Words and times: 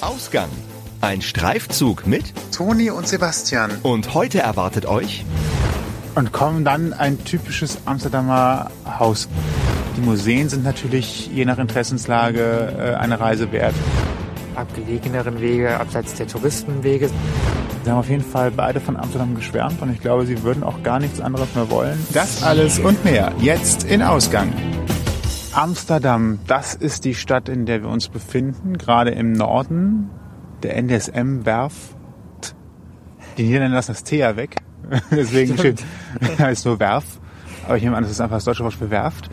Ausgang. 0.00 0.48
Ein 1.02 1.20
Streifzug 1.20 2.06
mit 2.06 2.32
Toni 2.54 2.90
und 2.90 3.06
Sebastian. 3.06 3.70
und 3.82 4.14
heute 4.14 4.40
erwartet 4.40 4.86
euch 4.86 5.24
Und 6.14 6.32
kommen 6.32 6.64
dann 6.64 6.92
ein 6.94 7.22
typisches 7.24 7.78
Amsterdamer 7.84 8.70
Haus. 8.98 9.28
Die 9.96 10.00
Museen 10.00 10.48
sind 10.48 10.64
natürlich 10.64 11.28
je 11.28 11.44
nach 11.44 11.58
Interessenslage 11.58 12.74
äh, 12.78 12.94
eine 12.94 13.20
Reise 13.20 13.52
wert. 13.52 13.74
abgelegeneren 14.56 15.40
Wege, 15.40 15.78
abseits 15.78 16.14
der 16.14 16.26
Touristenwege. 16.26 17.10
Sie 17.84 17.90
haben 17.90 17.98
auf 17.98 18.08
jeden 18.08 18.24
Fall 18.24 18.50
beide 18.50 18.80
von 18.80 18.96
Amsterdam 18.96 19.34
geschwärmt 19.34 19.80
und 19.80 19.92
ich 19.92 20.00
glaube, 20.00 20.26
sie 20.26 20.42
würden 20.42 20.62
auch 20.62 20.82
gar 20.82 20.98
nichts 20.98 21.20
anderes 21.20 21.54
mehr 21.54 21.70
wollen. 21.70 21.98
Das 22.12 22.42
alles 22.42 22.78
und 22.78 23.04
mehr 23.04 23.32
jetzt 23.40 23.84
in 23.84 24.02
Ausgang. 24.02 24.52
Amsterdam, 25.60 26.38
das 26.46 26.74
ist 26.74 27.04
die 27.04 27.14
Stadt, 27.14 27.50
in 27.50 27.66
der 27.66 27.82
wir 27.82 27.90
uns 27.90 28.08
befinden, 28.08 28.78
gerade 28.78 29.10
im 29.10 29.32
Norden. 29.32 30.08
Der 30.62 30.74
NDSM 30.82 31.44
werft. 31.44 31.94
Die 33.36 33.42
Niederländer 33.42 33.76
lassen 33.76 33.92
das 33.92 34.02
T 34.02 34.16
ja 34.16 34.36
weg. 34.36 34.56
Deswegen 35.10 35.58
steht, 35.58 35.84
heißt 36.38 36.64
nur 36.64 36.80
Werf. 36.80 37.04
Aber 37.66 37.76
ich 37.76 37.82
nehme 37.82 37.94
an, 37.94 38.04
das 38.04 38.12
ist 38.12 38.22
einfach 38.22 38.38
das 38.38 38.44
deutsche 38.44 38.64
Wort 38.64 38.72
für 38.72 38.88
Werft. 38.90 39.28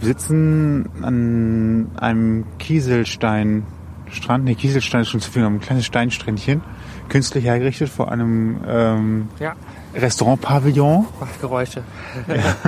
Wir 0.00 0.08
sitzen 0.08 0.90
an 1.00 1.92
einem 1.96 2.44
Kieselsteinstrand. 2.58 4.44
Nee, 4.44 4.56
Kieselstein 4.56 5.00
ist 5.00 5.08
schon 5.08 5.20
zu 5.20 5.30
viel, 5.30 5.46
ein 5.46 5.60
kleines 5.60 5.86
Steinsträndchen. 5.86 6.60
Künstlich 7.08 7.46
hergerichtet 7.46 7.88
vor 7.88 8.12
einem 8.12 8.60
ähm, 8.68 9.28
Ja, 9.38 9.54
Restaurant-Pavillon. 9.94 11.06
macht 11.18 11.40
Geräusche. 11.40 11.84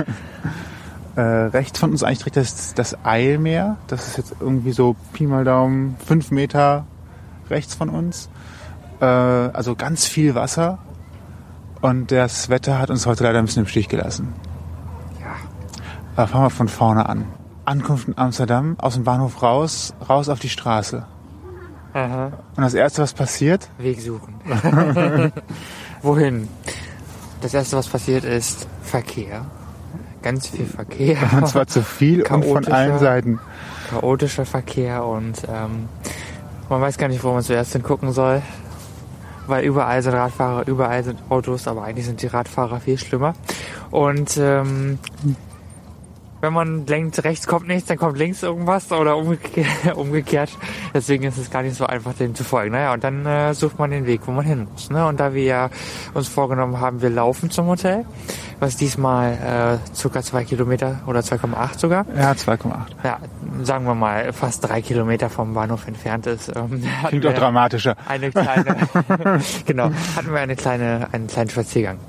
Äh, 1.15 1.21
rechts 1.21 1.79
von 1.79 1.91
uns 1.91 2.03
eigentlich 2.03 2.19
direkt 2.19 2.37
das, 2.37 2.73
das 2.73 3.05
Eilmeer. 3.05 3.77
Das 3.87 4.07
ist 4.07 4.17
jetzt 4.17 4.35
irgendwie 4.39 4.71
so 4.71 4.95
Pi 5.13 5.27
mal 5.27 5.43
Daumen 5.43 5.95
fünf 6.05 6.31
Meter 6.31 6.85
rechts 7.49 7.75
von 7.75 7.89
uns. 7.89 8.29
Äh, 8.99 9.05
also 9.05 9.75
ganz 9.75 10.05
viel 10.05 10.33
Wasser. 10.35 10.79
Und 11.81 12.11
das 12.11 12.49
Wetter 12.49 12.79
hat 12.79 12.89
uns 12.89 13.05
heute 13.05 13.25
leider 13.25 13.39
ein 13.39 13.45
bisschen 13.45 13.63
im 13.63 13.67
Stich 13.67 13.89
gelassen. 13.89 14.33
Ja, 15.19 15.35
Aber 16.15 16.27
fangen 16.27 16.45
wir 16.45 16.49
von 16.49 16.67
vorne 16.67 17.07
an. 17.07 17.25
Ankunft 17.65 18.07
in 18.07 18.17
Amsterdam, 18.17 18.75
aus 18.79 18.95
dem 18.95 19.03
Bahnhof 19.03 19.41
raus, 19.41 19.93
raus 20.09 20.29
auf 20.29 20.39
die 20.39 20.49
Straße. 20.49 21.05
aha. 21.93 22.31
Und 22.55 22.63
das 22.63 22.73
Erste, 22.73 23.01
was 23.01 23.13
passiert, 23.13 23.69
Weg 23.77 24.01
suchen. 24.01 24.35
Wohin? 26.01 26.47
Das 27.41 27.53
erste, 27.53 27.77
was 27.77 27.87
passiert, 27.87 28.23
ist 28.23 28.67
Verkehr. 28.81 29.45
Ganz 30.23 30.47
viel 30.47 30.65
Verkehr. 30.65 31.17
und 31.33 31.47
zwar 31.47 31.67
zu 31.67 31.83
viel 31.83 32.23
und 32.23 32.45
von 32.45 32.65
allen 32.67 32.97
Seiten. 32.97 33.39
chaotischer 33.89 34.45
Verkehr 34.45 35.05
und 35.05 35.43
ähm, 35.47 35.89
man 36.69 36.81
weiß 36.81 36.97
gar 36.97 37.09
nicht, 37.09 37.23
wo 37.23 37.31
man 37.33 37.43
zuerst 37.43 37.73
hingucken 37.73 38.11
soll. 38.11 38.41
Weil 39.45 39.65
überall 39.65 40.01
sind 40.01 40.13
Radfahrer, 40.13 40.65
überall 40.67 41.03
sind 41.03 41.19
Autos, 41.29 41.67
aber 41.67 41.83
eigentlich 41.83 42.05
sind 42.05 42.21
die 42.21 42.27
Radfahrer 42.27 42.79
viel 42.79 42.97
schlimmer. 42.97 43.33
Und 43.91 44.37
ähm, 44.37 44.97
wenn 46.43 46.51
man 46.51 46.85
denkt, 46.85 47.23
rechts 47.23 47.47
kommt 47.47 47.69
nichts, 47.69 47.87
dann 47.87 47.97
kommt 47.97 48.17
links 48.17 48.43
irgendwas 48.43 48.91
oder 48.91 49.15
umgekehrt. 49.15 49.67
umgekehrt. 49.95 50.49
Deswegen 50.93 51.23
ist 51.23 51.37
es 51.37 51.49
gar 51.49 51.63
nicht 51.63 51.77
so 51.77 51.85
einfach, 51.85 52.13
dem 52.15 52.35
zu 52.35 52.43
folgen. 52.43 52.73
Naja, 52.73 52.91
und 52.91 53.01
dann 53.01 53.25
äh, 53.25 53.53
sucht 53.53 53.79
man 53.79 53.91
den 53.91 54.05
Weg, 54.05 54.21
wo 54.25 54.31
man 54.31 54.45
hin 54.45 54.67
muss. 54.69 54.89
Ne? 54.89 55.07
Und 55.07 55.21
da 55.21 55.33
wir 55.33 55.43
ja 55.43 55.69
uns 56.13 56.27
vorgenommen 56.27 56.81
haben, 56.81 57.01
wir 57.01 57.09
laufen 57.09 57.49
zum 57.49 57.67
Hotel, 57.67 58.05
was 58.59 58.75
diesmal 58.75 59.79
äh, 59.81 59.95
circa 59.95 60.21
zwei 60.21 60.43
Kilometer 60.43 60.99
oder 61.07 61.21
2,8 61.21 61.79
sogar, 61.79 62.05
Ja, 62.13 62.33
2,8. 62.33 62.73
ja, 63.05 63.19
sagen 63.61 63.85
wir 63.85 63.95
mal, 63.95 64.33
fast 64.33 64.67
drei 64.67 64.81
Kilometer 64.81 65.29
vom 65.29 65.53
Bahnhof 65.53 65.87
entfernt 65.87 66.27
ist. 66.27 66.51
Ähm, 66.53 66.83
Klingt 67.07 67.23
doch 67.23 67.33
dramatischer. 67.33 67.95
Eine 68.05 68.31
kleine, 68.31 68.75
genau, 69.65 69.91
hatten 70.17 70.33
wir 70.33 70.39
eine 70.41 70.57
kleine, 70.57 71.07
einen 71.13 71.27
kleinen 71.27 71.49
Spaziergang 71.49 71.99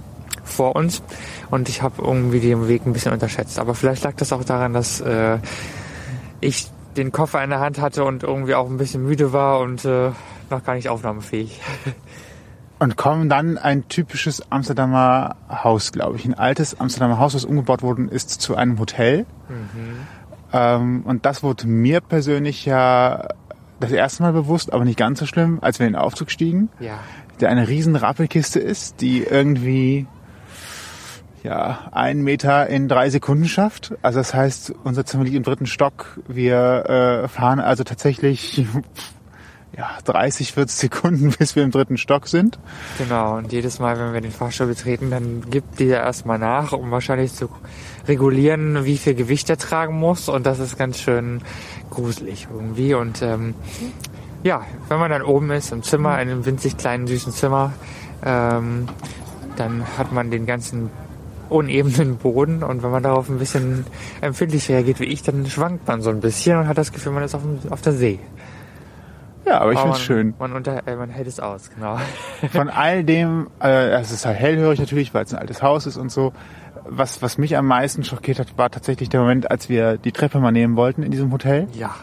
vor 0.54 0.76
uns 0.76 1.02
und 1.50 1.68
ich 1.68 1.82
habe 1.82 2.02
irgendwie 2.02 2.40
den 2.40 2.68
Weg 2.68 2.86
ein 2.86 2.92
bisschen 2.92 3.12
unterschätzt. 3.12 3.58
Aber 3.58 3.74
vielleicht 3.74 4.04
lag 4.04 4.14
das 4.16 4.32
auch 4.32 4.44
daran, 4.44 4.72
dass 4.72 5.00
äh, 5.00 5.38
ich 6.40 6.68
den 6.96 7.10
Koffer 7.12 7.42
in 7.42 7.50
der 7.50 7.60
Hand 7.60 7.80
hatte 7.80 8.04
und 8.04 8.22
irgendwie 8.22 8.54
auch 8.54 8.70
ein 8.70 8.76
bisschen 8.76 9.04
müde 9.04 9.32
war 9.32 9.60
und 9.60 9.84
äh, 9.84 10.10
noch 10.50 10.64
gar 10.64 10.74
nicht 10.74 10.88
aufnahmefähig. 10.88 11.60
Und 12.80 12.96
kommen 12.96 13.28
dann 13.28 13.56
ein 13.56 13.88
typisches 13.88 14.50
Amsterdamer 14.50 15.36
Haus, 15.48 15.92
glaube 15.92 16.16
ich. 16.16 16.26
Ein 16.26 16.34
altes 16.34 16.78
Amsterdamer 16.80 17.18
Haus, 17.18 17.32
das 17.32 17.44
umgebaut 17.44 17.82
worden 17.82 18.08
ist 18.08 18.30
zu 18.30 18.56
einem 18.56 18.78
Hotel. 18.80 19.26
Ähm, 20.52 21.02
und 21.06 21.24
das 21.24 21.42
wurde 21.42 21.66
mir 21.68 22.00
persönlich 22.00 22.66
ja 22.66 23.28
das 23.80 23.92
erste 23.92 24.24
Mal 24.24 24.32
bewusst, 24.32 24.72
aber 24.72 24.84
nicht 24.84 24.98
ganz 24.98 25.20
so 25.20 25.26
schlimm, 25.26 25.58
als 25.62 25.78
wir 25.78 25.86
in 25.86 25.92
den 25.94 26.00
Aufzug 26.00 26.30
stiegen. 26.30 26.68
Ja, 26.80 26.98
Der 27.40 27.48
eine 27.48 27.68
riesen 27.68 27.96
Rappelkiste 27.96 28.58
ist, 28.58 29.00
die 29.00 29.22
irgendwie 29.22 30.06
ja, 31.44 31.90
einen 31.92 32.24
Meter 32.24 32.68
in 32.68 32.88
drei 32.88 33.10
Sekunden 33.10 33.44
schafft. 33.44 33.94
Also 34.00 34.18
das 34.18 34.34
heißt, 34.34 34.74
unser 34.82 35.04
Zimmer 35.04 35.24
liegt 35.24 35.36
im 35.36 35.42
dritten 35.42 35.66
Stock. 35.66 36.18
Wir 36.26 37.24
äh, 37.24 37.28
fahren 37.28 37.60
also 37.60 37.84
tatsächlich 37.84 38.66
ja, 39.76 39.90
30, 40.06 40.54
40 40.54 40.74
Sekunden, 40.74 41.30
bis 41.38 41.54
wir 41.54 41.62
im 41.62 41.70
dritten 41.70 41.98
Stock 41.98 42.28
sind. 42.28 42.58
genau. 42.96 43.36
Und 43.36 43.52
jedes 43.52 43.78
Mal, 43.78 43.98
wenn 43.98 44.14
wir 44.14 44.22
den 44.22 44.30
Fahrstuhl 44.30 44.68
betreten, 44.68 45.10
dann 45.10 45.50
gibt 45.50 45.78
dieser 45.78 45.98
erstmal 45.98 46.38
nach, 46.38 46.72
um 46.72 46.90
wahrscheinlich 46.90 47.34
zu 47.34 47.50
regulieren, 48.08 48.86
wie 48.86 48.96
viel 48.96 49.14
Gewicht 49.14 49.50
er 49.50 49.58
tragen 49.58 49.98
muss. 49.98 50.30
Und 50.30 50.46
das 50.46 50.60
ist 50.60 50.78
ganz 50.78 50.98
schön 50.98 51.42
gruselig 51.90 52.48
irgendwie. 52.50 52.94
Und 52.94 53.20
ähm, 53.20 53.54
ja, 54.42 54.62
wenn 54.88 54.98
man 54.98 55.10
dann 55.10 55.22
oben 55.22 55.50
ist 55.50 55.72
im 55.72 55.82
Zimmer, 55.82 56.14
in 56.22 56.30
einem 56.30 56.46
winzig 56.46 56.78
kleinen, 56.78 57.06
süßen 57.06 57.34
Zimmer, 57.34 57.74
ähm, 58.24 58.88
dann 59.56 59.84
hat 59.98 60.10
man 60.10 60.30
den 60.30 60.46
ganzen 60.46 60.90
unebenen 61.48 62.16
Boden 62.16 62.62
und 62.62 62.82
wenn 62.82 62.90
man 62.90 63.02
darauf 63.02 63.28
ein 63.28 63.38
bisschen 63.38 63.86
empfindlich 64.20 64.68
reagiert 64.68 65.00
wie 65.00 65.04
ich, 65.04 65.22
dann 65.22 65.46
schwankt 65.46 65.86
man 65.86 66.02
so 66.02 66.10
ein 66.10 66.20
bisschen 66.20 66.58
und 66.58 66.68
hat 66.68 66.78
das 66.78 66.92
Gefühl, 66.92 67.12
man 67.12 67.22
ist 67.22 67.34
auf, 67.34 67.42
dem, 67.42 67.58
auf 67.70 67.82
der 67.82 67.92
See. 67.92 68.18
Ja, 69.46 69.60
aber 69.60 69.72
ich 69.72 69.78
finde 69.78 69.96
es 69.96 70.02
schön. 70.02 70.34
Man, 70.38 70.52
unter, 70.52 70.86
äh, 70.86 70.96
man 70.96 71.10
hält 71.10 71.26
es 71.26 71.38
aus, 71.38 71.70
genau. 71.74 71.98
Von 72.52 72.70
all 72.70 73.04
dem, 73.04 73.48
äh, 73.62 73.90
es 73.90 74.10
ist 74.10 74.24
halt 74.24 74.38
hellhörig 74.38 74.80
natürlich, 74.80 75.12
weil 75.12 75.24
es 75.24 75.34
ein 75.34 75.38
altes 75.38 75.62
Haus 75.62 75.86
ist 75.86 75.96
und 75.96 76.10
so. 76.10 76.32
Was, 76.86 77.22
was 77.22 77.38
mich 77.38 77.56
am 77.56 77.66
meisten 77.66 78.04
schockiert 78.04 78.38
hat, 78.38 78.58
war 78.58 78.70
tatsächlich 78.70 79.08
der 79.08 79.20
Moment, 79.20 79.50
als 79.50 79.68
wir 79.68 79.96
die 79.96 80.12
Treppe 80.12 80.38
mal 80.38 80.52
nehmen 80.52 80.76
wollten 80.76 81.02
in 81.02 81.10
diesem 81.10 81.32
Hotel. 81.32 81.66
Ja, 81.72 81.94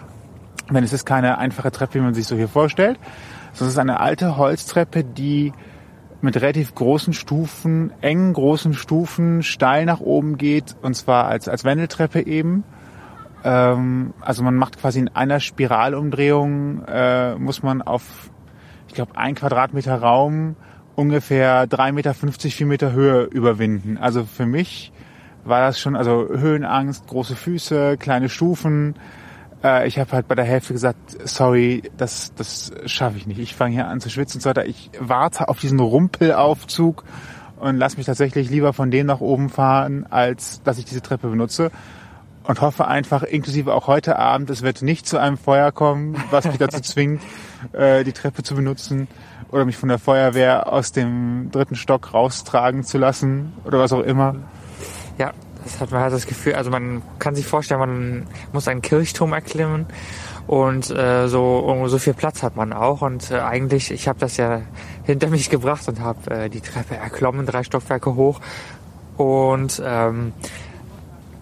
Denn 0.70 0.84
es 0.84 0.94
ist 0.94 1.06
keine 1.06 1.38
einfache 1.38 1.72
Treppe, 1.72 1.96
wie 1.96 2.00
man 2.00 2.14
sich 2.14 2.26
so 2.26 2.36
hier 2.36 2.48
vorstellt, 2.48 3.00
sondern 3.54 3.68
es 3.68 3.74
ist 3.74 3.80
eine 3.80 4.00
alte 4.00 4.38
Holztreppe, 4.38 5.04
die 5.04 5.54
mit 6.22 6.36
relativ 6.38 6.76
großen 6.76 7.14
Stufen, 7.14 7.92
engen 8.02 8.34
großen 8.34 8.74
Stufen, 8.74 9.44
steil 9.44 9.86
nach 9.86 10.00
oben 10.00 10.38
geht, 10.38 10.76
und 10.82 10.96
zwar 10.96 11.26
als, 11.26 11.48
als 11.48 11.64
Wendeltreppe 11.64 12.26
eben. 12.26 12.64
Ähm, 13.44 14.14
also 14.22 14.44
man 14.44 14.56
macht 14.56 14.80
quasi 14.80 15.00
in 15.00 15.10
einer 15.10 15.40
Spiralumdrehung, 15.40 16.84
äh, 16.86 17.36
muss 17.36 17.64
man 17.64 17.82
auf, 17.82 18.30
ich 18.88 18.94
glaube, 18.94 19.18
ein 19.18 19.36
Quadratmeter 19.36 19.96
Raum 19.96 20.56
ungefähr 20.96 21.68
3,50 21.68 21.92
Meter, 21.94 22.14
4 22.14 22.66
Meter 22.68 22.92
Höhe 22.92 23.24
überwinden. 23.24 23.98
Also 23.98 24.24
für 24.26 24.46
mich 24.46 24.92
war 25.44 25.62
das 25.62 25.80
schon, 25.80 25.96
also 25.96 26.28
Höhenangst, 26.30 27.08
große 27.08 27.36
Füße, 27.36 27.98
kleine 27.98 28.30
Stufen. 28.30 28.96
Äh, 29.64 29.88
ich 29.88 30.00
habe 30.00 30.12
halt 30.12 30.28
bei 30.28 30.36
der 30.36 30.46
Hälfte 30.46 30.74
gesagt, 30.74 31.18
sorry, 31.28 31.84
das, 31.98 32.34
das 32.36 32.72
schaffe 32.86 33.18
ich 33.18 33.28
nicht. 33.28 33.40
Ich 33.40 33.56
fange 33.56 33.74
hier 33.74 33.88
an 33.88 34.02
zu 34.02 34.10
schwitzen 34.10 34.38
und 34.38 34.42
so 34.42 34.50
weiter. 34.50 34.66
Ich 34.66 34.92
warte 35.00 35.50
auf 35.50 35.60
diesen 35.60 35.80
Rumpelaufzug 35.80 37.04
und 37.60 37.78
lass 37.78 37.98
mich 37.98 38.06
tatsächlich 38.06 38.50
lieber 38.50 38.74
von 38.74 38.92
dem 38.92 39.06
nach 39.06 39.22
oben 39.22 39.50
fahren, 39.50 40.06
als 40.10 40.62
dass 40.64 40.78
ich 40.78 40.86
diese 40.86 41.02
Treppe 41.02 41.28
benutze. 41.28 41.72
Und 42.44 42.60
hoffe 42.60 42.88
einfach, 42.88 43.22
inklusive 43.22 43.72
auch 43.72 43.86
heute 43.86 44.18
Abend, 44.18 44.50
es 44.50 44.64
wird 44.64 44.82
nicht 44.82 45.08
zu 45.08 45.20
einem 45.20 45.38
Feuer 45.38 45.72
kommen, 45.72 46.22
was 46.32 46.46
mich 46.46 46.58
dazu 46.58 46.80
zwingt, 46.82 47.22
äh, 47.72 48.04
die 48.04 48.14
Treppe 48.14 48.42
zu 48.42 48.56
benutzen 48.56 49.08
oder 49.52 49.64
mich 49.64 49.78
von 49.78 49.90
der 49.90 50.00
Feuerwehr 50.00 50.74
aus 50.74 50.92
dem 50.92 51.50
dritten 51.52 51.76
Stock 51.76 52.16
raustragen 52.16 52.84
zu 52.84 52.98
lassen 52.98 53.54
oder 53.64 53.78
was 53.78 53.94
auch 53.94 54.02
immer. 54.02 54.38
ja, 55.20 55.34
das 55.64 55.80
hat 55.80 55.92
man 55.92 56.02
hat 56.02 56.14
das 56.14 56.26
Gefühl, 56.26 56.56
also 56.56 56.72
man 56.72 57.02
kann 57.20 57.36
sich 57.36 57.46
vorstellen, 57.46 57.80
man 57.80 58.28
muss 58.52 58.68
einen 58.68 58.82
Kirchturm 58.82 59.34
erklimmen 59.34 59.86
und 60.48 60.90
äh, 60.90 61.28
so 61.28 61.86
so 61.88 61.98
viel 61.98 62.14
Platz 62.14 62.44
hat 62.44 62.56
man 62.56 62.74
auch 62.74 63.02
und 63.02 63.32
äh, 63.32 63.40
eigentlich, 63.40 63.92
ich 63.92 64.08
habe 64.08 64.20
das 64.20 64.38
ja 64.38 64.62
hinter 65.04 65.28
mich 65.30 65.50
gebracht 65.50 65.88
und 65.88 66.00
habe 66.00 66.32
äh, 66.32 66.50
die 66.50 66.62
Treppe 66.62 66.96
erklommen, 66.96 67.46
drei 67.46 67.64
Stockwerke 67.64 68.16
hoch 68.16 68.40
und 69.18 69.82
ähm, 69.86 70.34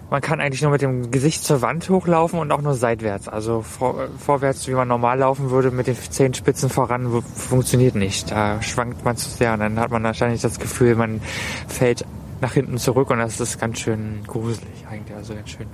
man 0.09 0.21
kann 0.21 0.41
eigentlich 0.41 0.61
nur 0.61 0.71
mit 0.71 0.81
dem 0.81 1.11
Gesicht 1.11 1.43
zur 1.43 1.61
Wand 1.61 1.87
hochlaufen 1.89 2.39
und 2.39 2.51
auch 2.51 2.61
nur 2.61 2.73
seitwärts. 2.73 3.27
Also 3.27 3.61
vor, 3.61 4.07
vorwärts, 4.17 4.67
wie 4.67 4.73
man 4.73 4.87
normal 4.87 5.19
laufen 5.19 5.51
würde, 5.51 5.69
mit 5.69 5.87
den 5.87 5.95
Zehenspitzen 5.95 6.69
voran, 6.69 7.21
funktioniert 7.35 7.93
nicht. 7.95 8.31
Da 8.31 8.61
schwankt 8.61 9.05
man 9.05 9.17
zu 9.17 9.29
sehr 9.29 9.53
und 9.53 9.59
dann 9.59 9.79
hat 9.79 9.91
man 9.91 10.03
wahrscheinlich 10.03 10.41
das 10.41 10.59
Gefühl, 10.59 10.95
man 10.95 11.21
fällt 11.67 12.05
nach 12.41 12.53
hinten 12.53 12.77
zurück 12.77 13.09
und 13.09 13.19
das 13.19 13.39
ist 13.39 13.59
ganz 13.59 13.79
schön 13.79 14.21
gruselig 14.25 14.85
eigentlich, 14.89 15.15
also 15.15 15.33
ganz 15.33 15.49
schön 15.49 15.67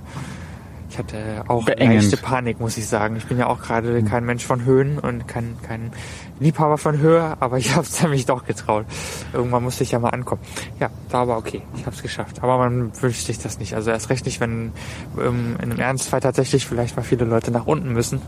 Ich 0.88 0.98
hatte 0.98 1.44
auch 1.48 1.64
Beengend. 1.64 2.02
leichte 2.02 2.16
Panik, 2.16 2.60
muss 2.60 2.76
ich 2.76 2.86
sagen. 2.86 3.16
Ich 3.16 3.26
bin 3.26 3.38
ja 3.38 3.48
auch 3.48 3.60
gerade 3.60 4.02
kein 4.04 4.24
Mensch 4.24 4.44
von 4.44 4.64
Höhen 4.64 4.98
und 4.98 5.26
kein, 5.28 5.56
kein 5.62 5.90
Liebhaber 6.38 6.78
von 6.78 6.98
Höhe, 6.98 7.36
aber 7.40 7.58
ich 7.58 7.74
habe 7.76 7.86
es 7.86 8.02
mich 8.08 8.26
doch 8.26 8.44
getraut. 8.46 8.86
Irgendwann 9.32 9.62
musste 9.62 9.84
ich 9.84 9.90
ja 9.92 9.98
mal 9.98 10.10
ankommen. 10.10 10.40
Ja, 10.80 10.90
war 11.10 11.22
aber 11.22 11.36
okay. 11.38 11.62
Ich 11.76 11.86
habe 11.86 11.94
es 11.94 12.02
geschafft. 12.02 12.42
Aber 12.42 12.58
man 12.58 12.92
wünscht 13.02 13.26
sich 13.26 13.38
das 13.38 13.58
nicht. 13.58 13.74
Also 13.74 13.90
erst 13.90 14.10
recht 14.10 14.24
nicht, 14.26 14.40
wenn 14.40 14.72
ähm, 15.18 15.56
in 15.62 15.70
einem 15.70 15.80
Ernstfall 15.80 16.20
tatsächlich 16.20 16.66
vielleicht 16.66 16.96
mal 16.96 17.02
viele 17.02 17.24
Leute 17.24 17.50
nach 17.50 17.66
unten 17.66 17.92
müssen. 17.92 18.20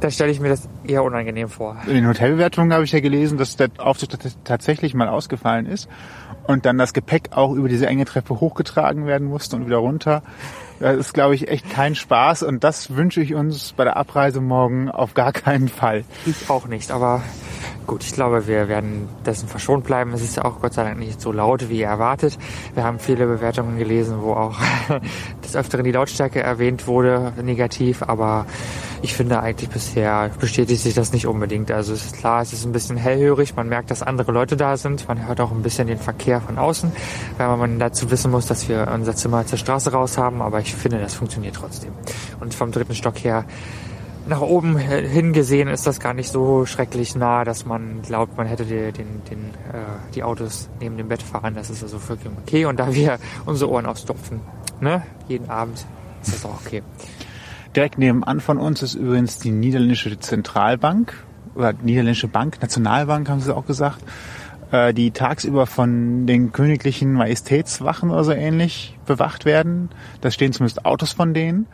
Da 0.00 0.10
stelle 0.10 0.30
ich 0.30 0.38
mir 0.38 0.48
das 0.48 0.68
eher 0.84 1.02
unangenehm 1.02 1.48
vor. 1.48 1.76
In 1.86 1.94
den 1.94 2.06
Hotelbewertungen 2.06 2.72
habe 2.72 2.84
ich 2.84 2.92
ja 2.92 3.00
gelesen, 3.00 3.36
dass 3.36 3.56
der 3.56 3.68
Aufzug 3.78 4.10
tat- 4.10 4.36
tatsächlich 4.44 4.94
mal 4.94 5.08
ausgefallen 5.08 5.66
ist 5.66 5.88
und 6.46 6.66
dann 6.66 6.78
das 6.78 6.92
Gepäck 6.92 7.30
auch 7.32 7.52
über 7.52 7.68
diese 7.68 7.86
enge 7.86 8.04
Treppe 8.04 8.38
hochgetragen 8.38 9.06
werden 9.06 9.26
musste 9.26 9.56
und 9.56 9.66
wieder 9.66 9.78
runter. 9.78 10.22
Das 10.80 10.96
ist, 10.96 11.14
glaube 11.14 11.34
ich, 11.34 11.48
echt 11.48 11.68
kein 11.70 11.94
Spaß 11.94 12.44
und 12.44 12.62
das 12.62 12.94
wünsche 12.94 13.20
ich 13.20 13.34
uns 13.34 13.72
bei 13.72 13.84
der 13.84 13.96
Abreise 13.96 14.40
morgen 14.40 14.90
auf 14.90 15.14
gar 15.14 15.32
keinen 15.32 15.68
Fall. 15.68 16.04
Ich 16.24 16.48
auch 16.50 16.66
nicht, 16.66 16.90
aber 16.90 17.22
gut, 17.88 18.04
ich 18.04 18.12
glaube, 18.12 18.46
wir 18.46 18.68
werden 18.68 19.08
dessen 19.24 19.48
verschont 19.48 19.84
bleiben. 19.84 20.12
Es 20.12 20.22
ist 20.22 20.36
ja 20.36 20.44
auch 20.44 20.60
Gott 20.60 20.74
sei 20.74 20.84
Dank 20.84 20.98
nicht 20.98 21.20
so 21.20 21.32
laut, 21.32 21.68
wie 21.68 21.82
erwartet. 21.82 22.38
Wir 22.74 22.84
haben 22.84 22.98
viele 22.98 23.26
Bewertungen 23.26 23.78
gelesen, 23.78 24.18
wo 24.20 24.34
auch 24.34 24.56
des 25.44 25.56
Öfteren 25.56 25.84
die 25.84 25.92
Lautstärke 25.92 26.40
erwähnt 26.40 26.86
wurde, 26.86 27.32
negativ, 27.42 28.02
aber 28.02 28.46
ich 29.00 29.14
finde 29.14 29.40
eigentlich 29.40 29.70
bisher 29.70 30.30
bestätigt 30.38 30.82
sich 30.82 30.94
das 30.94 31.12
nicht 31.12 31.26
unbedingt. 31.26 31.70
Also 31.70 31.94
es 31.94 32.06
ist 32.06 32.18
klar, 32.18 32.42
es 32.42 32.52
ist 32.52 32.64
ein 32.64 32.72
bisschen 32.72 32.96
hellhörig, 32.96 33.56
man 33.56 33.68
merkt, 33.68 33.90
dass 33.90 34.02
andere 34.02 34.32
Leute 34.32 34.56
da 34.56 34.76
sind, 34.76 35.08
man 35.08 35.26
hört 35.26 35.40
auch 35.40 35.50
ein 35.50 35.62
bisschen 35.62 35.88
den 35.88 35.98
Verkehr 35.98 36.40
von 36.40 36.58
außen, 36.58 36.92
weil 37.38 37.56
man 37.56 37.78
dazu 37.78 38.10
wissen 38.10 38.30
muss, 38.30 38.46
dass 38.46 38.68
wir 38.68 38.88
unser 38.92 39.16
Zimmer 39.16 39.46
zur 39.46 39.58
Straße 39.58 39.92
raus 39.92 40.18
haben, 40.18 40.42
aber 40.42 40.60
ich 40.60 40.67
finde, 40.74 40.98
das 40.98 41.14
funktioniert 41.14 41.56
trotzdem. 41.56 41.92
Und 42.40 42.54
vom 42.54 42.72
dritten 42.72 42.94
Stock 42.94 43.16
her 43.18 43.44
nach 44.28 44.40
oben 44.42 44.76
hingesehen 44.76 45.68
ist 45.68 45.86
das 45.86 46.00
gar 46.00 46.12
nicht 46.12 46.30
so 46.30 46.66
schrecklich 46.66 47.14
nah, 47.14 47.44
dass 47.44 47.64
man 47.64 48.02
glaubt, 48.02 48.36
man 48.36 48.46
hätte 48.46 48.64
die, 48.64 48.92
den, 48.92 49.22
den, 49.30 49.38
äh, 49.72 50.14
die 50.14 50.22
Autos 50.22 50.68
neben 50.80 50.96
dem 50.98 51.08
Bett 51.08 51.22
fahren. 51.22 51.54
Das 51.54 51.70
ist 51.70 51.82
also 51.82 51.98
vollkommen 51.98 52.36
okay. 52.42 52.66
Und 52.66 52.78
da 52.78 52.94
wir 52.94 53.18
unsere 53.46 53.70
Ohren 53.70 53.86
aufstopfen, 53.86 54.40
ne, 54.80 55.02
jeden 55.28 55.48
Abend, 55.48 55.86
ist 56.22 56.34
das 56.34 56.44
auch 56.44 56.60
okay. 56.64 56.82
Direkt 57.74 57.98
nebenan 57.98 58.40
von 58.40 58.58
uns 58.58 58.82
ist 58.82 58.94
übrigens 58.94 59.38
die 59.38 59.50
niederländische 59.50 60.18
Zentralbank 60.18 61.14
oder 61.54 61.72
niederländische 61.72 62.28
Bank, 62.28 62.60
Nationalbank 62.60 63.28
haben 63.28 63.40
sie 63.40 63.54
auch 63.54 63.66
gesagt, 63.66 64.00
äh, 64.72 64.92
die 64.92 65.10
tagsüber 65.10 65.66
von 65.66 66.26
den 66.26 66.52
königlichen 66.52 67.12
Majestätswachen 67.12 68.10
oder 68.10 68.24
so 68.24 68.32
ähnlich 68.32 68.98
bewacht 69.06 69.44
werden. 69.44 69.90
Da 70.20 70.30
stehen 70.30 70.52
zumindest 70.52 70.84
Autos 70.84 71.12
von 71.12 71.34
denen. 71.34 71.66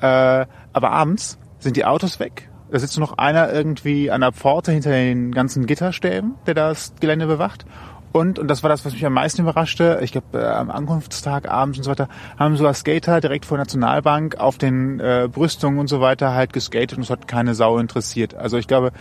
Äh, 0.00 0.46
aber 0.72 0.90
abends 0.90 1.38
sind 1.58 1.76
die 1.76 1.84
Autos 1.84 2.20
weg. 2.20 2.48
Da 2.70 2.78
sitzt 2.78 2.98
noch 2.98 3.18
einer 3.18 3.52
irgendwie 3.52 4.10
an 4.10 4.22
der 4.22 4.32
Pforte 4.32 4.72
hinter 4.72 4.90
den 4.90 5.32
ganzen 5.32 5.66
Gitterstäben, 5.66 6.34
der 6.46 6.54
das 6.54 6.94
Gelände 7.00 7.26
bewacht. 7.26 7.66
Und, 8.12 8.38
und 8.38 8.48
das 8.48 8.62
war 8.62 8.68
das, 8.68 8.84
was 8.84 8.92
mich 8.92 9.06
am 9.06 9.14
meisten 9.14 9.42
überraschte, 9.42 10.00
ich 10.02 10.12
glaube 10.12 10.38
äh, 10.38 10.44
am 10.44 10.70
Ankunftstag 10.70 11.48
abends 11.50 11.78
und 11.78 11.84
so 11.84 11.90
weiter, 11.90 12.08
haben 12.38 12.56
sogar 12.56 12.74
Skater 12.74 13.20
direkt 13.20 13.46
vor 13.46 13.56
der 13.56 13.64
Nationalbank 13.64 14.36
auf 14.36 14.58
den 14.58 15.00
äh, 15.00 15.28
Brüstungen 15.32 15.78
und 15.78 15.88
so 15.88 16.00
weiter 16.02 16.34
halt 16.34 16.52
geskatet 16.52 16.98
und 16.98 17.04
es 17.04 17.10
hat 17.10 17.26
keine 17.26 17.54
Sau 17.54 17.78
interessiert. 17.78 18.34
Also 18.34 18.58
ich 18.58 18.68
glaube, 18.68 18.92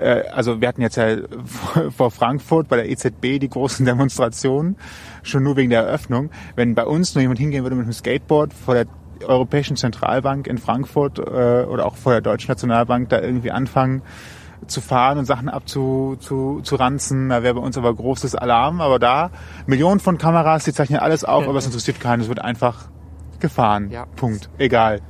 also 0.00 0.60
wir 0.60 0.68
hatten 0.68 0.82
jetzt 0.82 0.96
ja 0.96 1.16
vor 1.96 2.10
Frankfurt 2.10 2.68
bei 2.68 2.76
der 2.76 2.88
EZB 2.88 3.38
die 3.40 3.48
großen 3.48 3.84
Demonstrationen, 3.86 4.76
schon 5.22 5.42
nur 5.42 5.56
wegen 5.56 5.70
der 5.70 5.82
Eröffnung. 5.82 6.30
Wenn 6.56 6.74
bei 6.74 6.84
uns 6.84 7.14
nur 7.14 7.22
jemand 7.22 7.38
hingehen 7.38 7.64
würde 7.64 7.76
mit 7.76 7.84
einem 7.84 7.92
Skateboard 7.92 8.52
vor 8.54 8.74
der 8.74 8.86
Europäischen 9.24 9.76
Zentralbank 9.76 10.46
in 10.46 10.58
Frankfurt 10.58 11.18
äh, 11.18 11.22
oder 11.22 11.86
auch 11.86 11.96
vor 11.96 12.12
der 12.12 12.20
Deutschen 12.22 12.48
Nationalbank 12.48 13.10
da 13.10 13.20
irgendwie 13.20 13.50
anfangen 13.50 14.02
zu 14.66 14.80
fahren 14.80 15.18
und 15.18 15.24
Sachen 15.24 15.48
abzu 15.48 16.16
zu, 16.18 16.60
zu 16.62 16.76
ranzen. 16.76 17.28
Da 17.28 17.42
wäre 17.42 17.54
bei 17.54 17.60
uns 17.60 17.76
aber 17.78 17.94
großes 17.94 18.34
Alarm. 18.34 18.80
Aber 18.80 18.98
da 18.98 19.30
Millionen 19.66 20.00
von 20.00 20.18
Kameras, 20.18 20.64
die 20.64 20.72
zeichnen 20.72 21.00
alles 21.00 21.24
auf, 21.24 21.46
aber 21.48 21.58
es 21.58 21.66
interessiert 21.66 22.00
keinen. 22.00 22.20
Es 22.20 22.28
wird 22.28 22.40
einfach 22.40 22.88
gefahren. 23.40 23.90
Ja. 23.90 24.06
Punkt. 24.16 24.50
Egal. 24.58 25.00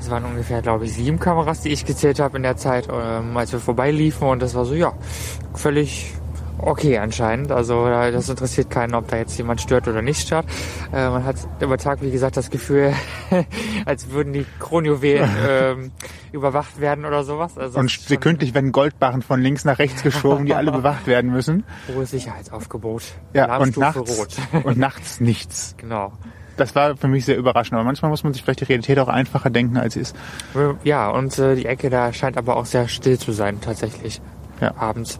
Es 0.00 0.10
waren 0.10 0.24
ungefähr, 0.24 0.60
glaube 0.62 0.84
ich, 0.84 0.92
sieben 0.94 1.18
Kameras, 1.18 1.62
die 1.62 1.70
ich 1.70 1.84
gezählt 1.84 2.20
habe 2.20 2.36
in 2.36 2.42
der 2.42 2.56
Zeit, 2.56 2.88
ähm, 2.92 3.36
als 3.36 3.52
wir 3.52 3.58
vorbeiliefen. 3.60 4.28
Und 4.28 4.42
das 4.42 4.54
war 4.54 4.64
so, 4.64 4.74
ja, 4.74 4.92
völlig 5.54 6.12
okay 6.58 6.98
anscheinend. 6.98 7.50
Also 7.50 7.86
das 7.86 8.28
interessiert 8.28 8.70
keinen, 8.70 8.94
ob 8.94 9.08
da 9.08 9.16
jetzt 9.16 9.36
jemand 9.38 9.60
stört 9.60 9.88
oder 9.88 10.02
nicht 10.02 10.26
stört. 10.26 10.46
Äh, 10.92 11.08
man 11.08 11.24
hat 11.24 11.36
über 11.60 11.78
Tag, 11.78 12.02
wie 12.02 12.10
gesagt, 12.10 12.36
das 12.36 12.50
Gefühl, 12.50 12.92
als 13.86 14.10
würden 14.10 14.32
die 14.32 14.46
Kronjuwelen 14.58 15.30
ähm, 15.48 15.92
überwacht 16.32 16.80
werden 16.80 17.04
oder 17.04 17.24
sowas. 17.24 17.56
Also 17.58 17.78
Und 17.78 17.90
sekündlich 17.90 18.54
werden 18.54 18.72
Goldbarren 18.72 19.22
von 19.22 19.40
links 19.40 19.64
nach 19.64 19.78
rechts 19.78 20.02
geschoben, 20.02 20.46
die 20.46 20.54
alle 20.54 20.72
bewacht 20.72 21.06
werden 21.06 21.30
müssen. 21.30 21.64
hohes 21.94 22.10
Sicherheitsaufgebot. 22.10 23.02
Ja, 23.32 23.44
und 23.44 23.50
Alarmstufe 23.78 23.98
nachts, 23.98 24.18
rot. 24.18 24.64
und 24.64 24.78
nachts 24.78 25.20
nichts. 25.20 25.74
genau. 25.76 26.12
Das 26.56 26.74
war 26.74 26.96
für 26.96 27.08
mich 27.08 27.24
sehr 27.24 27.36
überraschend. 27.36 27.74
Aber 27.74 27.84
manchmal 27.84 28.10
muss 28.10 28.24
man 28.24 28.32
sich 28.32 28.42
vielleicht 28.42 28.60
die 28.60 28.64
Realität 28.64 28.98
auch 28.98 29.08
einfacher 29.08 29.50
denken, 29.50 29.76
als 29.76 29.94
sie 29.94 30.00
ist. 30.00 30.16
Ja, 30.84 31.10
und 31.10 31.38
äh, 31.38 31.56
die 31.56 31.66
Ecke 31.66 31.90
da 31.90 32.12
scheint 32.12 32.36
aber 32.36 32.56
auch 32.56 32.66
sehr 32.66 32.88
still 32.88 33.18
zu 33.18 33.32
sein, 33.32 33.60
tatsächlich. 33.60 34.20
Ja. 34.60 34.74
Abends. 34.76 35.18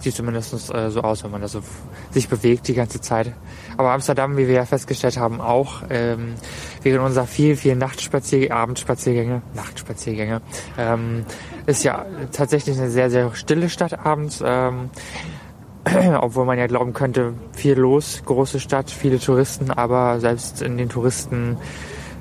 Sieht 0.00 0.14
zumindest 0.14 0.72
äh, 0.72 0.90
so 0.90 1.02
aus, 1.02 1.24
wenn 1.24 1.32
man 1.32 1.40
da 1.40 1.48
so 1.48 1.60
sich 2.12 2.28
bewegt 2.28 2.68
die 2.68 2.74
ganze 2.74 3.00
Zeit. 3.00 3.32
Aber 3.76 3.90
Amsterdam, 3.90 4.36
wie 4.36 4.46
wir 4.46 4.54
ja 4.54 4.64
festgestellt 4.64 5.18
haben, 5.18 5.40
auch 5.40 5.82
ähm, 5.90 6.34
während 6.82 7.04
unserer 7.04 7.26
vielen, 7.26 7.56
vielen 7.56 7.78
Nachtspaziergänge, 7.78 8.54
Abendspaziergänge, 8.54 9.42
Nachtspaziergänge, 9.54 10.40
ähm, 10.78 11.24
ist 11.66 11.82
ja 11.82 12.06
tatsächlich 12.32 12.78
eine 12.78 12.90
sehr, 12.90 13.10
sehr 13.10 13.34
stille 13.34 13.68
Stadt 13.68 13.98
abends. 14.06 14.42
Ähm, 14.44 14.90
obwohl 16.20 16.44
man 16.44 16.58
ja 16.58 16.66
glauben 16.66 16.92
könnte, 16.92 17.34
viel 17.52 17.78
los, 17.78 18.22
große 18.24 18.60
Stadt, 18.60 18.90
viele 18.90 19.18
Touristen, 19.18 19.70
aber 19.70 20.20
selbst 20.20 20.62
in 20.62 20.76
den 20.76 20.88
Touristen 20.88 21.56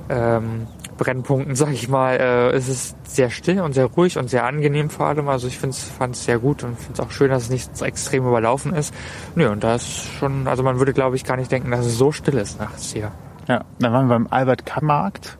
ähm, 0.09 0.67
Brennpunkten, 0.97 1.55
sag 1.55 1.71
ich 1.71 1.87
mal, 1.87 2.17
äh, 2.17 2.57
ist 2.57 2.67
es 2.67 2.95
sehr 3.03 3.29
still 3.29 3.61
und 3.61 3.73
sehr 3.73 3.85
ruhig 3.85 4.17
und 4.17 4.29
sehr 4.29 4.45
angenehm 4.45 4.89
vor 4.89 5.07
allem. 5.07 5.29
Also 5.29 5.47
ich 5.47 5.57
fand 5.57 5.75
es 5.75 6.23
sehr 6.25 6.39
gut 6.39 6.63
und 6.63 6.77
finde 6.77 6.93
es 6.93 6.99
auch 6.99 7.11
schön, 7.11 7.29
dass 7.29 7.43
es 7.43 7.49
nicht 7.49 7.81
extrem 7.81 8.27
überlaufen 8.27 8.73
ist. 8.73 8.93
Nö, 9.35 9.49
und 9.49 9.63
da 9.63 9.75
ist 9.75 10.05
schon, 10.19 10.47
also 10.47 10.63
man 10.63 10.79
würde 10.79 10.93
glaube 10.93 11.15
ich 11.15 11.23
gar 11.23 11.37
nicht 11.37 11.51
denken, 11.51 11.71
dass 11.71 11.85
es 11.85 11.97
so 11.97 12.11
still 12.11 12.37
ist 12.37 12.59
nachts 12.59 12.91
hier. 12.91 13.11
Ja, 13.47 13.63
dann 13.79 13.93
waren 13.93 14.07
wir 14.07 14.15
beim 14.15 14.27
Albert 14.29 14.65
Cup 14.65 14.83
Markt. 14.83 15.37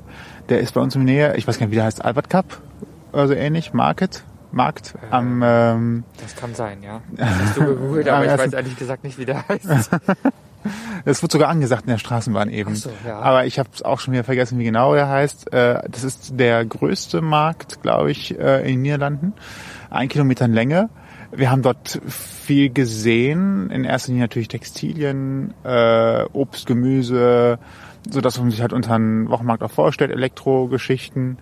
Der 0.50 0.60
ist 0.60 0.74
bei 0.74 0.82
uns 0.82 0.96
in 0.96 1.06
der 1.06 1.14
Nähe. 1.14 1.38
Ich 1.38 1.46
weiß 1.46 1.60
gar 1.60 1.66
nicht, 1.66 1.72
wie 1.72 1.76
der 1.76 1.86
heißt. 1.86 2.06
Albert 2.06 2.30
Cup? 2.30 2.46
Oder 3.12 3.28
so 3.28 3.34
ähnlich. 3.34 3.74
Market? 3.74 4.24
Markt 4.52 4.96
am, 5.12 5.42
ähm, 5.44 6.04
Das 6.22 6.36
kann 6.36 6.56
sein, 6.56 6.82
ja. 6.84 7.02
Das 7.12 7.30
hast 7.30 7.58
du 7.58 7.66
gegoogelt, 7.66 8.08
aber 8.10 8.26
ich 8.26 8.40
weiß 8.40 8.54
ehrlich 8.54 8.76
gesagt 8.78 9.04
nicht, 9.04 9.18
wie 9.18 9.26
der 9.26 9.48
heißt. 9.48 9.66
es 11.06 11.22
wird 11.22 11.32
sogar 11.32 11.50
angesagt 11.50 11.84
in 11.84 11.92
der 11.92 11.98
Straßenbahn 11.98 12.50
eben. 12.50 12.72
Ach 12.74 12.78
so, 12.78 12.92
ja. 13.06 13.20
Aber 13.20 13.46
ich 13.46 13.60
habe 13.60 13.70
es 13.74 13.82
auch 13.84 14.00
schon 14.00 14.14
wieder 14.14 14.24
vergessen, 14.24 14.60
wie 14.60 14.64
genau 14.64 14.94
der 14.94 15.10
heißt. 15.10 15.54
Äh, 15.54 15.82
Das 15.90 16.04
ist 16.04 16.40
der 16.40 16.66
größte 16.66 17.22
Markt, 17.22 17.82
glaube 17.82 18.12
ich, 18.12 18.38
äh, 18.40 18.62
in 18.62 18.68
den 18.68 18.82
Niederlanden. 18.84 19.34
Ein 19.90 20.10
Kilometer 20.10 20.46
in 20.46 20.54
Länge. 20.54 20.90
Wir 21.32 21.52
haben 21.52 21.62
dort 21.62 22.00
viel 22.08 22.70
gesehen. 22.70 23.70
In 23.70 23.84
erster 23.84 24.10
Linie 24.10 24.24
natürlich 24.24 24.48
Textilien, 24.48 25.54
äh, 25.64 26.24
Obst, 26.32 26.66
Gemüse, 26.66 27.60
so 28.10 28.22
dass 28.22 28.40
man 28.40 28.50
sich 28.50 28.62
halt 28.62 28.72
unter 28.72 28.94
einen 28.96 29.30
Wochenmarkt 29.30 29.62
auch 29.64 29.72
vorstellt, 29.72 30.12
Elektrogeschichten. 30.12 31.38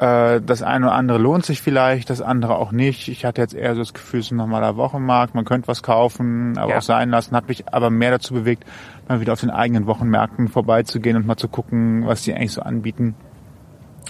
Äh, 0.00 0.40
Das 0.40 0.62
eine 0.62 0.86
oder 0.86 0.94
andere 0.94 1.18
lohnt 1.18 1.44
sich 1.44 1.60
vielleicht, 1.60 2.08
das 2.10 2.22
andere 2.22 2.56
auch 2.56 2.72
nicht. 2.72 3.08
Ich 3.08 3.24
hatte 3.24 3.40
jetzt 3.42 3.54
eher 3.54 3.74
so 3.74 3.80
das 3.82 3.92
Gefühl, 3.92 4.20
es 4.20 4.26
ist 4.26 4.32
ein 4.32 4.36
normaler 4.36 4.76
Wochenmarkt, 4.76 5.34
man 5.34 5.44
könnte 5.44 5.68
was 5.68 5.82
kaufen, 5.82 6.56
aber 6.58 6.72
Ja. 6.72 6.78
auch 6.78 6.82
sein 6.82 7.10
lassen. 7.10 7.36
Hat 7.36 7.48
mich 7.48 7.72
aber 7.72 7.90
mehr 7.90 8.10
dazu 8.10 8.34
bewegt, 8.34 8.64
mal 9.08 9.20
wieder 9.20 9.34
auf 9.34 9.40
den 9.40 9.50
eigenen 9.50 9.86
Wochenmärkten 9.86 10.48
vorbeizugehen 10.48 11.16
und 11.16 11.26
mal 11.26 11.36
zu 11.36 11.48
gucken, 11.48 12.06
was 12.06 12.22
die 12.22 12.34
eigentlich 12.34 12.52
so 12.52 12.62
anbieten. 12.62 13.14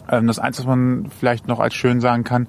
Ähm, 0.08 0.26
Das 0.28 0.38
Einzige, 0.38 0.68
was 0.68 0.76
man 0.76 1.10
vielleicht 1.18 1.48
noch 1.48 1.58
als 1.58 1.74
schön 1.74 2.00
sagen 2.00 2.22
kann, 2.24 2.46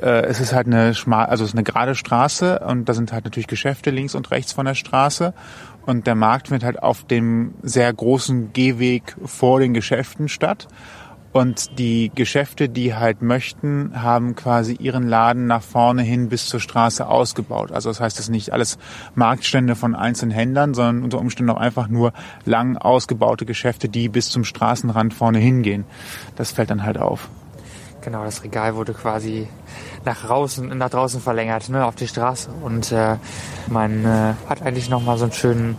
äh, 0.00 0.22
es 0.26 0.38
ist 0.40 0.52
halt 0.52 0.66
eine 0.68 0.94
schmal, 0.94 1.26
also 1.26 1.42
es 1.44 1.50
ist 1.50 1.54
eine 1.56 1.64
gerade 1.64 1.94
Straße 1.96 2.60
und 2.60 2.88
da 2.88 2.94
sind 2.94 3.12
halt 3.12 3.24
natürlich 3.24 3.46
Geschäfte 3.48 3.90
links 3.90 4.14
und 4.14 4.30
rechts 4.30 4.52
von 4.52 4.66
der 4.66 4.74
Straße 4.74 5.34
und 5.86 6.06
der 6.06 6.14
Markt 6.14 6.48
findet 6.48 6.64
halt 6.64 6.82
auf 6.82 7.04
dem 7.04 7.54
sehr 7.62 7.92
großen 7.92 8.52
Gehweg 8.52 9.16
vor 9.24 9.58
den 9.60 9.74
Geschäften 9.74 10.28
statt. 10.28 10.68
Und 11.34 11.80
die 11.80 12.12
Geschäfte, 12.14 12.68
die 12.68 12.94
halt 12.94 13.20
möchten, 13.20 14.00
haben 14.00 14.36
quasi 14.36 14.74
ihren 14.74 15.08
Laden 15.08 15.48
nach 15.48 15.62
vorne 15.62 16.02
hin 16.02 16.28
bis 16.28 16.46
zur 16.46 16.60
Straße 16.60 17.08
ausgebaut. 17.08 17.72
Also 17.72 17.90
das 17.90 17.98
heißt, 17.98 18.20
es 18.20 18.26
sind 18.26 18.34
nicht 18.36 18.52
alles 18.52 18.78
Marktstände 19.16 19.74
von 19.74 19.96
einzelnen 19.96 20.30
Händlern, 20.30 20.74
sondern 20.74 21.02
unter 21.02 21.18
Umständen 21.18 21.50
auch 21.50 21.56
einfach 21.56 21.88
nur 21.88 22.12
lang 22.44 22.76
ausgebaute 22.76 23.46
Geschäfte, 23.46 23.88
die 23.88 24.08
bis 24.08 24.30
zum 24.30 24.44
Straßenrand 24.44 25.12
vorne 25.12 25.38
hingehen. 25.40 25.86
Das 26.36 26.52
fällt 26.52 26.70
dann 26.70 26.84
halt 26.84 26.98
auf. 26.98 27.28
Genau, 28.00 28.22
das 28.22 28.44
Regal 28.44 28.76
wurde 28.76 28.94
quasi 28.94 29.48
nach 30.04 30.24
draußen, 30.26 30.68
nach 30.78 30.90
draußen 30.90 31.20
verlängert, 31.20 31.68
ne, 31.68 31.84
auf 31.84 31.96
die 31.96 32.06
Straße. 32.06 32.48
Und 32.62 32.92
äh, 32.92 33.16
man 33.66 34.04
äh, 34.04 34.34
hat 34.48 34.62
eigentlich 34.62 34.88
nochmal 34.88 35.18
so 35.18 35.24
einen 35.24 35.32
schönen 35.32 35.76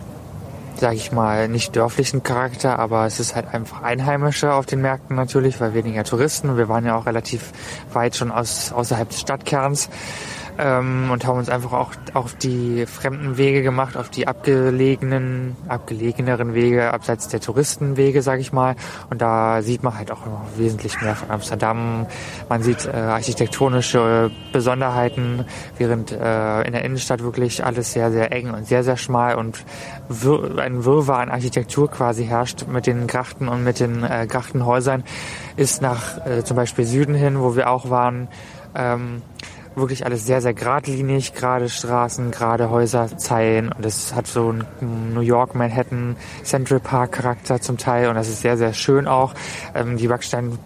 sage 0.78 0.96
ich 0.96 1.12
mal, 1.12 1.48
nicht 1.48 1.74
dörflichen 1.74 2.22
Charakter, 2.22 2.78
aber 2.78 3.06
es 3.06 3.20
ist 3.20 3.34
halt 3.34 3.52
einfach 3.52 3.82
einheimischer 3.82 4.54
auf 4.54 4.66
den 4.66 4.80
Märkten 4.80 5.16
natürlich, 5.16 5.60
weil 5.60 5.74
weniger 5.74 6.04
Touristen. 6.04 6.56
Wir 6.56 6.68
waren 6.68 6.84
ja 6.84 6.96
auch 6.96 7.06
relativ 7.06 7.52
weit 7.92 8.16
schon 8.16 8.30
aus, 8.30 8.72
außerhalb 8.72 9.08
des 9.08 9.20
Stadtkerns 9.20 9.88
ähm, 10.58 11.10
und 11.10 11.26
haben 11.26 11.38
uns 11.38 11.48
einfach 11.48 11.72
auch 11.72 11.92
auf 12.14 12.34
die 12.34 12.86
fremden 12.86 13.36
Wege 13.36 13.62
gemacht, 13.62 13.96
auf 13.96 14.08
die 14.08 14.26
abgelegenen, 14.26 15.56
abgelegeneren 15.68 16.54
Wege, 16.54 16.92
abseits 16.92 17.28
der 17.28 17.40
Touristenwege, 17.40 18.22
sage 18.22 18.40
ich 18.40 18.52
mal. 18.52 18.76
Und 19.10 19.20
da 19.20 19.62
sieht 19.62 19.82
man 19.82 19.96
halt 19.96 20.10
auch 20.10 20.24
noch 20.26 20.42
wesentlich 20.56 21.00
mehr 21.00 21.16
von 21.16 21.30
Amsterdam. 21.30 22.06
Man 22.48 22.62
sieht 22.62 22.86
äh, 22.86 22.90
architektonische 22.90 24.30
Besonderheiten, 24.52 25.44
während 25.78 26.12
äh, 26.12 26.62
in 26.62 26.72
der 26.72 26.84
Innenstadt 26.84 27.22
wirklich 27.22 27.64
alles 27.64 27.92
sehr, 27.92 28.10
sehr 28.10 28.32
eng 28.32 28.50
und 28.50 28.66
sehr, 28.66 28.84
sehr 28.84 28.96
schmal 28.96 29.36
und 29.36 29.64
wir 30.08 30.58
ein 30.58 30.84
Wirrwarr 30.84 31.20
an 31.20 31.30
Architektur 31.30 31.90
quasi 31.90 32.26
herrscht 32.26 32.66
mit 32.68 32.86
den 32.86 33.06
Grachten 33.06 33.48
und 33.48 33.64
mit 33.64 33.80
den 33.80 34.04
äh, 34.04 34.26
Grachtenhäusern, 34.28 35.04
ist 35.56 35.82
nach 35.82 36.26
äh, 36.26 36.44
zum 36.44 36.56
Beispiel 36.56 36.84
Süden 36.84 37.14
hin, 37.14 37.40
wo 37.40 37.56
wir 37.56 37.70
auch 37.70 37.90
waren, 37.90 38.28
ähm, 38.74 39.22
wirklich 39.76 40.04
alles 40.06 40.24
sehr, 40.26 40.40
sehr 40.40 40.54
geradlinig, 40.54 41.34
gerade 41.34 41.68
Straßen, 41.68 42.30
gerade 42.30 42.70
Häuserzeilen 42.70 43.70
und 43.70 43.84
es 43.84 44.14
hat 44.14 44.26
so 44.26 44.48
einen 44.48 45.14
New 45.14 45.20
York, 45.20 45.54
Manhattan, 45.54 46.16
Central 46.42 46.80
Park 46.80 47.12
Charakter 47.12 47.60
zum 47.60 47.76
Teil. 47.76 48.08
Und 48.08 48.14
das 48.14 48.28
ist 48.28 48.40
sehr, 48.40 48.56
sehr 48.56 48.72
schön 48.72 49.06
auch. 49.06 49.34
Ähm, 49.74 49.98
die 49.98 50.08
Backstein, 50.08 50.58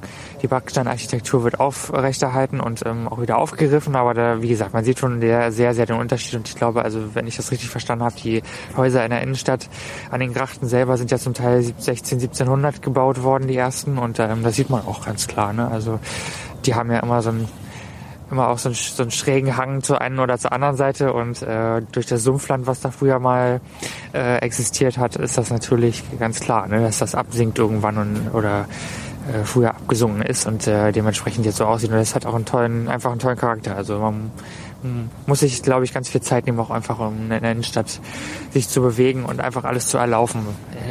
die 0.42 0.46
Backsteinarchitektur 0.46 1.42
wird 1.42 1.58
aufrechterhalten 1.58 2.60
und 2.60 2.86
ähm, 2.86 3.08
auch 3.08 3.20
wieder 3.20 3.38
aufgegriffen, 3.38 3.96
aber 3.96 4.14
da, 4.14 4.42
wie 4.42 4.48
gesagt, 4.48 4.72
man 4.72 4.84
sieht 4.84 5.00
schon 5.00 5.20
der, 5.20 5.50
sehr, 5.50 5.74
sehr 5.74 5.86
den 5.86 5.96
Unterschied. 5.96 6.36
Und 6.36 6.48
ich 6.48 6.54
glaube, 6.54 6.82
also 6.82 7.14
wenn 7.14 7.26
ich 7.26 7.36
das 7.36 7.50
richtig 7.50 7.68
verstanden 7.68 8.04
habe, 8.04 8.14
die 8.14 8.42
Häuser 8.76 9.04
in 9.04 9.10
der 9.10 9.22
Innenstadt 9.22 9.68
an 10.10 10.20
den 10.20 10.32
Grachten 10.32 10.68
selber 10.68 10.96
sind 10.96 11.10
ja 11.10 11.18
zum 11.18 11.34
Teil 11.34 11.62
16, 11.62 12.18
1700 12.18 12.80
gebaut 12.80 13.22
worden, 13.22 13.48
die 13.48 13.56
ersten. 13.56 13.98
Und 13.98 14.20
ähm, 14.20 14.42
das 14.44 14.54
sieht 14.54 14.70
man 14.70 14.86
auch 14.86 15.04
ganz 15.04 15.26
klar, 15.26 15.52
ne? 15.52 15.68
Also 15.68 15.98
die 16.64 16.74
haben 16.74 16.90
ja 16.90 17.00
immer 17.00 17.22
so 17.22 17.30
ein 17.30 17.48
immer 18.30 18.48
auch 18.48 18.58
so 18.58 18.68
einen, 18.68 18.76
so 18.76 19.02
einen 19.02 19.10
schrägen 19.10 19.56
Hang 19.56 19.82
zur 19.82 20.00
einen 20.00 20.18
oder 20.18 20.38
zur 20.38 20.52
anderen 20.52 20.76
Seite 20.76 21.12
und 21.12 21.42
äh, 21.42 21.82
durch 21.92 22.06
das 22.06 22.22
Sumpfland, 22.22 22.66
was 22.66 22.80
da 22.80 22.90
früher 22.90 23.18
mal 23.18 23.60
äh, 24.12 24.38
existiert 24.38 24.98
hat, 24.98 25.16
ist 25.16 25.38
das 25.38 25.50
natürlich 25.50 26.02
ganz 26.18 26.40
klar, 26.40 26.66
ne, 26.68 26.80
dass 26.80 26.98
das 26.98 27.14
absinkt 27.14 27.58
irgendwann 27.58 27.98
und, 27.98 28.30
oder 28.32 28.66
äh, 29.28 29.44
früher 29.44 29.70
abgesungen 29.70 30.22
ist 30.22 30.46
und 30.46 30.66
äh, 30.66 30.92
dementsprechend 30.92 31.44
jetzt 31.44 31.56
so 31.56 31.64
aussieht. 31.64 31.90
Und 31.90 31.96
das 31.96 32.14
hat 32.14 32.26
auch 32.26 32.34
einen 32.34 32.46
tollen, 32.46 32.88
einfach 32.88 33.10
einen 33.10 33.20
tollen 33.20 33.36
Charakter. 33.36 33.76
Also 33.76 33.98
man 33.98 34.30
muss 35.26 35.40
sich, 35.40 35.62
glaube 35.62 35.84
ich, 35.84 35.92
ganz 35.92 36.08
viel 36.08 36.20
Zeit 36.20 36.46
nehmen, 36.46 36.58
auch 36.58 36.70
einfach 36.70 36.98
um 36.98 37.22
in 37.22 37.28
der 37.28 37.52
Innenstadt 37.52 38.00
sich 38.50 38.68
zu 38.68 38.80
bewegen 38.80 39.24
und 39.24 39.40
einfach 39.40 39.64
alles 39.64 39.88
zu 39.88 39.98
erlaufen. 39.98 40.40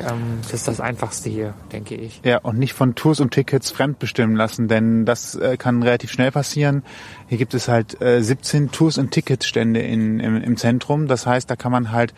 Ähm, 0.01 0.39
das 0.43 0.53
ist 0.53 0.67
das 0.67 0.79
Einfachste 0.79 1.29
hier, 1.29 1.53
denke 1.71 1.95
ich. 1.95 2.21
Ja, 2.23 2.39
und 2.39 2.57
nicht 2.57 2.73
von 2.73 2.95
Tours 2.95 3.19
und 3.19 3.31
Tickets 3.31 3.71
fremdbestimmen 3.71 4.35
lassen, 4.35 4.67
denn 4.67 5.05
das 5.05 5.35
äh, 5.35 5.57
kann 5.57 5.83
relativ 5.83 6.11
schnell 6.11 6.31
passieren. 6.31 6.83
Hier 7.27 7.37
gibt 7.37 7.53
es 7.53 7.67
halt 7.67 8.01
äh, 8.01 8.21
17 8.21 8.71
Tours 8.71 8.97
und 8.97 9.11
Ticketsstände 9.11 9.81
in, 9.81 10.19
im, 10.19 10.41
im 10.41 10.57
Zentrum. 10.57 11.07
Das 11.07 11.25
heißt, 11.25 11.49
da 11.49 11.55
kann 11.55 11.71
man 11.71 11.91
halt 11.91 12.13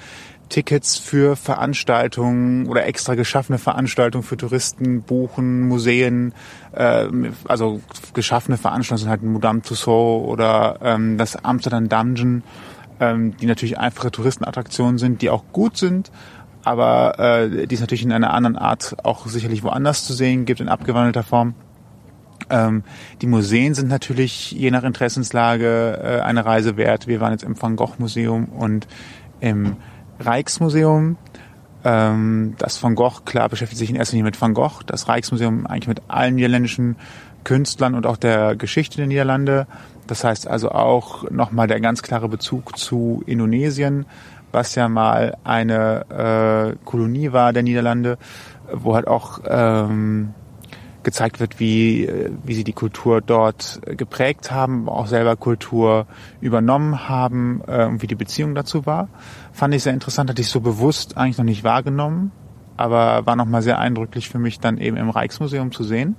Tickets 0.51 0.97
für 0.97 1.37
Veranstaltungen 1.37 2.67
oder 2.67 2.85
extra 2.85 3.15
geschaffene 3.15 3.57
Veranstaltungen 3.57 4.23
für 4.23 4.35
Touristen 4.35 5.01
buchen, 5.01 5.67
Museen, 5.67 6.33
äh, 6.73 7.07
also 7.47 7.79
geschaffene 8.13 8.57
Veranstaltungen 8.57 9.09
halt 9.09 9.23
Madame 9.23 9.61
Tussauds 9.61 10.27
oder 10.27 10.77
ähm, 10.83 11.17
das 11.17 11.37
Amsterdam 11.43 11.87
Dungeon, 11.87 12.43
ähm, 12.99 13.35
die 13.37 13.45
natürlich 13.45 13.79
einfache 13.79 14.11
Touristenattraktionen 14.11 14.97
sind, 14.97 15.21
die 15.21 15.29
auch 15.29 15.45
gut 15.53 15.77
sind, 15.77 16.11
aber 16.65 17.17
äh, 17.17 17.65
die 17.65 17.73
es 17.73 17.81
natürlich 17.81 18.03
in 18.03 18.11
einer 18.11 18.33
anderen 18.33 18.57
Art 18.57 18.97
auch 19.03 19.25
sicherlich 19.27 19.63
woanders 19.63 20.05
zu 20.05 20.13
sehen 20.13 20.43
gibt, 20.43 20.59
in 20.59 20.67
abgewandelter 20.67 21.23
Form. 21.23 21.55
Ähm, 22.49 22.83
die 23.21 23.27
Museen 23.27 23.73
sind 23.73 23.87
natürlich 23.87 24.51
je 24.51 24.69
nach 24.69 24.83
Interessenslage 24.83 25.97
äh, 26.03 26.19
eine 26.19 26.45
Reise 26.45 26.75
wert. 26.75 27.07
Wir 27.07 27.21
waren 27.21 27.31
jetzt 27.31 27.43
im 27.43 27.59
Van 27.59 27.77
Gogh 27.77 27.95
Museum 27.99 28.49
und 28.49 28.85
im 29.39 29.77
Rijksmuseum. 30.25 31.17
Ähm, 31.83 32.55
das 32.57 32.81
Van 32.81 32.95
Gogh, 32.95 33.21
klar, 33.25 33.49
beschäftigt 33.49 33.79
sich 33.79 33.89
in 33.89 33.95
erster 33.95 34.13
Linie 34.13 34.25
mit 34.25 34.41
Van 34.41 34.53
Gogh. 34.53 34.83
Das 34.85 35.07
Rijksmuseum 35.07 35.65
eigentlich 35.65 35.87
mit 35.87 36.01
allen 36.07 36.35
niederländischen 36.35 36.95
Künstlern 37.43 37.95
und 37.95 38.05
auch 38.05 38.17
der 38.17 38.55
Geschichte 38.55 38.97
der 38.97 39.07
Niederlande. 39.07 39.67
Das 40.07 40.23
heißt 40.23 40.47
also 40.47 40.71
auch 40.71 41.29
nochmal 41.31 41.67
der 41.67 41.79
ganz 41.79 42.03
klare 42.03 42.27
Bezug 42.27 42.77
zu 42.77 43.23
Indonesien, 43.25 44.05
was 44.51 44.75
ja 44.75 44.89
mal 44.89 45.37
eine 45.43 46.75
äh, 46.75 46.85
Kolonie 46.85 47.31
war 47.31 47.53
der 47.53 47.63
Niederlande, 47.63 48.17
wo 48.71 48.95
halt 48.95 49.07
auch 49.07 49.39
ähm, 49.47 50.33
gezeigt 51.03 51.39
wird, 51.39 51.59
wie, 51.59 52.09
wie 52.43 52.53
sie 52.53 52.63
die 52.63 52.73
Kultur 52.73 53.21
dort 53.21 53.81
geprägt 53.85 54.51
haben, 54.51 54.87
auch 54.87 55.07
selber 55.07 55.35
Kultur 55.35 56.05
übernommen 56.41 57.09
haben 57.09 57.61
äh, 57.67 57.85
und 57.85 58.01
wie 58.01 58.07
die 58.07 58.15
Beziehung 58.15 58.53
dazu 58.55 58.85
war. 58.85 59.07
Fand 59.51 59.73
ich 59.73 59.83
sehr 59.83 59.93
interessant, 59.93 60.29
hatte 60.29 60.41
ich 60.41 60.49
so 60.49 60.61
bewusst 60.61 61.17
eigentlich 61.17 61.37
noch 61.37 61.45
nicht 61.45 61.63
wahrgenommen, 61.63 62.31
aber 62.77 63.25
war 63.25 63.35
nochmal 63.35 63.61
sehr 63.61 63.79
eindrücklich 63.79 64.29
für 64.29 64.39
mich 64.39 64.59
dann 64.59 64.77
eben 64.77 64.97
im 64.97 65.09
Rijksmuseum 65.09 65.71
zu 65.71 65.83
sehen. 65.83 66.15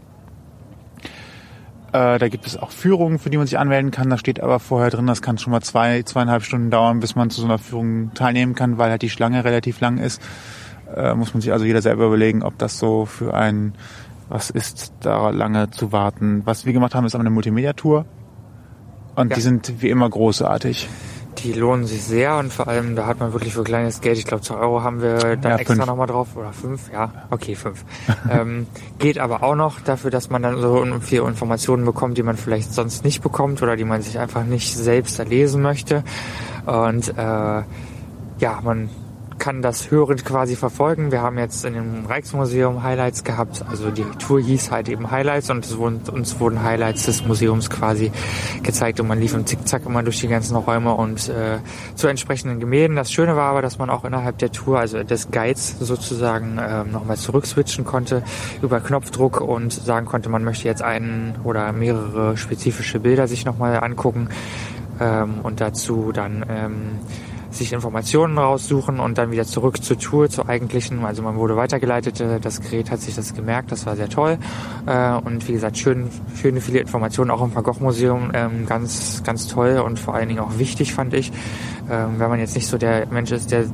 Äh, 1.92 2.18
da 2.18 2.28
gibt 2.28 2.46
es 2.46 2.56
auch 2.56 2.70
Führungen, 2.70 3.18
für 3.18 3.30
die 3.30 3.36
man 3.36 3.46
sich 3.46 3.58
anmelden 3.58 3.90
kann. 3.90 4.08
Da 4.08 4.16
steht 4.16 4.40
aber 4.40 4.58
vorher 4.60 4.90
drin, 4.90 5.06
das 5.06 5.22
kann 5.22 5.38
schon 5.38 5.50
mal 5.50 5.60
zwei, 5.60 6.02
zweieinhalb 6.02 6.42
Stunden 6.42 6.70
dauern, 6.70 7.00
bis 7.00 7.16
man 7.16 7.30
zu 7.30 7.40
so 7.40 7.46
einer 7.46 7.58
Führung 7.58 8.12
teilnehmen 8.14 8.54
kann, 8.54 8.78
weil 8.78 8.90
halt 8.90 9.02
die 9.02 9.10
Schlange 9.10 9.44
relativ 9.44 9.80
lang 9.80 9.98
ist. 9.98 10.22
Äh, 10.94 11.14
muss 11.14 11.34
man 11.34 11.40
sich 11.40 11.52
also 11.52 11.64
jeder 11.64 11.82
selber 11.82 12.06
überlegen, 12.06 12.42
ob 12.42 12.58
das 12.58 12.78
so 12.78 13.06
für 13.06 13.34
einen 13.34 13.74
was 14.32 14.48
ist 14.48 14.94
da 15.00 15.28
lange 15.28 15.70
zu 15.70 15.92
warten? 15.92 16.40
Was 16.46 16.64
wir 16.64 16.72
gemacht 16.72 16.94
haben, 16.94 17.04
ist 17.04 17.14
aber 17.14 17.20
eine 17.20 17.30
Multimedia-Tour. 17.30 18.06
Und 19.14 19.28
ja. 19.28 19.36
die 19.36 19.42
sind 19.42 19.82
wie 19.82 19.90
immer 19.90 20.08
großartig. 20.08 20.88
Die 21.38 21.52
lohnen 21.52 21.86
sich 21.86 22.02
sehr 22.04 22.36
und 22.36 22.52
vor 22.52 22.68
allem, 22.68 22.94
da 22.94 23.06
hat 23.06 23.18
man 23.18 23.32
wirklich 23.32 23.54
für 23.54 23.64
kleines 23.64 24.00
Geld, 24.00 24.18
ich 24.18 24.26
glaube 24.26 24.42
zwei 24.42 24.56
Euro 24.56 24.82
haben 24.82 25.02
wir 25.02 25.36
dann 25.36 25.52
ja, 25.52 25.56
extra 25.56 25.86
nochmal 25.86 26.06
drauf, 26.06 26.28
oder 26.36 26.52
fünf, 26.52 26.92
ja, 26.92 27.10
okay, 27.30 27.54
fünf. 27.54 27.84
ähm, 28.30 28.66
geht 28.98 29.18
aber 29.18 29.42
auch 29.42 29.54
noch 29.54 29.80
dafür, 29.80 30.10
dass 30.10 30.30
man 30.30 30.42
dann 30.42 30.60
so 30.60 30.86
viele 31.00 31.22
Informationen 31.22 31.84
bekommt, 31.84 32.18
die 32.18 32.22
man 32.22 32.36
vielleicht 32.36 32.72
sonst 32.72 33.04
nicht 33.04 33.22
bekommt 33.22 33.62
oder 33.62 33.76
die 33.76 33.84
man 33.84 34.02
sich 34.02 34.18
einfach 34.18 34.44
nicht 34.44 34.76
selbst 34.76 35.18
erlesen 35.18 35.62
möchte. 35.62 36.04
Und 36.66 37.08
äh, 37.08 37.62
ja, 38.38 38.60
man 38.62 38.90
kann 39.42 39.60
das 39.60 39.90
hörend 39.90 40.24
quasi 40.24 40.54
verfolgen. 40.54 41.10
Wir 41.10 41.20
haben 41.20 41.36
jetzt 41.36 41.64
in 41.64 41.74
dem 41.74 42.06
Rijksmuseum 42.06 42.84
Highlights 42.84 43.24
gehabt. 43.24 43.64
Also 43.68 43.90
die 43.90 44.04
Tour 44.20 44.40
hieß 44.40 44.70
halt 44.70 44.88
eben 44.88 45.10
Highlights 45.10 45.50
und 45.50 45.64
es 45.64 45.76
wurden, 45.76 46.00
uns 46.12 46.38
wurden 46.38 46.62
Highlights 46.62 47.06
des 47.06 47.26
Museums 47.26 47.68
quasi 47.68 48.12
gezeigt 48.62 49.00
und 49.00 49.08
man 49.08 49.18
lief 49.18 49.34
im 49.34 49.44
Zickzack 49.44 49.84
immer 49.84 50.04
durch 50.04 50.20
die 50.20 50.28
ganzen 50.28 50.54
Räume 50.54 50.94
und 50.94 51.28
äh, 51.28 51.58
zu 51.96 52.06
entsprechenden 52.06 52.60
Gemälden. 52.60 52.94
Das 52.94 53.10
Schöne 53.10 53.34
war 53.34 53.50
aber, 53.50 53.62
dass 53.62 53.78
man 53.78 53.90
auch 53.90 54.04
innerhalb 54.04 54.38
der 54.38 54.52
Tour, 54.52 54.78
also 54.78 55.02
des 55.02 55.32
Guides 55.32 55.76
sozusagen, 55.80 56.58
äh, 56.58 56.84
nochmal 56.84 57.16
zurückswitchen 57.16 57.84
konnte 57.84 58.22
über 58.62 58.78
Knopfdruck 58.78 59.40
und 59.40 59.72
sagen 59.72 60.06
konnte, 60.06 60.28
man 60.28 60.44
möchte 60.44 60.68
jetzt 60.68 60.82
einen 60.82 61.34
oder 61.42 61.72
mehrere 61.72 62.36
spezifische 62.36 63.00
Bilder 63.00 63.26
sich 63.26 63.44
nochmal 63.44 63.82
angucken 63.82 64.28
ähm, 65.00 65.40
und 65.42 65.60
dazu 65.60 66.12
dann 66.12 66.46
ähm, 66.48 67.00
sich 67.52 67.72
Informationen 67.72 68.38
raussuchen 68.38 69.00
und 69.00 69.18
dann 69.18 69.30
wieder 69.30 69.44
zurück 69.44 69.82
zur 69.82 69.98
Tour, 69.98 70.28
zur 70.28 70.48
eigentlichen. 70.48 71.04
Also 71.04 71.22
man 71.22 71.36
wurde 71.36 71.56
weitergeleitet, 71.56 72.20
äh, 72.20 72.40
das 72.40 72.60
Gerät 72.60 72.90
hat 72.90 73.00
sich 73.00 73.14
das 73.14 73.34
gemerkt, 73.34 73.72
das 73.72 73.86
war 73.86 73.96
sehr 73.96 74.08
toll. 74.08 74.38
Äh, 74.86 75.12
und 75.12 75.46
wie 75.48 75.52
gesagt, 75.52 75.78
schön, 75.78 76.10
schöne 76.34 76.60
viele 76.60 76.80
Informationen 76.80 77.30
auch 77.30 77.42
im 77.42 77.54
Van 77.54 77.62
Gogh 77.62 77.80
Museum, 77.80 78.30
ähm, 78.34 78.66
ganz, 78.66 79.22
ganz 79.24 79.46
toll 79.48 79.82
und 79.84 79.98
vor 79.98 80.14
allen 80.14 80.28
Dingen 80.28 80.40
auch 80.40 80.58
wichtig 80.58 80.94
fand 80.94 81.14
ich. 81.14 81.32
Ähm, 81.90 82.18
wenn 82.18 82.28
man 82.28 82.40
jetzt 82.40 82.54
nicht 82.54 82.66
so 82.66 82.78
der 82.78 83.06
Mensch 83.08 83.30
ist, 83.32 83.50
der 83.50 83.64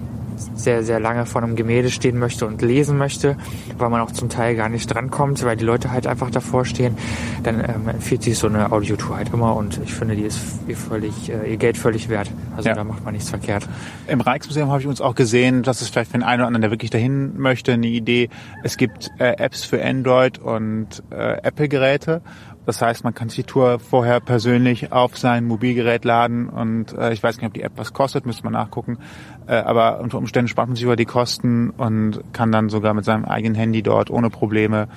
sehr, 0.54 0.82
sehr 0.82 1.00
lange 1.00 1.26
vor 1.26 1.42
einem 1.42 1.56
Gemälde 1.56 1.90
stehen 1.90 2.18
möchte 2.18 2.46
und 2.46 2.62
lesen 2.62 2.98
möchte, 2.98 3.36
weil 3.76 3.90
man 3.90 4.00
auch 4.00 4.10
zum 4.10 4.28
Teil 4.28 4.56
gar 4.56 4.68
nicht 4.68 4.86
drankommt, 4.86 5.44
weil 5.44 5.56
die 5.56 5.64
Leute 5.64 5.90
halt 5.90 6.06
einfach 6.06 6.30
davor 6.30 6.64
stehen, 6.64 6.96
dann 7.42 7.60
ähm, 7.60 7.88
empfiehlt 7.88 8.22
sich 8.22 8.38
so 8.38 8.46
eine 8.46 8.72
Audiotour 8.72 9.16
halt 9.16 9.32
immer 9.32 9.56
und 9.56 9.80
ich 9.82 9.92
finde, 9.92 10.16
die 10.16 10.22
ist 10.22 10.40
ihr, 10.66 10.76
völlig, 10.76 11.30
äh, 11.30 11.50
ihr 11.50 11.56
Geld 11.56 11.76
völlig 11.76 12.08
wert. 12.08 12.30
Also 12.56 12.68
ja. 12.68 12.74
da 12.74 12.84
macht 12.84 13.04
man 13.04 13.14
nichts 13.14 13.30
verkehrt. 13.30 13.68
Im 14.06 14.20
Rijksmuseum 14.20 14.70
habe 14.70 14.80
ich 14.80 14.86
uns 14.86 15.00
auch 15.00 15.14
gesehen, 15.14 15.62
das 15.62 15.82
ist 15.82 15.90
vielleicht 15.90 16.10
für 16.10 16.18
den 16.18 16.24
einen 16.24 16.40
oder 16.40 16.46
anderen, 16.46 16.62
der 16.62 16.70
wirklich 16.70 16.90
dahin 16.90 17.38
möchte, 17.38 17.72
eine 17.72 17.86
Idee. 17.86 18.28
Es 18.62 18.76
gibt 18.76 19.10
äh, 19.18 19.36
Apps 19.38 19.64
für 19.64 19.84
Android 19.84 20.38
und 20.38 21.02
äh, 21.10 21.38
Apple-Geräte 21.42 22.22
das 22.68 22.82
heißt, 22.82 23.02
man 23.02 23.14
kann 23.14 23.30
sich 23.30 23.36
die 23.36 23.44
Tour 23.44 23.78
vorher 23.78 24.20
persönlich 24.20 24.92
auf 24.92 25.16
sein 25.16 25.46
Mobilgerät 25.46 26.04
laden 26.04 26.50
und 26.50 26.92
äh, 26.92 27.14
ich 27.14 27.22
weiß 27.22 27.38
nicht, 27.38 27.46
ob 27.46 27.54
die 27.54 27.62
App 27.62 27.72
was 27.76 27.94
kostet, 27.94 28.26
müsste 28.26 28.44
man 28.44 28.52
nachgucken. 28.52 28.98
Äh, 29.46 29.54
aber 29.54 30.00
unter 30.00 30.18
Umständen 30.18 30.48
spart 30.48 30.68
man 30.68 30.76
sich 30.76 30.84
über 30.84 30.94
die 30.94 31.06
Kosten 31.06 31.70
und 31.70 32.20
kann 32.34 32.52
dann 32.52 32.68
sogar 32.68 32.92
mit 32.92 33.06
seinem 33.06 33.24
eigenen 33.24 33.54
Handy 33.54 33.82
dort 33.82 34.10
ohne 34.10 34.28
Probleme 34.28 34.88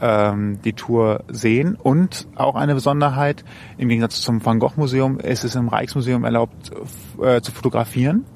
ähm, 0.00 0.62
die 0.62 0.74
Tour 0.74 1.24
sehen. 1.26 1.74
Und 1.74 2.28
auch 2.36 2.54
eine 2.54 2.74
Besonderheit, 2.74 3.44
im 3.78 3.88
Gegensatz 3.88 4.20
zum 4.20 4.46
Van 4.46 4.60
Gogh 4.60 4.74
Museum 4.76 5.18
ist 5.18 5.42
es 5.42 5.56
im 5.56 5.66
Rijksmuseum 5.66 6.22
erlaubt 6.22 6.70
äh, 7.20 7.40
zu 7.40 7.50
fotografieren. 7.50 8.26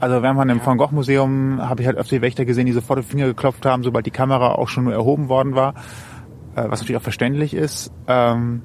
Also 0.00 0.22
wenn 0.22 0.34
man 0.34 0.48
im 0.48 0.64
Van 0.64 0.78
Gogh 0.78 0.94
Museum 0.94 1.60
habe 1.60 1.82
ich 1.82 1.86
halt 1.86 1.98
öfter 1.98 2.16
die 2.16 2.22
Wächter 2.22 2.46
gesehen, 2.46 2.64
die 2.64 2.72
sofort 2.72 3.00
die 3.00 3.02
Finger 3.02 3.26
geklopft 3.26 3.66
haben, 3.66 3.82
sobald 3.82 4.06
die 4.06 4.10
Kamera 4.10 4.52
auch 4.52 4.68
schon 4.68 4.84
nur 4.84 4.94
erhoben 4.94 5.28
worden 5.28 5.54
war, 5.54 5.74
was 6.54 6.80
natürlich 6.80 6.96
auch 6.96 7.02
verständlich 7.02 7.54
ist. 7.54 7.92
Ähm, 8.06 8.62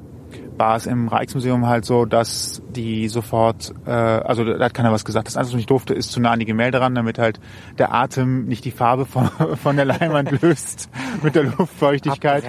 war 0.57 0.75
es 0.75 0.87
im 0.87 1.07
Rijksmuseum 1.07 1.67
halt 1.67 1.85
so, 1.85 2.05
dass 2.05 2.61
die 2.69 3.07
sofort, 3.07 3.73
äh, 3.85 3.91
also 3.91 4.43
da 4.43 4.65
hat 4.65 4.73
keiner 4.73 4.91
was 4.91 5.05
gesagt. 5.05 5.27
Das 5.27 5.37
Einzige, 5.37 5.55
was 5.55 5.61
ich 5.61 5.67
durfte, 5.67 5.93
ist 5.93 6.11
zu 6.11 6.19
nah 6.19 6.31
an 6.31 6.39
die 6.39 6.45
Gemälde 6.45 6.81
ran, 6.81 6.95
damit 6.95 7.19
halt 7.19 7.39
der 7.77 7.93
Atem 7.93 8.45
nicht 8.45 8.65
die 8.65 8.71
Farbe 8.71 9.05
von, 9.05 9.29
von 9.63 9.75
der 9.75 9.85
Leinwand 9.85 10.41
löst 10.41 10.89
mit 11.21 11.35
der 11.35 11.43
Luftfeuchtigkeit. 11.43 12.43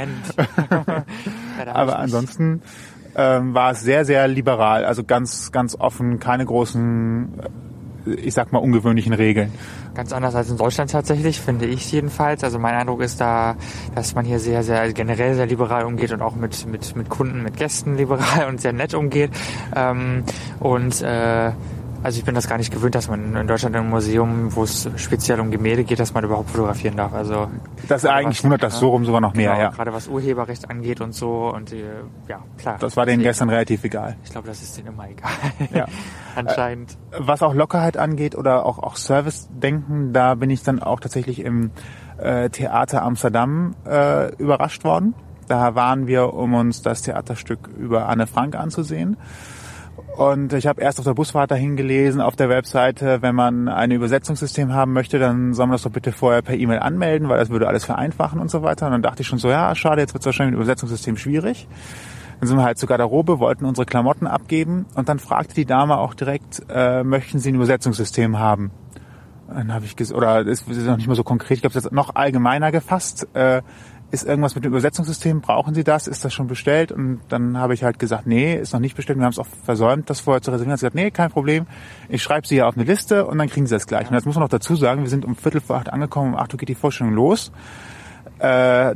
Aber 1.66 1.98
ansonsten 1.98 2.62
ähm, 3.14 3.54
war 3.54 3.72
es 3.72 3.80
sehr, 3.80 4.04
sehr 4.04 4.28
liberal, 4.28 4.84
also 4.84 5.04
ganz, 5.04 5.52
ganz 5.52 5.76
offen, 5.78 6.18
keine 6.18 6.46
großen 6.46 7.40
ich 8.14 8.34
sag 8.34 8.52
mal, 8.52 8.58
ungewöhnlichen 8.58 9.12
Regeln. 9.12 9.52
Ganz 9.94 10.12
anders 10.12 10.34
als 10.34 10.50
in 10.50 10.56
Deutschland 10.56 10.90
tatsächlich, 10.90 11.40
finde 11.40 11.66
ich 11.66 11.90
jedenfalls. 11.90 12.44
Also 12.44 12.58
mein 12.58 12.74
Eindruck 12.74 13.02
ist 13.02 13.20
da, 13.20 13.56
dass 13.94 14.14
man 14.14 14.24
hier 14.24 14.38
sehr, 14.38 14.62
sehr 14.62 14.92
generell 14.92 15.34
sehr 15.34 15.46
liberal 15.46 15.84
umgeht 15.84 16.12
und 16.12 16.22
auch 16.22 16.36
mit, 16.36 16.66
mit, 16.66 16.96
mit 16.96 17.08
Kunden, 17.08 17.42
mit 17.42 17.56
Gästen 17.56 17.96
liberal 17.96 18.46
und 18.48 18.60
sehr 18.60 18.72
nett 18.72 18.94
umgeht. 18.94 19.30
Ähm, 19.74 20.24
und 20.60 21.02
äh, 21.02 21.52
also 22.02 22.18
ich 22.18 22.24
bin 22.24 22.34
das 22.34 22.48
gar 22.48 22.58
nicht 22.58 22.72
gewöhnt, 22.72 22.94
dass 22.94 23.08
man 23.08 23.34
in 23.34 23.46
Deutschland 23.46 23.74
in 23.74 23.82
einem 23.82 23.90
Museum, 23.90 24.54
wo 24.54 24.62
es 24.62 24.88
speziell 24.96 25.40
um 25.40 25.50
Gemälde 25.50 25.84
geht, 25.84 25.98
dass 25.98 26.14
man 26.14 26.24
überhaupt 26.24 26.50
fotografieren 26.50 26.96
darf. 26.96 27.12
Also 27.12 27.48
das 27.88 28.04
eigentlich 28.04 28.42
wundert 28.44 28.62
das 28.62 28.78
so 28.78 28.90
rum 28.90 29.04
sogar 29.04 29.20
noch 29.20 29.34
mehr, 29.34 29.50
genau, 29.50 29.62
ja. 29.62 29.70
Gerade 29.70 29.92
was 29.92 30.08
Urheberrecht 30.08 30.70
angeht 30.70 31.00
und 31.00 31.12
so 31.12 31.52
und 31.54 31.72
äh, 31.72 31.84
ja 32.28 32.40
klar. 32.56 32.76
Das 32.78 32.96
war 32.96 33.06
denen 33.06 33.22
gestern 33.22 33.50
relativ 33.50 33.84
egal. 33.84 34.16
Ich 34.24 34.30
glaube, 34.30 34.48
das 34.48 34.62
ist 34.62 34.76
denen 34.76 34.88
immer 34.88 35.08
egal. 35.08 35.30
Ja. 35.72 35.86
Anscheinend. 36.36 36.92
Äh, 37.10 37.16
was 37.18 37.42
auch 37.42 37.54
Lockerheit 37.54 37.96
angeht 37.96 38.36
oder 38.36 38.64
auch 38.64 38.78
auch 38.78 38.96
Service-Denken, 38.96 40.12
da 40.12 40.34
bin 40.34 40.50
ich 40.50 40.62
dann 40.62 40.80
auch 40.80 41.00
tatsächlich 41.00 41.40
im 41.40 41.70
äh, 42.18 42.48
Theater 42.50 43.02
Amsterdam 43.02 43.74
äh, 43.86 44.34
überrascht 44.36 44.84
worden. 44.84 45.14
Da 45.48 45.74
waren 45.74 46.06
wir, 46.06 46.34
um 46.34 46.54
uns 46.54 46.82
das 46.82 47.02
Theaterstück 47.02 47.68
über 47.78 48.08
Anne 48.08 48.26
Frank 48.26 48.54
anzusehen. 48.54 49.16
Und 50.16 50.52
ich 50.52 50.66
habe 50.66 50.80
erst 50.80 50.98
auf 50.98 51.04
der 51.04 51.14
Busfahrt 51.14 51.50
dahin 51.50 51.76
gelesen, 51.76 52.20
auf 52.20 52.36
der 52.36 52.48
Webseite, 52.48 53.22
wenn 53.22 53.34
man 53.34 53.68
ein 53.68 53.90
Übersetzungssystem 53.90 54.72
haben 54.72 54.92
möchte, 54.92 55.18
dann 55.18 55.54
soll 55.54 55.66
man 55.66 55.74
das 55.74 55.82
doch 55.82 55.92
bitte 55.92 56.12
vorher 56.12 56.42
per 56.42 56.56
E-Mail 56.56 56.80
anmelden, 56.80 57.28
weil 57.28 57.38
das 57.38 57.50
würde 57.50 57.68
alles 57.68 57.84
vereinfachen 57.84 58.40
und 58.40 58.50
so 58.50 58.62
weiter. 58.62 58.86
Und 58.86 58.92
dann 58.92 59.02
dachte 59.02 59.22
ich 59.22 59.28
schon 59.28 59.38
so, 59.38 59.48
ja, 59.48 59.74
schade, 59.74 60.00
jetzt 60.00 60.14
wird 60.14 60.22
es 60.22 60.26
wahrscheinlich 60.26 60.52
mit 60.52 60.58
dem 60.58 60.62
Übersetzungssystem 60.62 61.16
schwierig. 61.16 61.68
Dann 62.40 62.48
sind 62.48 62.56
wir 62.56 62.64
halt 62.64 62.78
zur 62.78 62.88
Garderobe, 62.88 63.38
wollten 63.40 63.64
unsere 63.64 63.84
Klamotten 63.84 64.26
abgeben 64.26 64.86
und 64.94 65.08
dann 65.08 65.18
fragte 65.18 65.54
die 65.54 65.66
Dame 65.66 65.98
auch 65.98 66.14
direkt, 66.14 66.62
äh, 66.68 67.02
möchten 67.02 67.38
Sie 67.38 67.50
ein 67.50 67.56
Übersetzungssystem 67.56 68.38
haben? 68.38 68.70
Dann 69.48 69.72
habe 69.72 69.86
ich 69.86 69.96
ges 69.96 70.12
oder 70.12 70.40
ist, 70.42 70.68
ist 70.68 70.84
noch 70.84 70.96
nicht 70.96 71.08
mal 71.08 71.14
so 71.14 71.24
konkret, 71.24 71.56
ich 71.56 71.60
glaube, 71.62 71.76
es 71.78 71.84
ist 71.84 71.92
noch 71.92 72.14
allgemeiner 72.14 72.70
gefasst. 72.70 73.26
Äh, 73.34 73.62
ist 74.10 74.26
irgendwas 74.26 74.54
mit 74.54 74.64
dem 74.64 74.72
Übersetzungssystem, 74.72 75.42
brauchen 75.42 75.74
Sie 75.74 75.84
das? 75.84 76.06
Ist 76.06 76.24
das 76.24 76.32
schon 76.32 76.46
bestellt? 76.46 76.92
Und 76.92 77.20
dann 77.28 77.58
habe 77.58 77.74
ich 77.74 77.84
halt 77.84 77.98
gesagt, 77.98 78.26
nee, 78.26 78.54
ist 78.54 78.72
noch 78.72 78.80
nicht 78.80 78.96
bestellt. 78.96 79.18
Wir 79.18 79.24
haben 79.24 79.32
es 79.32 79.38
auch 79.38 79.46
versäumt, 79.64 80.08
das 80.08 80.20
vorher 80.20 80.40
zu 80.40 80.50
reservieren. 80.50 80.72
Hat 80.72 80.80
gesagt, 80.80 80.94
nee, 80.94 81.10
kein 81.10 81.30
Problem. 81.30 81.66
Ich 82.08 82.22
schreibe 82.22 82.46
Sie 82.46 82.56
ja 82.56 82.66
auf 82.66 82.76
eine 82.76 82.84
Liste 82.84 83.26
und 83.26 83.36
dann 83.36 83.48
kriegen 83.48 83.66
Sie 83.66 83.74
das 83.74 83.86
gleich. 83.86 84.08
Und 84.08 84.14
jetzt 84.14 84.24
muss 84.24 84.34
man 84.34 84.42
noch 84.42 84.48
dazu 84.48 84.76
sagen, 84.76 85.02
wir 85.02 85.10
sind 85.10 85.26
um 85.26 85.36
Viertel 85.36 85.60
vor 85.60 85.76
acht 85.76 85.92
angekommen, 85.92 86.34
um 86.34 86.38
acht 86.38 86.54
Uhr 86.54 86.58
geht 86.58 86.70
die 86.70 86.74
Vorstellung 86.74 87.12
los. 87.12 87.52
Äh, 88.38 88.94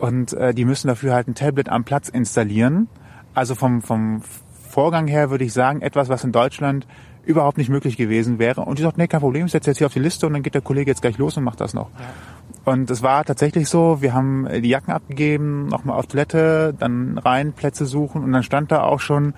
und 0.00 0.34
äh, 0.34 0.52
die 0.52 0.66
müssen 0.66 0.88
dafür 0.88 1.14
halt 1.14 1.28
ein 1.28 1.34
Tablet 1.34 1.70
am 1.70 1.84
Platz 1.84 2.10
installieren. 2.10 2.88
Also 3.34 3.54
vom, 3.54 3.80
vom 3.80 4.22
Vorgang 4.68 5.06
her 5.06 5.30
würde 5.30 5.44
ich 5.44 5.52
sagen, 5.54 5.80
etwas, 5.80 6.10
was 6.10 6.24
in 6.24 6.32
Deutschland 6.32 6.86
überhaupt 7.24 7.58
nicht 7.58 7.68
möglich 7.68 7.96
gewesen 7.96 8.38
wäre. 8.38 8.62
Und 8.62 8.78
die 8.78 8.82
sagt, 8.82 8.98
nee, 8.98 9.06
kein 9.06 9.20
Problem, 9.20 9.46
ich 9.46 9.52
setze 9.52 9.70
jetzt 9.70 9.78
hier 9.78 9.86
auf 9.86 9.92
die 9.92 10.00
Liste 10.00 10.26
und 10.26 10.32
dann 10.32 10.42
geht 10.42 10.54
der 10.54 10.60
Kollege 10.60 10.90
jetzt 10.90 11.02
gleich 11.02 11.18
los 11.18 11.36
und 11.36 11.44
macht 11.44 11.60
das 11.60 11.74
noch. 11.74 11.90
Ja. 11.90 12.72
Und 12.72 12.90
es 12.90 13.02
war 13.02 13.24
tatsächlich 13.24 13.68
so, 13.68 14.02
wir 14.02 14.14
haben 14.14 14.48
die 14.62 14.68
Jacken 14.68 14.92
abgegeben, 14.92 15.66
nochmal 15.66 15.98
auf 15.98 16.06
Toilette, 16.06 16.74
dann 16.78 17.18
rein 17.18 17.52
Plätze 17.52 17.86
suchen 17.86 18.22
und 18.22 18.32
dann 18.32 18.42
stand 18.42 18.70
da 18.70 18.82
auch 18.82 19.00
schon 19.00 19.34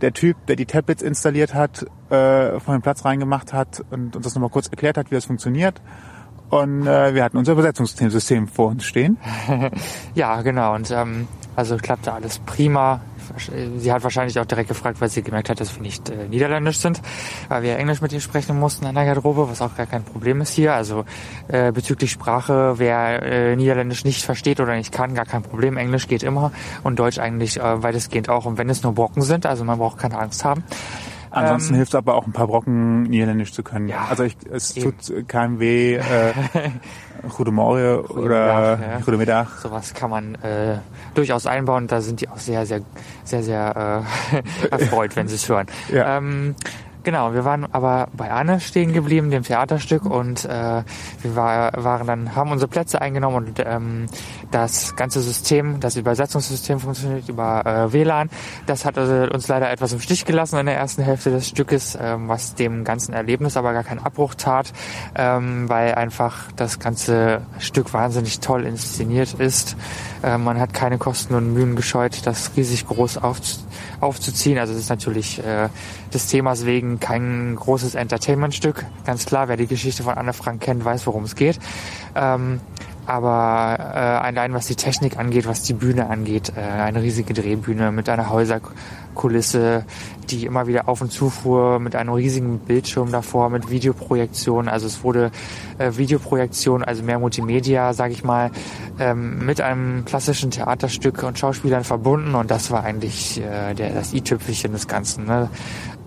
der 0.00 0.12
Typ, 0.12 0.36
der 0.46 0.56
die 0.56 0.66
Tablets 0.66 1.02
installiert 1.02 1.54
hat, 1.54 1.86
äh, 2.10 2.58
von 2.60 2.74
dem 2.74 2.82
Platz 2.82 3.04
reingemacht 3.04 3.52
hat 3.52 3.84
und 3.90 4.16
uns 4.16 4.24
das 4.24 4.34
nochmal 4.34 4.50
kurz 4.50 4.68
erklärt 4.68 4.96
hat, 4.96 5.10
wie 5.10 5.14
das 5.14 5.26
funktioniert. 5.26 5.80
Und 6.50 6.86
äh, 6.86 7.14
wir 7.14 7.22
hatten 7.22 7.36
unser 7.36 7.52
Übersetzungssystem 7.52 8.48
vor 8.48 8.68
uns 8.68 8.84
stehen. 8.84 9.18
ja, 10.14 10.42
genau. 10.42 10.74
Und 10.74 10.90
ähm, 10.90 11.28
also 11.54 11.76
klappte 11.76 12.12
alles 12.12 12.40
prima 12.40 13.00
sie 13.76 13.92
hat 13.92 14.02
wahrscheinlich 14.02 14.38
auch 14.38 14.44
direkt 14.44 14.68
gefragt, 14.68 15.00
weil 15.00 15.08
sie 15.08 15.22
gemerkt 15.22 15.48
hat, 15.48 15.60
dass 15.60 15.74
wir 15.74 15.82
nicht 15.82 16.08
äh, 16.08 16.28
niederländisch 16.28 16.78
sind, 16.78 17.00
weil 17.48 17.62
wir 17.62 17.76
Englisch 17.76 18.00
mit 18.00 18.12
ihr 18.12 18.20
sprechen 18.20 18.58
mussten 18.58 18.86
in 18.86 18.94
der 18.94 19.04
Garderobe, 19.04 19.48
was 19.48 19.62
auch 19.62 19.76
gar 19.76 19.86
kein 19.86 20.04
Problem 20.04 20.40
ist 20.40 20.52
hier. 20.52 20.74
Also 20.74 21.04
äh, 21.48 21.72
bezüglich 21.72 22.10
Sprache, 22.10 22.74
wer 22.78 23.22
äh, 23.22 23.56
Niederländisch 23.56 24.04
nicht 24.04 24.22
versteht 24.22 24.60
oder 24.60 24.74
nicht 24.74 24.92
kann, 24.92 25.14
gar 25.14 25.26
kein 25.26 25.42
Problem. 25.42 25.76
Englisch 25.76 26.08
geht 26.08 26.22
immer 26.22 26.52
und 26.82 26.98
Deutsch 26.98 27.18
eigentlich 27.18 27.58
äh, 27.58 27.82
weitestgehend 27.82 28.28
auch. 28.28 28.46
Und 28.46 28.58
wenn 28.58 28.68
es 28.68 28.82
nur 28.82 28.94
Brocken 28.94 29.22
sind, 29.22 29.46
also 29.46 29.64
man 29.64 29.78
braucht 29.78 29.98
keine 29.98 30.18
Angst 30.18 30.44
haben. 30.44 30.64
Ansonsten 31.30 31.74
ähm, 31.74 31.76
hilft 31.76 31.92
es 31.92 31.94
aber 31.94 32.14
auch 32.14 32.26
ein 32.26 32.32
paar 32.32 32.48
Brocken 32.48 33.04
Niederländisch 33.04 33.52
zu 33.52 33.62
können. 33.62 33.88
Ja, 33.88 34.06
also 34.10 34.24
ich, 34.24 34.36
es 34.50 34.76
eben. 34.76 34.96
tut 34.98 35.28
keinem 35.28 35.60
weh. 35.60 35.96
Äh, 35.96 36.32
Goedemorgen 37.36 38.00
oder 38.06 38.78
Goedemiddag. 39.04 39.48
Ja. 39.48 39.60
Sowas 39.60 39.94
kann 39.94 40.10
man 40.10 40.34
äh, 40.36 40.78
durchaus 41.14 41.46
einbauen. 41.46 41.86
Da 41.86 42.00
sind 42.00 42.20
die 42.20 42.28
auch 42.28 42.38
sehr, 42.38 42.66
sehr, 42.66 42.80
sehr, 43.24 43.42
sehr 43.42 44.04
äh, 44.32 44.66
erfreut, 44.70 45.14
wenn 45.16 45.28
sie 45.28 45.36
es 45.36 45.48
hören. 45.48 45.66
Ja. 45.92 46.16
Ähm, 46.16 46.54
Genau, 47.02 47.32
wir 47.32 47.46
waren 47.46 47.66
aber 47.72 48.08
bei 48.12 48.30
Anne 48.30 48.60
stehen 48.60 48.92
geblieben, 48.92 49.30
dem 49.30 49.42
Theaterstück, 49.42 50.04
und 50.04 50.44
äh, 50.44 50.82
wir 51.22 51.36
war, 51.36 51.72
waren 51.82 52.06
dann, 52.06 52.36
haben 52.36 52.52
unsere 52.52 52.68
Plätze 52.68 53.00
eingenommen 53.00 53.36
und 53.36 53.62
ähm, 53.64 54.06
das 54.50 54.96
ganze 54.96 55.20
System, 55.20 55.80
das 55.80 55.96
Übersetzungssystem 55.96 56.78
funktioniert 56.78 57.28
über 57.28 57.64
äh, 57.64 57.92
WLAN. 57.92 58.28
Das 58.66 58.84
hat 58.84 58.98
also 58.98 59.32
uns 59.32 59.48
leider 59.48 59.70
etwas 59.70 59.92
im 59.92 60.00
Stich 60.00 60.26
gelassen 60.26 60.58
in 60.58 60.66
der 60.66 60.76
ersten 60.76 61.02
Hälfte 61.02 61.30
des 61.30 61.48
Stückes, 61.48 61.96
ähm, 62.00 62.28
was 62.28 62.54
dem 62.54 62.84
ganzen 62.84 63.14
Erlebnis 63.14 63.56
aber 63.56 63.72
gar 63.72 63.84
keinen 63.84 64.00
Abbruch 64.00 64.34
tat, 64.34 64.72
ähm, 65.14 65.70
weil 65.70 65.94
einfach 65.94 66.52
das 66.56 66.80
ganze 66.80 67.40
Stück 67.60 67.94
wahnsinnig 67.94 68.40
toll 68.40 68.66
inszeniert 68.66 69.34
ist. 69.34 69.74
Äh, 70.22 70.36
man 70.36 70.60
hat 70.60 70.74
keine 70.74 70.98
Kosten 70.98 71.34
und 71.34 71.54
Mühen 71.54 71.76
gescheut, 71.76 72.26
das 72.26 72.50
riesig 72.56 72.86
groß 72.86 73.18
aufzunehmen 73.18 73.70
aufzuziehen. 74.00 74.58
Also 74.58 74.72
es 74.72 74.80
ist 74.80 74.88
natürlich 74.88 75.38
äh, 75.44 75.68
des 76.12 76.26
Themas 76.26 76.66
wegen 76.66 76.89
kein 76.98 77.54
großes 77.54 77.94
Entertainmentstück. 77.94 78.86
Ganz 79.04 79.26
klar, 79.26 79.48
wer 79.48 79.56
die 79.56 79.66
Geschichte 79.66 80.02
von 80.02 80.14
Anne 80.14 80.32
Frank 80.32 80.60
kennt, 80.60 80.84
weiß, 80.84 81.06
worum 81.06 81.24
es 81.24 81.36
geht. 81.36 81.58
Ähm, 82.16 82.60
aber 83.10 83.76
äh, 83.78 83.98
allein 83.98 84.54
was 84.54 84.66
die 84.66 84.76
Technik 84.76 85.18
angeht, 85.18 85.46
was 85.48 85.62
die 85.62 85.72
Bühne 85.72 86.08
angeht, 86.08 86.52
äh, 86.56 86.60
eine 86.60 87.02
riesige 87.02 87.34
Drehbühne 87.34 87.90
mit 87.90 88.08
einer 88.08 88.30
Häuserkulisse, 88.30 89.84
die 90.30 90.46
immer 90.46 90.68
wieder 90.68 90.88
auf 90.88 91.00
und 91.00 91.10
zufuhr, 91.10 91.80
mit 91.80 91.96
einem 91.96 92.12
riesigen 92.12 92.60
Bildschirm 92.60 93.10
davor, 93.10 93.50
mit 93.50 93.68
Videoprojektion. 93.68 94.68
Also 94.68 94.86
es 94.86 95.02
wurde 95.02 95.32
äh, 95.78 95.90
Videoprojektion, 95.96 96.84
also 96.84 97.02
mehr 97.02 97.18
Multimedia, 97.18 97.94
sage 97.94 98.12
ich 98.12 98.22
mal, 98.22 98.52
ähm, 99.00 99.44
mit 99.44 99.60
einem 99.60 100.04
klassischen 100.04 100.52
Theaterstück 100.52 101.24
und 101.24 101.36
Schauspielern 101.36 101.82
verbunden 101.82 102.36
und 102.36 102.48
das 102.50 102.70
war 102.70 102.84
eigentlich 102.84 103.40
äh, 103.40 103.74
der, 103.74 103.90
das 103.90 104.12
i-Tüpfelchen 104.14 104.72
des 104.72 104.86
Ganzen. 104.86 105.26
Ne? 105.26 105.48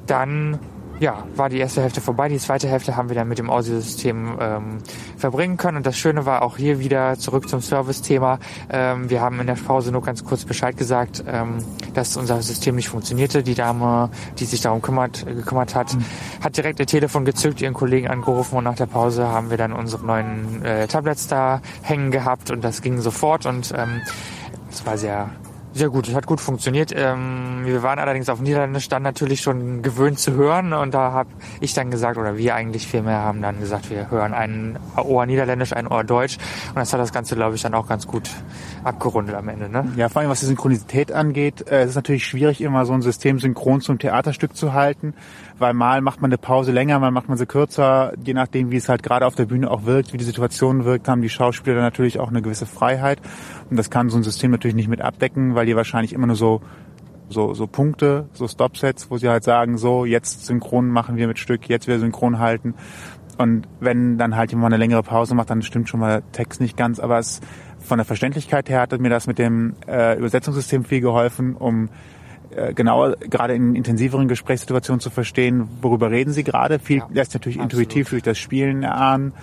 Dann 0.05 0.59
ja, 0.99 1.23
war 1.35 1.49
die 1.49 1.57
erste 1.57 1.81
Hälfte 1.81 2.01
vorbei. 2.01 2.29
Die 2.29 2.37
zweite 2.37 2.67
Hälfte 2.67 2.95
haben 2.95 3.09
wir 3.09 3.15
dann 3.15 3.27
mit 3.27 3.37
dem 3.37 3.49
Audiosystem 3.49 4.37
ähm, 4.39 4.77
verbringen 5.17 5.57
können. 5.57 5.77
Und 5.77 5.85
das 5.85 5.97
Schöne 5.97 6.25
war 6.25 6.41
auch 6.41 6.57
hier 6.57 6.79
wieder 6.79 7.17
zurück 7.17 7.49
zum 7.49 7.61
Service-Thema. 7.61 8.39
Ähm, 8.69 9.09
wir 9.09 9.21
haben 9.21 9.39
in 9.39 9.47
der 9.47 9.55
Pause 9.55 9.91
nur 9.91 10.01
ganz 10.01 10.23
kurz 10.23 10.45
Bescheid 10.45 10.77
gesagt, 10.77 11.23
ähm, 11.27 11.57
dass 11.93 12.15
unser 12.15 12.41
System 12.41 12.75
nicht 12.75 12.89
funktionierte. 12.89 13.43
Die 13.43 13.55
Dame, 13.55 14.09
die 14.39 14.45
sich 14.45 14.61
darum 14.61 14.81
kümmert, 14.81 15.25
gekümmert 15.25 15.75
hat, 15.75 15.93
mhm. 15.93 16.05
hat 16.43 16.57
direkt 16.57 16.79
ihr 16.79 16.87
Telefon 16.87 17.25
gezückt, 17.25 17.61
ihren 17.61 17.73
Kollegen 17.73 18.07
angerufen 18.07 18.57
und 18.57 18.63
nach 18.63 18.75
der 18.75 18.85
Pause 18.85 19.27
haben 19.27 19.49
wir 19.49 19.57
dann 19.57 19.73
unsere 19.73 20.05
neuen 20.05 20.63
äh, 20.63 20.87
Tablets 20.87 21.27
da 21.27 21.61
hängen 21.81 22.11
gehabt 22.11 22.51
und 22.51 22.63
das 22.63 22.81
ging 22.81 22.99
sofort 22.99 23.45
und 23.45 23.73
ähm, 23.75 24.01
es 24.69 24.85
war 24.85 24.97
sehr 24.97 25.29
sehr 25.73 25.89
gut, 25.89 26.13
hat 26.13 26.27
gut 26.27 26.39
funktioniert. 26.39 26.93
Ähm, 26.95 27.61
wir 27.65 27.81
waren 27.81 27.99
allerdings 27.99 28.29
auf 28.29 28.39
Niederländisch 28.39 28.89
dann 28.89 29.01
natürlich 29.01 29.41
schon 29.41 29.81
gewöhnt 29.81 30.19
zu 30.19 30.33
hören 30.33 30.73
und 30.73 30.93
da 30.93 31.11
habe 31.11 31.29
ich 31.61 31.73
dann 31.73 31.89
gesagt, 31.89 32.17
oder 32.17 32.37
wir 32.37 32.55
eigentlich 32.55 32.87
vielmehr 32.87 33.17
haben 33.17 33.41
dann 33.41 33.59
gesagt, 33.59 33.89
wir 33.89 34.11
hören 34.11 34.33
ein 34.33 34.77
Ohr 34.95 35.25
Niederländisch, 35.25 35.73
ein 35.73 35.87
Ohr 35.87 36.03
Deutsch 36.03 36.37
und 36.69 36.75
das 36.75 36.93
hat 36.93 36.99
das 36.99 37.11
Ganze, 37.11 37.35
glaube 37.35 37.55
ich, 37.55 37.61
dann 37.63 37.73
auch 37.73 37.87
ganz 37.87 38.07
gut 38.07 38.29
abgerundet 38.83 39.35
am 39.35 39.49
Ende. 39.49 39.69
Ne? 39.69 39.91
Ja, 39.95 40.09
vor 40.09 40.21
allem 40.21 40.29
was 40.29 40.41
die 40.41 40.45
Synchronität 40.45 41.11
angeht, 41.11 41.67
äh, 41.67 41.81
es 41.81 41.91
ist 41.91 41.95
natürlich 41.95 42.25
schwierig, 42.25 42.61
immer 42.61 42.85
so 42.85 42.93
ein 42.93 43.01
System 43.01 43.39
synchron 43.39 43.81
zum 43.81 43.97
Theaterstück 43.97 44.55
zu 44.55 44.73
halten, 44.73 45.13
weil 45.59 45.73
mal 45.73 46.01
macht 46.01 46.21
man 46.21 46.29
eine 46.29 46.37
Pause 46.37 46.71
länger, 46.71 46.99
mal 46.99 47.11
macht 47.11 47.29
man 47.29 47.37
sie 47.37 47.45
kürzer, 47.45 48.13
je 48.23 48.33
nachdem, 48.33 48.71
wie 48.71 48.77
es 48.77 48.89
halt 48.89 49.03
gerade 49.03 49.25
auf 49.25 49.35
der 49.35 49.45
Bühne 49.45 49.69
auch 49.69 49.85
wirkt, 49.85 50.13
wie 50.13 50.17
die 50.17 50.23
Situation 50.23 50.85
wirkt, 50.85 51.07
haben. 51.07 51.21
Die 51.21 51.29
Schauspieler 51.29 51.81
natürlich 51.81 52.19
auch 52.19 52.29
eine 52.29 52.41
gewisse 52.41 52.65
Freiheit. 52.65 53.19
Und 53.69 53.77
das 53.77 53.89
kann 53.89 54.09
so 54.09 54.17
ein 54.17 54.23
System 54.23 54.51
natürlich 54.51 54.75
nicht 54.75 54.87
mit 54.87 55.01
abdecken, 55.01 55.55
weil 55.55 55.65
die 55.65 55.75
wahrscheinlich 55.75 56.13
immer 56.13 56.27
nur 56.27 56.35
so 56.35 56.61
so, 57.29 57.53
so 57.53 57.67
Punkte, 57.67 58.27
so 58.33 58.47
Stopsets, 58.47 59.09
wo 59.09 59.17
sie 59.17 59.27
halt 59.27 59.43
sagen, 59.43 59.77
so, 59.77 60.05
jetzt 60.05 60.45
synchron 60.45 60.89
machen 60.89 61.15
wir 61.15 61.27
mit 61.27 61.39
Stück, 61.39 61.67
jetzt 61.67 61.87
wir 61.87 61.99
synchron 61.99 62.39
halten. 62.39 62.75
Und 63.37 63.67
wenn 63.79 64.17
dann 64.17 64.35
halt 64.35 64.51
jemand 64.51 64.73
eine 64.73 64.77
längere 64.77 65.03
Pause 65.03 65.33
macht, 65.33 65.49
dann 65.49 65.63
stimmt 65.63 65.89
schon 65.89 65.99
mal 65.99 66.21
der 66.21 66.31
Text 66.31 66.61
nicht 66.61 66.77
ganz, 66.77 66.99
aber 66.99 67.17
es 67.17 67.41
von 67.79 67.97
der 67.97 68.05
Verständlichkeit 68.05 68.69
her 68.69 68.81
hat 68.81 68.97
mir 68.99 69.09
das 69.09 69.27
mit 69.27 69.39
dem 69.39 69.73
äh, 69.87 70.17
Übersetzungssystem 70.17 70.85
viel 70.85 71.01
geholfen, 71.01 71.55
um 71.55 71.89
äh, 72.55 72.73
genauer 72.73 73.15
gerade 73.17 73.53
in 73.55 73.75
intensiveren 73.75 74.27
Gesprächssituationen 74.27 74.99
zu 74.99 75.09
verstehen, 75.09 75.67
worüber 75.81 76.11
reden 76.11 76.31
sie 76.31 76.43
gerade. 76.43 76.79
Viel 76.79 76.97
Ja, 76.97 77.07
lässt 77.11 77.33
natürlich 77.33 77.59
absolut. 77.59 77.83
intuitiv 77.83 78.09
durch 78.09 78.23
das 78.23 78.37
Spielen 78.37 78.83
erahnen 78.83 79.33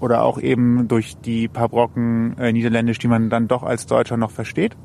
oder 0.00 0.22
auch 0.22 0.38
eben 0.40 0.88
durch 0.88 1.16
die 1.18 1.48
paar 1.48 1.68
Brocken 1.68 2.36
äh, 2.38 2.52
Niederländisch, 2.52 2.98
die 2.98 3.08
man 3.08 3.28
dann 3.30 3.48
doch 3.48 3.62
als 3.62 3.86
Deutscher 3.86 4.16
noch 4.16 4.30
versteht. 4.30 4.76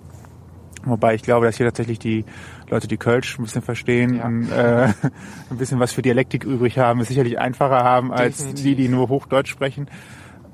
Wobei 0.88 1.16
ich 1.16 1.24
glaube, 1.24 1.46
dass 1.48 1.58
hier 1.58 1.66
tatsächlich 1.66 1.98
die 1.98 2.26
Leute, 2.70 2.88
die 2.88 2.98
Kölsch 2.98 3.40
ein 3.40 3.44
bisschen 3.44 3.64
verstehen 3.64 4.16
Ja. 4.18 4.26
und 4.26 4.52
äh, 4.52 4.88
ein 5.50 5.58
bisschen 5.58 5.80
was 5.80 5.92
für 5.92 6.02
Dialektik 6.04 6.44
übrig 6.44 6.78
haben, 6.78 7.00
es 7.00 7.08
sicherlich 7.08 7.40
einfacher 7.40 7.84
haben 7.84 8.12
als 8.12 8.38
Definitiv. 8.38 8.64
die, 8.64 8.76
die 8.76 8.88
nur 8.90 9.10
Hochdeutsch 9.10 9.50
sprechen. 9.50 9.88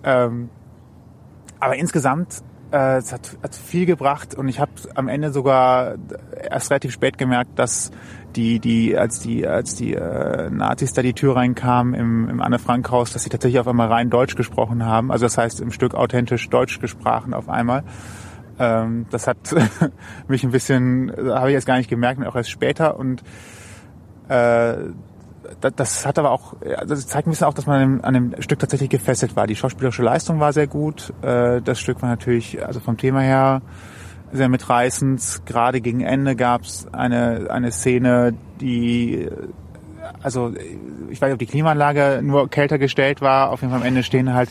Ähm, 0.04 0.50
aber 1.60 1.76
insgesamt, 1.76 2.42
äh, 2.72 2.98
es 2.98 3.12
hat, 3.12 3.38
hat 3.44 3.56
viel 3.56 3.86
gebracht 3.86 4.36
und 4.36 4.48
ich 4.48 4.60
habe 4.60 4.72
am 4.96 5.08
Ende 5.08 5.32
sogar 5.32 5.96
erst 6.50 6.72
relativ 6.72 6.92
spät 6.92 7.18
gemerkt, 7.18 7.58
dass 7.60 7.92
die, 8.36 8.60
die, 8.60 8.98
als 8.98 9.20
die, 9.20 9.46
als 9.46 9.76
die 9.76 9.94
äh, 9.94 10.50
Nazis 10.50 10.94
da 10.94 11.02
die 11.02 11.14
Tür 11.14 11.36
reinkamen 11.36 11.94
im, 11.94 12.30
im 12.30 12.42
Anne 12.42 12.60
Frank 12.60 12.90
Haus, 12.90 13.12
dass 13.12 13.24
sie 13.24 13.30
tatsächlich 13.30 13.60
auf 13.60 13.68
einmal 13.68 13.90
rein 13.90 14.10
Deutsch 14.10 14.36
gesprochen 14.36 14.86
haben. 14.86 15.12
Also 15.12 15.26
das 15.26 15.38
heißt 15.38 15.60
im 15.60 15.72
Stück 15.72 15.96
authentisch 15.96 16.50
Deutsch 16.50 16.80
gesprochen 16.80 17.34
auf 17.34 17.50
einmal. 17.50 17.84
Ähm, 18.58 19.06
das 19.12 19.28
hat 19.28 19.38
mich 20.28 20.44
ein 20.44 20.52
bisschen, 20.52 21.12
habe 21.18 21.50
ich 21.50 21.54
jetzt 21.54 21.66
gar 21.68 21.78
nicht 21.78 21.90
gemerkt, 21.90 22.26
auch 22.26 22.36
erst 22.36 22.52
später 22.52 22.98
und 22.98 23.24
äh, 24.30 24.76
das, 25.76 26.06
hat 26.06 26.20
aber 26.20 26.32
auch, 26.32 26.56
also 26.62 26.96
das 26.96 27.08
zeigt 27.08 27.28
ein 27.28 27.32
bisschen 27.32 27.48
auch, 27.48 27.54
dass 27.54 27.66
man 27.66 28.02
an 28.02 28.14
dem, 28.14 28.42
Stück 28.42 28.60
tatsächlich 28.60 28.90
gefesselt 28.90 29.36
war. 29.36 29.48
Die 29.48 29.56
schauspielerische 29.56 30.04
Leistung 30.04 30.40
war 30.40 30.54
sehr 30.54 30.68
gut. 30.68 31.14
Äh, 31.22 31.62
das 31.62 31.80
Stück 31.80 32.02
war 32.02 32.10
natürlich, 32.10 32.66
also 32.66 32.80
vom 32.80 32.98
Thema 32.98 33.22
her, 33.22 33.62
sehr 34.32 34.50
mitreißend. 34.50 35.42
Gerade 35.46 35.82
gegen 35.82 36.02
Ende 36.02 36.36
gab 36.36 36.62
es 36.64 36.88
eine, 36.94 37.48
eine 37.50 37.72
Szene, 37.72 38.34
die, 38.60 39.28
also 40.24 40.54
ich 41.10 41.22
weiß 41.22 41.28
nicht, 41.28 41.34
ob 41.34 41.40
die 41.40 41.48
Klimaanlage 41.48 42.22
nur 42.24 42.50
kälter 42.50 42.78
gestellt 42.78 43.22
war. 43.22 43.50
Auf 43.50 43.62
jeden 43.62 43.72
Fall 43.72 43.82
am 43.82 43.88
Ende 43.88 44.04
stehen 44.04 44.34
halt 44.34 44.50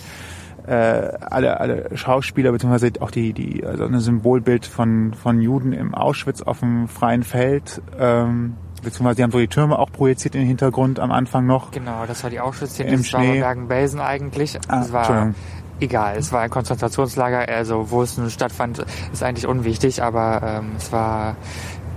äh, 0.67 0.73
alle, 0.73 1.61
alle 1.61 1.97
Schauspieler, 1.97 2.53
beziehungsweise 2.53 2.93
auch 3.01 3.11
die, 3.11 3.33
die, 3.33 3.65
also 3.65 3.85
ein 3.85 3.99
Symbolbild 3.99 4.67
von, 4.67 5.15
von 5.15 5.41
Juden 5.41 5.73
im 5.73 5.95
Auschwitz 5.95 6.43
auf 6.43 6.61
dem 6.61 6.89
freien 6.89 7.23
Feld. 7.23 7.81
Ähm, 7.99 8.57
beziehungsweise 8.83 9.17
die 9.17 9.23
haben 9.23 9.31
so 9.33 9.39
die 9.39 9.49
Türme 9.49 9.79
auch 9.79 9.91
projiziert 9.93 10.35
in 10.35 10.43
den 10.43 10.49
Hintergrund 10.49 10.99
am 11.01 11.11
Anfang 11.13 11.47
noch. 11.47 11.71
Genau, 11.71 12.05
das 12.07 12.23
war 12.23 12.31
die 12.31 12.41
Auschwitz-Szene. 12.41 12.91
Im 12.91 13.05
Schnee. 13.05 13.41
Bergen-Belsen 13.41 14.01
eigentlich. 14.01 14.59
Ah, 14.69 14.81
es 14.83 14.93
war 14.93 15.01
Entschuldigung. 15.01 15.35
egal. 15.81 16.17
Es 16.17 16.33
war 16.33 16.41
ein 16.41 16.51
Konzentrationslager. 16.51 17.49
Also 17.49 17.91
wo 17.91 18.03
es 18.03 18.17
nun 18.19 18.31
stattfand, 18.31 18.85
ist 19.13 19.23
eigentlich 19.23 19.47
unwichtig. 19.47 20.03
Aber 20.03 20.43
ähm, 20.63 20.73
es 20.77 20.93
war 20.93 21.37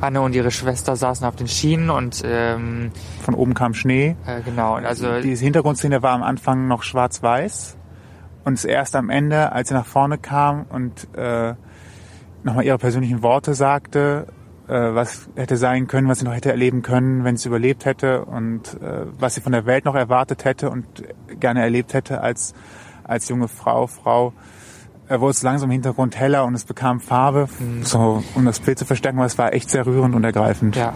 Anne 0.01 0.21
und 0.21 0.35
ihre 0.35 0.51
Schwester 0.51 0.95
saßen 0.95 1.25
auf 1.25 1.35
den 1.35 1.47
Schienen 1.47 1.89
und 1.89 2.21
ähm, 2.25 2.91
Von 3.21 3.35
oben 3.35 3.53
kam 3.53 3.73
Schnee. 3.73 4.15
äh, 4.25 4.41
genau. 4.41 4.75
Und 4.77 4.85
also 4.85 5.21
Diese 5.21 5.43
Hintergrundszene 5.43 6.01
war 6.03 6.11
am 6.11 6.23
Anfang 6.23 6.67
noch 6.67 6.83
schwarz-weiß 6.83 7.77
und 8.43 8.53
es 8.53 8.65
erst 8.65 8.95
am 8.97 9.09
Ende, 9.09 9.53
als 9.53 9.69
sie 9.69 9.73
nach 9.73 9.85
vorne 9.85 10.17
kam 10.17 10.65
und 10.69 11.07
äh, 11.15 11.53
nochmal 12.43 12.65
ihre 12.65 12.77
persönlichen 12.77 13.23
Worte 13.23 13.53
sagte, 13.53 14.27
was 14.71 15.29
hätte 15.35 15.57
sein 15.57 15.87
können, 15.87 16.07
was 16.07 16.19
sie 16.19 16.25
noch 16.25 16.33
hätte 16.33 16.51
erleben 16.51 16.81
können, 16.81 17.23
wenn 17.23 17.37
sie 17.37 17.49
überlebt 17.49 17.85
hätte 17.85 18.25
und 18.25 18.81
äh, 18.81 19.05
was 19.19 19.35
sie 19.35 19.41
von 19.41 19.51
der 19.51 19.65
Welt 19.65 19.85
noch 19.85 19.95
erwartet 19.95 20.45
hätte 20.45 20.69
und 20.69 20.85
gerne 21.39 21.61
erlebt 21.61 21.93
hätte 21.93 22.21
als 22.21 22.53
als 23.03 23.27
junge 23.27 23.47
Frau, 23.47 23.87
Frau, 23.87 24.33
äh, 25.09 25.19
wurde 25.19 25.31
es 25.31 25.43
langsam 25.43 25.69
im 25.69 25.73
Hintergrund 25.73 26.17
heller 26.17 26.45
und 26.45 26.55
es 26.55 26.63
bekam 26.63 26.99
Farbe, 27.01 27.49
so 27.81 28.23
um 28.35 28.45
das 28.45 28.59
Bild 28.59 28.79
zu 28.79 28.85
verstärken, 28.85 29.19
aber 29.19 29.27
es 29.27 29.37
war 29.37 29.53
echt 29.53 29.69
sehr 29.69 29.85
rührend 29.85 30.15
und 30.15 30.23
ergreifend. 30.23 30.75
Ja, 30.75 30.93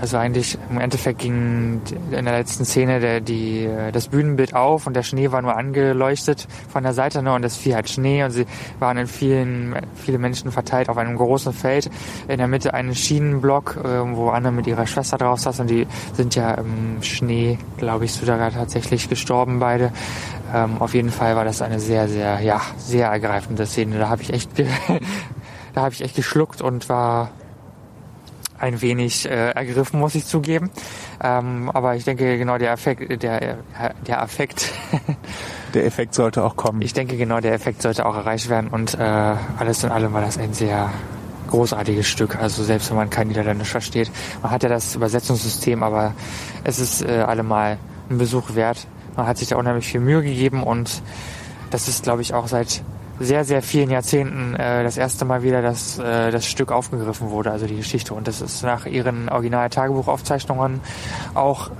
also 0.00 0.16
eigentlich 0.16 0.58
im 0.70 0.78
Endeffekt 0.78 1.18
ging 1.18 1.80
in 2.10 2.24
der 2.24 2.38
letzten 2.38 2.64
Szene 2.64 3.00
der, 3.00 3.20
die, 3.20 3.64
äh, 3.64 3.90
das 3.92 4.08
Bühnenbild 4.08 4.54
auf 4.54 4.86
und 4.86 4.94
der 4.94 5.02
Schnee 5.02 5.32
war 5.32 5.42
nur 5.42 5.56
angeleuchtet 5.56 6.46
von 6.68 6.82
der 6.82 6.92
Seite 6.92 7.22
ne, 7.22 7.32
und 7.32 7.44
es 7.44 7.56
fiel 7.56 7.74
halt 7.74 7.88
Schnee 7.88 8.22
und 8.22 8.30
sie 8.30 8.46
waren 8.78 8.96
in 8.98 9.06
vielen, 9.06 9.76
viele 9.96 10.18
Menschen 10.18 10.52
verteilt 10.52 10.88
auf 10.88 10.96
einem 10.96 11.16
großen 11.16 11.52
Feld. 11.52 11.90
In 12.28 12.38
der 12.38 12.48
Mitte 12.48 12.74
einen 12.74 12.94
Schienenblock, 12.94 13.76
äh, 13.76 14.16
wo 14.16 14.30
Anne 14.30 14.52
mit 14.52 14.66
ihrer 14.66 14.86
Schwester 14.86 15.18
drauf 15.18 15.40
saß 15.40 15.60
und 15.60 15.70
die 15.70 15.86
sind 16.14 16.34
ja 16.34 16.54
im 16.54 17.02
Schnee, 17.02 17.58
glaube 17.76 18.04
ich, 18.04 18.12
sogar 18.12 18.52
tatsächlich 18.52 19.08
gestorben 19.08 19.58
beide. 19.58 19.92
Ähm, 20.54 20.80
auf 20.80 20.94
jeden 20.94 21.10
Fall 21.10 21.36
war 21.36 21.44
das 21.44 21.60
eine 21.60 21.80
sehr, 21.80 22.08
sehr, 22.08 22.40
ja, 22.40 22.60
sehr 22.78 23.08
ergreifende 23.08 23.66
Szene. 23.66 23.98
Da 23.98 24.08
habe 24.08 24.22
ich 24.22 24.32
echt, 24.32 24.50
da 25.74 25.82
habe 25.82 25.94
ich 25.94 26.02
echt 26.02 26.16
geschluckt 26.16 26.62
und 26.62 26.88
war 26.88 27.30
ein 28.58 28.80
wenig 28.80 29.26
äh, 29.26 29.50
ergriffen, 29.50 30.00
muss 30.00 30.14
ich 30.14 30.26
zugeben. 30.26 30.70
Ähm, 31.22 31.70
aber 31.72 31.96
ich 31.96 32.04
denke, 32.04 32.38
genau 32.38 32.58
der 32.58 32.72
Effekt, 32.72 33.22
der, 33.22 33.58
der 34.06 34.22
Affekt, 34.22 34.72
Der 35.74 35.84
Effekt 35.84 36.14
sollte 36.14 36.42
auch 36.44 36.56
kommen. 36.56 36.80
ich 36.80 36.94
denke, 36.94 37.16
genau 37.16 37.40
der 37.40 37.52
Effekt 37.52 37.82
sollte 37.82 38.06
auch 38.06 38.16
erreicht 38.16 38.48
werden 38.48 38.68
und 38.70 38.94
äh, 38.94 39.02
alles 39.02 39.84
in 39.84 39.90
allem 39.90 40.14
war 40.14 40.22
das 40.22 40.38
ein 40.38 40.54
sehr 40.54 40.90
großartiges 41.48 42.06
Stück. 42.06 42.36
Also 42.36 42.62
selbst 42.62 42.90
wenn 42.90 42.96
man 42.96 43.10
kein 43.10 43.28
Niederländisch 43.28 43.70
versteht, 43.70 44.10
man 44.42 44.50
hat 44.50 44.62
ja 44.62 44.68
das 44.68 44.94
Übersetzungssystem, 44.94 45.82
aber 45.82 46.14
es 46.64 46.78
ist 46.78 47.02
äh, 47.02 47.20
allemal 47.20 47.78
ein 48.10 48.18
Besuch 48.18 48.54
wert. 48.54 48.86
Man 49.16 49.26
hat 49.26 49.38
sich 49.38 49.48
da 49.48 49.56
unheimlich 49.56 49.86
viel 49.86 50.00
Mühe 50.00 50.22
gegeben 50.22 50.62
und 50.62 51.02
das 51.70 51.88
ist, 51.88 52.04
glaube 52.04 52.22
ich, 52.22 52.32
auch 52.32 52.48
seit 52.48 52.82
sehr, 53.20 53.44
sehr 53.44 53.62
vielen 53.62 53.90
Jahrzehnten 53.90 54.54
äh, 54.54 54.82
das 54.82 54.96
erste 54.96 55.24
Mal 55.24 55.42
wieder, 55.42 55.62
dass 55.62 55.98
äh, 55.98 56.30
das 56.30 56.46
Stück 56.46 56.70
aufgegriffen 56.72 57.30
wurde, 57.30 57.50
also 57.50 57.66
die 57.66 57.76
Geschichte. 57.76 58.14
Und 58.14 58.28
das 58.28 58.40
ist 58.40 58.62
nach 58.62 58.86
ihren 58.86 59.28
Original-Tagebuchaufzeichnungen 59.28 60.80
auch 61.34 61.70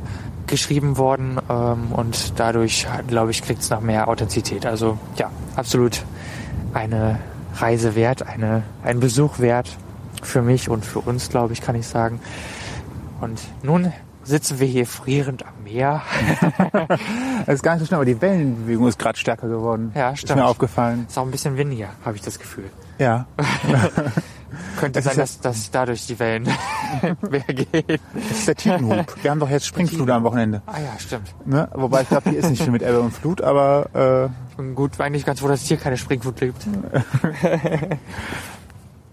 geschrieben 0.46 0.96
worden 0.96 1.38
ähm, 1.48 1.92
und 1.92 2.38
dadurch, 2.40 2.87
glaube 3.07 3.31
ich, 3.31 3.42
kriegt 3.42 3.62
es 3.62 3.70
noch 3.70 3.81
mehr 3.81 4.09
Authentizität. 4.09 4.66
Also 4.66 4.98
ja, 5.16 5.31
absolut 5.57 6.03
eine 6.72 7.20
Reise 7.57 7.94
wert, 7.94 8.27
eine, 8.27 8.62
ein 8.83 9.01
Besuch 9.01 9.38
wert 9.38 9.77
für 10.22 10.42
mich 10.42 10.68
und 10.68 10.85
für 10.85 11.01
uns, 11.01 11.29
glaube 11.29 11.53
ich, 11.53 11.61
kann 11.61 11.77
ich 11.77 11.87
sagen. 11.87 12.20
Und 13.20 13.40
nun 13.62 13.92
sitzen 14.29 14.61
wir 14.61 14.67
hier 14.67 14.87
frierend 14.87 15.45
am 15.47 15.64
Meer. 15.64 16.03
Das 17.47 17.55
ist 17.57 17.62
gar 17.62 17.73
nicht 17.75 17.81
so 17.81 17.87
schnell, 17.87 17.97
aber 17.97 18.05
die 18.05 18.21
Wellenbewegung 18.21 18.88
ist 18.88 18.99
gerade 18.99 19.17
stärker 19.19 19.49
geworden. 19.49 19.93
Ja, 19.95 20.11
Ist 20.11 20.21
stimmt. 20.21 20.41
mir 20.41 20.45
aufgefallen. 20.47 21.07
Ist 21.09 21.17
auch 21.17 21.25
ein 21.25 21.31
bisschen 21.31 21.57
windiger, 21.57 21.88
habe 22.05 22.17
ich 22.17 22.21
das 22.23 22.38
Gefühl. 22.38 22.64
Ja. 22.99 23.27
Könnte 24.79 25.01
sein, 25.01 25.12
ist 25.12 25.19
dass, 25.19 25.41
dass 25.41 25.71
dadurch 25.71 26.07
die 26.07 26.19
Wellen 26.19 26.43
mehr 27.31 27.41
gehen. 27.41 27.99
Das 28.14 28.31
ist 28.38 28.49
der 28.49 28.55
Tidenhub. 28.57 29.14
Wir 29.23 29.31
haben 29.31 29.41
doch 29.41 29.49
jetzt 29.49 29.67
Springflut 29.67 30.11
am 30.11 30.25
Wochenende. 30.25 30.61
Ah 30.67 30.79
ja, 30.79 30.99
stimmt. 30.99 31.33
Ne? 31.47 31.69
Wobei 31.75 32.03
ich 32.03 32.09
glaube, 32.09 32.29
hier 32.31 32.41
ist 32.41 32.51
nicht 32.51 32.62
viel 32.62 32.73
mit 32.73 32.83
Ebbe 32.83 33.01
und 33.01 33.12
Flut, 33.12 33.41
aber 33.41 34.31
Ich 34.51 34.57
bin 34.57 34.75
gut, 34.75 35.01
eigentlich 35.01 35.25
ganz 35.25 35.41
froh, 35.41 35.49
dass 35.49 35.62
es 35.62 35.69
hier 35.69 35.77
keine 35.79 35.97
Springflut 35.97 36.37
gibt. 36.37 36.67
äh, 37.43 37.97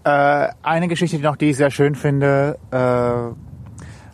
äh, 0.04 0.48
eine 0.62 0.88
Geschichte 0.88 1.18
noch, 1.18 1.36
die 1.36 1.50
ich 1.50 1.56
sehr 1.56 1.70
schön 1.70 1.94
finde, 1.94 2.58
äh, 2.70 3.55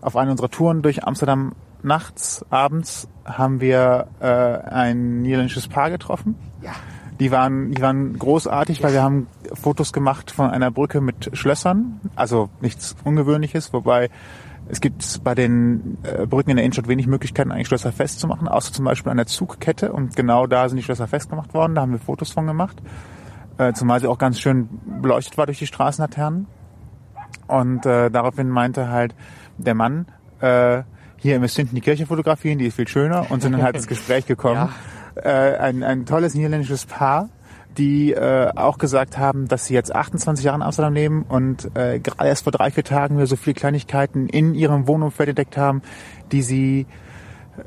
auf 0.03 0.17
einer 0.17 0.33
unserer 0.33 0.51
Touren 0.51 0.83
durch 0.83 1.05
Amsterdam 1.05 1.55
nachts, 1.83 2.45
abends 2.51 3.09
haben 3.25 3.61
wir 3.61 4.09
äh, 4.21 4.27
ein 4.27 5.23
niederländisches 5.23 5.69
Paar 5.69 5.91
getroffen. 5.91 6.37
Ja. 6.61 6.73
Die 7.21 7.31
waren, 7.31 7.71
die 7.73 7.81
waren 7.81 8.19
großartig, 8.19 8.83
weil 8.83 8.93
wir 8.93 9.03
haben 9.03 9.29
Fotos 9.53 9.93
gemacht 9.93 10.31
von 10.31 10.51
einer 10.51 10.71
Brücke 10.71 11.01
mit 11.01 11.31
Schlössern. 11.35 12.01
Also 12.17 12.51
nichts 12.61 12.97
Ungewöhnliches, 13.05 13.73
wobei 13.73 14.11
es 14.69 14.81
gibt 14.81 15.23
bei 15.23 15.35
den 15.35 15.99
äh, 16.03 16.27
Brücken 16.27 16.51
in 16.51 16.57
der 16.57 16.65
Innenstadt 16.65 16.89
wenig 16.89 17.07
Möglichkeiten, 17.07 17.53
eigentlich 17.53 17.69
Schlösser 17.69 17.93
festzumachen, 17.93 18.49
außer 18.49 18.73
zum 18.73 18.85
Beispiel 18.85 19.11
an 19.11 19.19
der 19.19 19.27
Zugkette. 19.27 19.93
Und 19.93 20.17
genau 20.17 20.47
da 20.47 20.69
sind 20.69 20.79
die 20.79 20.83
Schlösser 20.83 21.07
festgemacht 21.07 21.55
worden. 21.55 21.75
Da 21.75 21.83
haben 21.83 21.93
wir 21.93 21.99
Fotos 21.99 22.33
von 22.33 22.47
gemacht. 22.47 22.83
Äh, 23.59 23.73
zumal 23.73 24.01
sie 24.01 24.09
auch 24.09 24.19
ganz 24.19 24.41
schön 24.41 24.69
beleuchtet 25.01 25.37
war 25.37 25.47
durch 25.47 25.59
die 25.59 25.67
Straßenlaternen. 25.67 26.47
Und 27.47 27.87
äh, 27.87 28.11
daraufhin 28.11 28.49
meinte 28.49 28.89
halt 28.89 29.15
der 29.59 29.75
Mann, 29.75 30.07
äh, 30.41 30.83
hier, 31.19 31.35
ihr 31.35 31.41
müsst 31.41 31.57
hinten 31.57 31.75
die 31.75 31.81
Kirche 31.81 32.07
fotografieren, 32.07 32.59
die 32.59 32.67
ist 32.67 32.77
viel 32.77 32.89
schöner. 32.89 33.31
Und 33.31 33.43
sind 33.43 33.53
dann 33.53 33.63
halt 33.63 33.77
ins 33.77 33.87
Gespräch 33.89 34.27
gekommen. 34.27 34.69
Äh, 35.15 35.29
ein, 35.29 35.83
ein 35.83 36.07
tolles 36.07 36.35
niederländisches 36.35 36.87
Paar, 36.87 37.29
die 37.77 38.13
äh, 38.13 38.51
auch 38.55 38.79
gesagt 38.79 39.19
haben, 39.19 39.47
dass 39.47 39.67
sie 39.67 39.75
jetzt 39.75 39.95
28 39.95 40.45
Jahre 40.45 40.57
in 40.57 40.63
Amsterdam 40.63 40.95
leben 40.95 41.25
und 41.29 41.71
äh, 41.77 42.01
gerade 42.01 42.29
erst 42.29 42.45
vor 42.45 42.53
drei, 42.53 42.71
vier 42.71 42.85
Tagen 42.85 43.17
wieder 43.17 43.27
so 43.27 43.37
viele 43.37 43.55
Kleinigkeiten 43.55 44.29
in 44.29 44.55
ihrem 44.55 44.89
Wohnumfeld 44.89 45.31
entdeckt 45.31 45.57
haben, 45.57 45.83
die 46.33 46.43
sie 46.43 46.87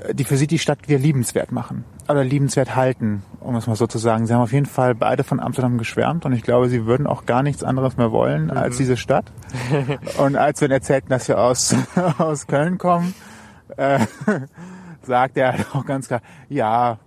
äh, 0.07 0.13
die 0.13 0.23
für 0.23 0.37
sie 0.37 0.47
die 0.47 0.59
Stadt 0.59 0.87
wieder 0.87 0.99
liebenswert 0.99 1.51
machen. 1.51 1.85
Oder 2.07 2.23
liebenswert 2.23 2.75
halten, 2.75 3.23
um 3.39 3.55
es 3.55 3.67
mal 3.67 3.75
so 3.75 3.87
zu 3.87 3.97
sagen. 3.97 4.27
Sie 4.27 4.33
haben 4.33 4.41
auf 4.41 4.51
jeden 4.53 4.65
Fall 4.65 4.93
beide 4.95 5.23
von 5.23 5.39
Amsterdam 5.39 5.77
geschwärmt 5.77 6.25
und 6.25 6.33
ich 6.33 6.43
glaube, 6.43 6.69
sie 6.69 6.85
würden 6.85 7.07
auch 7.07 7.25
gar 7.25 7.43
nichts 7.43 7.63
anderes 7.63 7.97
mehr 7.97 8.11
wollen 8.11 8.45
Mhm. 8.45 8.51
als 8.57 8.77
diese 8.77 8.97
Stadt. 8.97 9.25
und 10.17 10.35
als 10.35 10.61
wir 10.61 10.69
erzählten, 10.69 11.09
dass 11.09 11.27
wir 11.27 11.39
aus, 11.39 11.75
aus 12.17 12.47
Köln 12.47 12.77
kommen, 12.77 13.13
äh, 13.77 13.99
sagt 15.01 15.37
er 15.37 15.53
halt 15.53 15.67
auch 15.73 15.85
ganz 15.85 16.07
klar, 16.07 16.21
ja, 16.49 16.97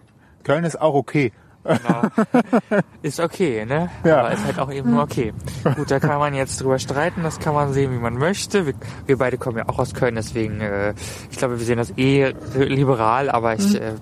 Köln 0.44 0.64
ist 0.64 0.80
auch 0.80 0.94
okay. 0.94 1.32
Genau. 1.64 2.02
Ist 3.02 3.20
okay, 3.20 3.66
ne? 3.66 3.90
Ja. 4.02 4.20
Aber 4.20 4.30
ist 4.32 4.42
halt 4.42 4.58
auch 4.58 4.72
eben 4.72 4.90
nur 4.90 5.02
okay. 5.02 5.34
Gut, 5.76 5.90
da 5.90 6.00
kann 6.00 6.18
man 6.18 6.32
jetzt 6.32 6.62
drüber 6.62 6.78
streiten, 6.78 7.22
das 7.24 7.40
kann 7.40 7.52
man 7.52 7.74
sehen, 7.74 7.92
wie 7.92 7.98
man 7.98 8.14
möchte. 8.14 8.64
Wir, 8.64 8.72
wir 9.04 9.18
beide 9.18 9.36
kommen 9.36 9.58
ja 9.58 9.68
auch 9.68 9.78
aus 9.78 9.92
Köln, 9.92 10.14
deswegen, 10.14 10.62
äh, 10.62 10.94
ich 11.30 11.36
glaube, 11.36 11.58
wir 11.58 11.66
sehen 11.66 11.76
das 11.76 11.92
eh 11.98 12.32
liberal, 12.56 13.28
aber 13.28 13.54
ich, 13.54 13.78
äh, 13.78 13.92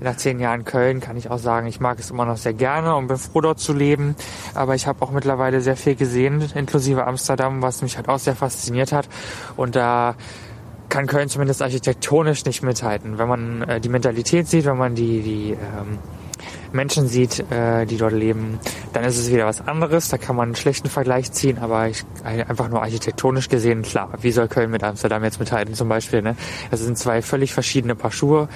nach 0.00 0.16
zehn 0.16 0.38
Jahren 0.40 0.64
Köln 0.64 1.00
kann 1.00 1.16
ich 1.16 1.30
auch 1.30 1.38
sagen, 1.38 1.66
ich 1.66 1.80
mag 1.80 1.98
es 1.98 2.10
immer 2.10 2.24
noch 2.24 2.36
sehr 2.36 2.52
gerne 2.52 2.94
und 2.94 3.08
bin 3.08 3.16
froh, 3.16 3.40
dort 3.40 3.58
zu 3.58 3.72
leben. 3.72 4.14
Aber 4.54 4.74
ich 4.74 4.86
habe 4.86 5.02
auch 5.02 5.10
mittlerweile 5.10 5.60
sehr 5.60 5.76
viel 5.76 5.96
gesehen, 5.96 6.44
inklusive 6.54 7.06
Amsterdam, 7.06 7.62
was 7.62 7.82
mich 7.82 7.96
halt 7.96 8.08
auch 8.08 8.18
sehr 8.18 8.36
fasziniert 8.36 8.92
hat. 8.92 9.08
Und 9.56 9.76
da 9.76 10.14
kann 10.88 11.06
Köln 11.06 11.28
zumindest 11.28 11.62
architektonisch 11.62 12.44
nicht 12.44 12.62
mithalten. 12.62 13.18
Wenn 13.18 13.28
man 13.28 13.62
äh, 13.62 13.80
die 13.80 13.88
Mentalität 13.88 14.48
sieht, 14.48 14.64
wenn 14.64 14.78
man 14.78 14.94
die, 14.94 15.20
die 15.20 15.50
ähm, 15.52 15.98
Menschen 16.72 17.08
sieht, 17.08 17.40
äh, 17.50 17.86
die 17.86 17.96
dort 17.96 18.12
leben, 18.12 18.58
dann 18.92 19.04
ist 19.04 19.18
es 19.18 19.30
wieder 19.30 19.46
was 19.46 19.66
anderes. 19.66 20.08
Da 20.08 20.18
kann 20.18 20.36
man 20.36 20.48
einen 20.48 20.56
schlechten 20.56 20.88
Vergleich 20.88 21.32
ziehen, 21.32 21.58
aber 21.58 21.88
ich, 21.88 22.04
einfach 22.24 22.68
nur 22.68 22.82
architektonisch 22.82 23.48
gesehen, 23.48 23.82
klar, 23.82 24.10
wie 24.20 24.32
soll 24.32 24.48
Köln 24.48 24.70
mit 24.70 24.82
Amsterdam 24.84 25.24
jetzt 25.24 25.40
mithalten 25.40 25.74
zum 25.74 25.88
Beispiel? 25.88 26.22
Ne? 26.22 26.36
Das 26.70 26.80
sind 26.80 26.98
zwei 26.98 27.22
völlig 27.22 27.52
verschiedene 27.54 27.94
Paar 27.94 28.12
Schuhe, 28.12 28.48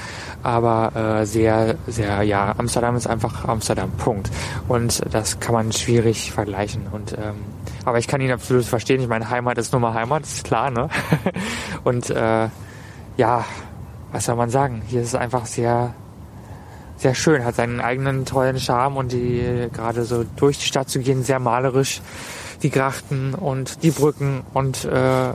aber 0.42 1.20
äh, 1.20 1.26
sehr, 1.26 1.76
sehr, 1.86 2.22
ja, 2.22 2.54
Amsterdam 2.58 2.96
ist 2.96 3.06
einfach 3.06 3.46
Amsterdam, 3.46 3.90
Punkt. 3.92 4.30
Und 4.68 5.02
das 5.12 5.40
kann 5.40 5.54
man 5.54 5.72
schwierig 5.72 6.32
vergleichen. 6.32 6.86
Und 6.90 7.12
ähm, 7.12 7.36
aber 7.84 7.98
ich 7.98 8.06
kann 8.06 8.20
ihn 8.20 8.30
absolut 8.30 8.64
verstehen. 8.64 9.00
Ich 9.00 9.08
meine, 9.08 9.28
Heimat 9.28 9.58
ist 9.58 9.72
nun 9.72 9.82
mal 9.82 9.94
Heimat, 9.94 10.22
ist 10.22 10.44
klar, 10.44 10.70
ne? 10.70 10.88
Und 11.84 12.10
äh, 12.10 12.48
ja, 13.16 13.44
was 14.12 14.26
soll 14.26 14.36
man 14.36 14.50
sagen? 14.50 14.82
Hier 14.86 15.02
ist 15.02 15.08
es 15.08 15.14
einfach 15.14 15.46
sehr, 15.46 15.94
sehr 17.02 17.14
schön, 17.14 17.44
hat 17.44 17.56
seinen 17.56 17.80
eigenen 17.80 18.24
tollen 18.24 18.58
Charme 18.58 18.96
und 18.96 19.12
die 19.12 19.68
gerade 19.72 20.04
so 20.04 20.24
durch 20.36 20.58
die 20.58 20.66
Stadt 20.66 20.88
zu 20.88 21.00
gehen, 21.00 21.22
sehr 21.22 21.38
malerisch, 21.38 22.00
die 22.62 22.70
Grachten 22.70 23.34
und 23.34 23.82
die 23.82 23.90
Brücken 23.90 24.42
und 24.54 24.84
äh, 24.84 25.32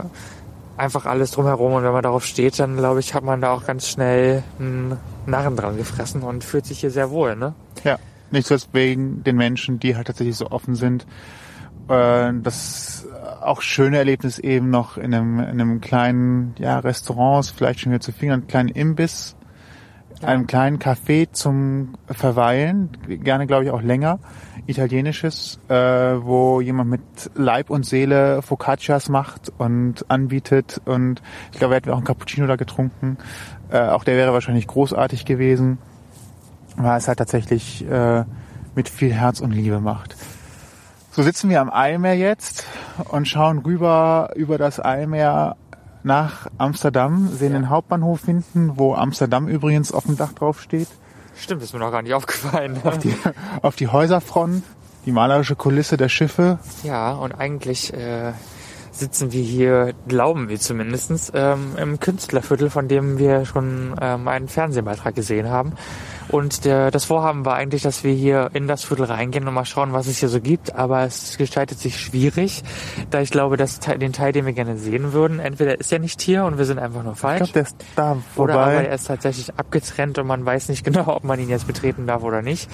einfach 0.76 1.06
alles 1.06 1.32
drumherum. 1.32 1.74
Und 1.74 1.84
wenn 1.84 1.92
man 1.92 2.02
darauf 2.02 2.24
steht, 2.24 2.58
dann 2.58 2.76
glaube 2.76 3.00
ich, 3.00 3.14
hat 3.14 3.22
man 3.22 3.40
da 3.40 3.52
auch 3.52 3.66
ganz 3.66 3.88
schnell 3.88 4.42
einen 4.58 4.96
Narren 5.26 5.56
dran 5.56 5.76
gefressen 5.76 6.22
und 6.22 6.42
fühlt 6.42 6.64
sich 6.64 6.80
hier 6.80 6.90
sehr 6.90 7.10
wohl, 7.10 7.36
ne? 7.36 7.54
Ja, 7.84 7.98
nicht 8.30 8.46
zuletzt 8.46 8.70
wegen 8.72 9.22
den 9.22 9.36
Menschen, 9.36 9.78
die 9.78 9.94
halt 9.94 10.06
tatsächlich 10.06 10.36
so 10.36 10.50
offen 10.50 10.74
sind. 10.74 11.06
Äh, 11.88 12.32
Das 12.42 13.06
auch 13.40 13.62
schöne 13.62 13.98
Erlebnis 13.98 14.38
eben 14.38 14.70
noch 14.70 14.96
in 14.96 15.14
einem, 15.14 15.38
in 15.38 15.60
einem 15.60 15.80
kleinen 15.80 16.54
ja, 16.58 16.78
Restaurant, 16.78 17.52
vielleicht 17.54 17.80
schon 17.80 17.92
wieder 17.92 18.00
zu 18.00 18.12
einen 18.20 18.46
kleinen 18.46 18.68
Imbiss, 18.68 19.36
einem 20.24 20.46
kleinen 20.46 20.78
Café 20.78 21.32
zum 21.32 21.94
Verweilen, 22.06 22.90
gerne 23.06 23.46
glaube 23.46 23.64
ich 23.64 23.70
auch 23.70 23.82
länger, 23.82 24.18
italienisches, 24.66 25.60
äh, 25.68 25.74
wo 25.74 26.60
jemand 26.60 26.90
mit 26.90 27.00
Leib 27.34 27.70
und 27.70 27.86
Seele 27.86 28.42
Focaccias 28.42 29.08
macht 29.08 29.52
und 29.58 30.04
anbietet 30.08 30.80
und 30.84 31.22
ich 31.52 31.58
glaube, 31.58 31.74
er 31.74 31.76
hat 31.78 31.88
auch 31.88 31.96
einen 31.96 32.04
Cappuccino 32.04 32.46
da 32.46 32.56
getrunken. 32.56 33.18
Äh, 33.70 33.80
auch 33.80 34.04
der 34.04 34.16
wäre 34.16 34.32
wahrscheinlich 34.32 34.66
großartig 34.66 35.24
gewesen 35.24 35.78
weil 36.78 36.98
es 36.98 37.08
halt 37.08 37.18
tatsächlich 37.18 37.86
äh, 37.88 38.24
mit 38.74 38.88
viel 38.88 39.12
Herz 39.12 39.40
und 39.40 39.52
Liebe 39.52 39.80
macht. 39.80 40.16
So 41.10 41.22
sitzen 41.22 41.50
wir 41.50 41.60
am 41.60 41.70
Eilmeer 41.70 42.16
jetzt 42.16 42.66
und 43.10 43.26
schauen 43.26 43.58
rüber 43.58 44.30
über 44.36 44.56
das 44.56 44.82
Eilmeer 44.82 45.56
nach 46.02 46.46
Amsterdam, 46.58 47.28
sehen 47.32 47.52
den 47.52 47.68
Hauptbahnhof 47.70 48.24
hinten, 48.24 48.72
wo 48.76 48.94
Amsterdam 48.94 49.48
übrigens 49.48 49.92
auf 49.92 50.04
dem 50.04 50.16
Dach 50.16 50.32
drauf 50.32 50.60
steht, 50.60 50.88
Stimmt, 51.40 51.62
ist 51.62 51.72
mir 51.72 51.78
noch 51.78 51.92
gar 51.92 52.02
nicht 52.02 52.14
aufgefallen. 52.14 52.72
ne? 52.74 52.84
auf 52.84 52.98
die, 52.98 53.14
auf 53.62 53.76
die 53.76 53.88
Häuserfront, 53.88 54.64
die 55.06 55.12
malerische 55.12 55.54
Kulisse 55.56 55.96
der 55.96 56.08
Schiffe. 56.08 56.58
Ja, 56.82 57.12
und 57.12 57.32
eigentlich 57.32 57.92
äh, 57.94 58.32
sitzen 58.90 59.32
wir 59.32 59.42
hier, 59.42 59.94
glauben 60.08 60.48
wir 60.48 60.58
zumindestens 60.58 61.30
ähm, 61.34 61.76
im 61.76 62.00
Künstlerviertel, 62.00 62.70
von 62.70 62.88
dem 62.88 63.18
wir 63.18 63.44
schon 63.46 63.94
ähm, 64.00 64.26
einen 64.26 64.48
Fernsehbeitrag 64.48 65.14
gesehen 65.14 65.48
haben. 65.48 65.72
Und 66.30 66.64
der, 66.64 66.90
das 66.90 67.06
Vorhaben 67.06 67.44
war 67.44 67.54
eigentlich, 67.54 67.82
dass 67.82 68.04
wir 68.04 68.12
hier 68.12 68.50
in 68.52 68.68
das 68.68 68.84
Viertel 68.84 69.04
reingehen 69.06 69.48
und 69.48 69.54
mal 69.54 69.64
schauen, 69.64 69.92
was 69.92 70.06
es 70.06 70.18
hier 70.18 70.28
so 70.28 70.40
gibt. 70.40 70.74
Aber 70.74 71.02
es 71.04 71.38
gestaltet 71.38 71.78
sich 71.78 71.98
schwierig, 72.00 72.62
da 73.10 73.20
ich 73.20 73.30
glaube, 73.30 73.56
dass 73.56 73.80
den 73.80 74.12
Teil, 74.12 74.32
den 74.32 74.44
wir 74.46 74.52
gerne 74.52 74.76
sehen 74.76 75.12
würden, 75.12 75.40
entweder 75.40 75.78
ist 75.80 75.92
er 75.92 75.98
nicht 75.98 76.20
hier 76.20 76.44
und 76.44 76.58
wir 76.58 76.64
sind 76.64 76.78
einfach 76.78 77.02
nur 77.02 77.14
Ich 77.14 77.18
falsch. 77.18 77.38
glaube, 77.38 77.52
der 77.52 77.62
ist 77.62 77.76
da 77.96 78.16
Oder 78.36 78.54
aber 78.54 78.64
vorbei. 78.64 78.84
er 78.84 78.94
ist 78.94 79.06
tatsächlich 79.06 79.54
abgetrennt 79.56 80.18
und 80.18 80.26
man 80.26 80.44
weiß 80.44 80.68
nicht 80.68 80.84
genau, 80.88 81.08
ob 81.16 81.24
man 81.24 81.38
ihn 81.40 81.48
jetzt 81.48 81.66
betreten 81.66 82.06
darf 82.06 82.22
oder 82.22 82.42
nicht. 82.42 82.68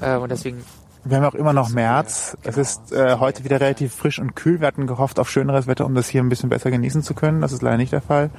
Äh, 0.00 0.16
und 0.16 0.30
deswegen 0.30 0.64
Wir 1.04 1.18
haben 1.18 1.24
auch 1.24 1.34
immer 1.34 1.52
noch 1.52 1.68
März. 1.68 2.36
Es 2.42 2.54
genau. 2.54 2.60
ist 2.62 2.92
äh, 2.92 3.16
heute 3.18 3.44
wieder 3.44 3.60
relativ 3.60 3.94
frisch 3.94 4.18
und 4.18 4.34
kühl. 4.34 4.60
Wir 4.60 4.66
hatten 4.68 4.86
gehofft 4.86 5.18
auf 5.18 5.30
schöneres 5.30 5.66
Wetter, 5.66 5.84
um 5.84 5.94
das 5.94 6.08
hier 6.08 6.22
ein 6.22 6.30
bisschen 6.30 6.48
besser 6.48 6.70
genießen 6.70 7.02
zu 7.02 7.12
können. 7.12 7.42
Das 7.42 7.52
ist 7.52 7.60
leider 7.60 7.76
nicht 7.76 7.92
der 7.92 8.00
Fall. 8.00 8.30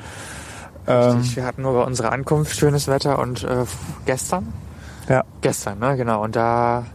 Ähm, 0.88 1.36
wir 1.36 1.46
hatten 1.46 1.62
nur 1.64 1.74
bei 1.74 1.84
unserer 1.84 2.12
Ankunft 2.12 2.56
schönes 2.56 2.88
Wetter 2.88 3.20
und 3.20 3.44
äh, 3.44 3.66
gestern? 4.06 4.54
ja, 5.10 5.24
Gestern, 5.42 5.80
ne? 5.80 5.98
Genau. 5.98 6.24
Und 6.24 6.36
da 6.36 6.86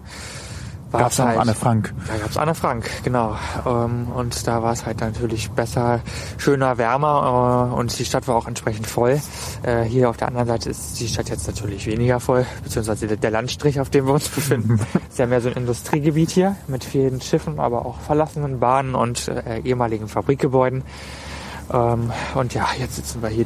war 0.91 1.03
gab's 1.03 1.15
es 1.15 1.19
noch 1.21 1.27
halt, 1.27 1.39
Anne 1.39 1.55
Frank. 1.55 1.95
Da 2.09 2.17
gab's 2.17 2.37
Anne 2.37 2.55
Frank, 2.55 2.91
genau. 3.05 3.37
Ähm, 3.65 4.09
und 4.13 4.47
da 4.47 4.63
war 4.63 4.73
es 4.73 4.87
halt 4.87 5.01
natürlich 5.01 5.51
besser, 5.51 6.01
schöner, 6.37 6.79
wärmer 6.79 7.71
äh, 7.73 7.75
und 7.75 7.97
die 7.97 8.05
Stadt 8.05 8.27
war 8.27 8.35
auch 8.35 8.49
entsprechend 8.49 8.89
voll. 8.89 9.21
Äh, 9.63 9.83
hier 9.83 10.11
auf 10.11 10.17
der 10.17 10.29
anderen 10.29 10.49
Seite 10.49 10.71
ist 10.71 10.99
die 10.99 11.07
Stadt 11.07 11.29
jetzt 11.29 11.47
natürlich 11.47 11.87
weniger 11.87 12.19
voll, 12.19 12.45
beziehungsweise 12.65 13.07
der, 13.07 13.17
der 13.19 13.31
Landstrich, 13.31 13.79
auf 13.79 13.91
dem 13.91 14.07
wir 14.07 14.15
uns 14.15 14.29
befinden. 14.35 14.81
ist 15.09 15.19
ja 15.19 15.27
mehr 15.27 15.41
so 15.41 15.49
ein 15.49 15.55
Industriegebiet 15.57 16.31
hier 16.31 16.57
mit 16.67 16.83
vielen 16.83 17.21
Schiffen, 17.21 17.61
aber 17.61 17.87
auch 17.87 18.01
verlassenen 18.01 18.59
Bahnen 18.59 18.97
und 18.97 19.29
äh, 19.29 19.61
ehemaligen 19.61 20.09
Fabrikgebäuden. 20.09 20.83
Ähm, 21.73 22.11
und 22.35 22.53
ja, 22.55 22.67
jetzt 22.79 22.97
sitzen 22.97 23.23
wir 23.23 23.29
hier, 23.29 23.45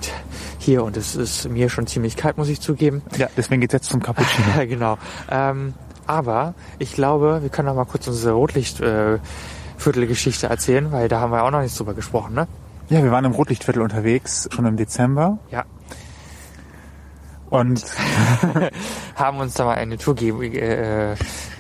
hier 0.58 0.82
und 0.84 0.96
es 0.96 1.16
ist 1.16 1.46
mir 1.48 1.68
schon 1.68 1.86
ziemlich 1.86 2.16
kalt, 2.16 2.38
muss 2.38 2.48
ich 2.48 2.60
zugeben. 2.60 3.02
Ja, 3.16 3.28
deswegen 3.36 3.60
geht's 3.60 3.74
jetzt 3.74 3.90
zum 3.90 4.02
Cappuccino. 4.02 4.48
Ja, 4.56 4.64
genau. 4.66 4.96
Ähm, 5.30 5.74
aber 6.06 6.54
ich 6.78 6.94
glaube, 6.94 7.40
wir 7.42 7.50
können 7.50 7.66
noch 7.66 7.74
mal 7.74 7.84
kurz 7.84 8.08
unsere 8.08 8.32
Rotlicht-Viertelgeschichte 8.34 10.46
äh, 10.46 10.50
erzählen, 10.50 10.90
weil 10.92 11.08
da 11.08 11.20
haben 11.20 11.32
wir 11.32 11.44
auch 11.44 11.50
noch 11.50 11.60
nichts 11.60 11.76
drüber 11.76 11.92
gesprochen, 11.94 12.34
ne? 12.34 12.46
Ja, 12.90 13.02
wir 13.02 13.10
waren 13.10 13.24
im 13.24 13.32
Rotlichtviertel 13.32 13.80
unterwegs, 13.80 14.46
schon 14.52 14.66
im 14.66 14.76
Dezember. 14.76 15.38
Ja. 15.50 15.64
Und 17.54 17.84
Haben 19.14 19.38
uns 19.38 19.54
da 19.54 19.64
mal 19.64 19.76
eine 19.76 19.96
Tour 19.96 20.20
äh, 20.20 21.14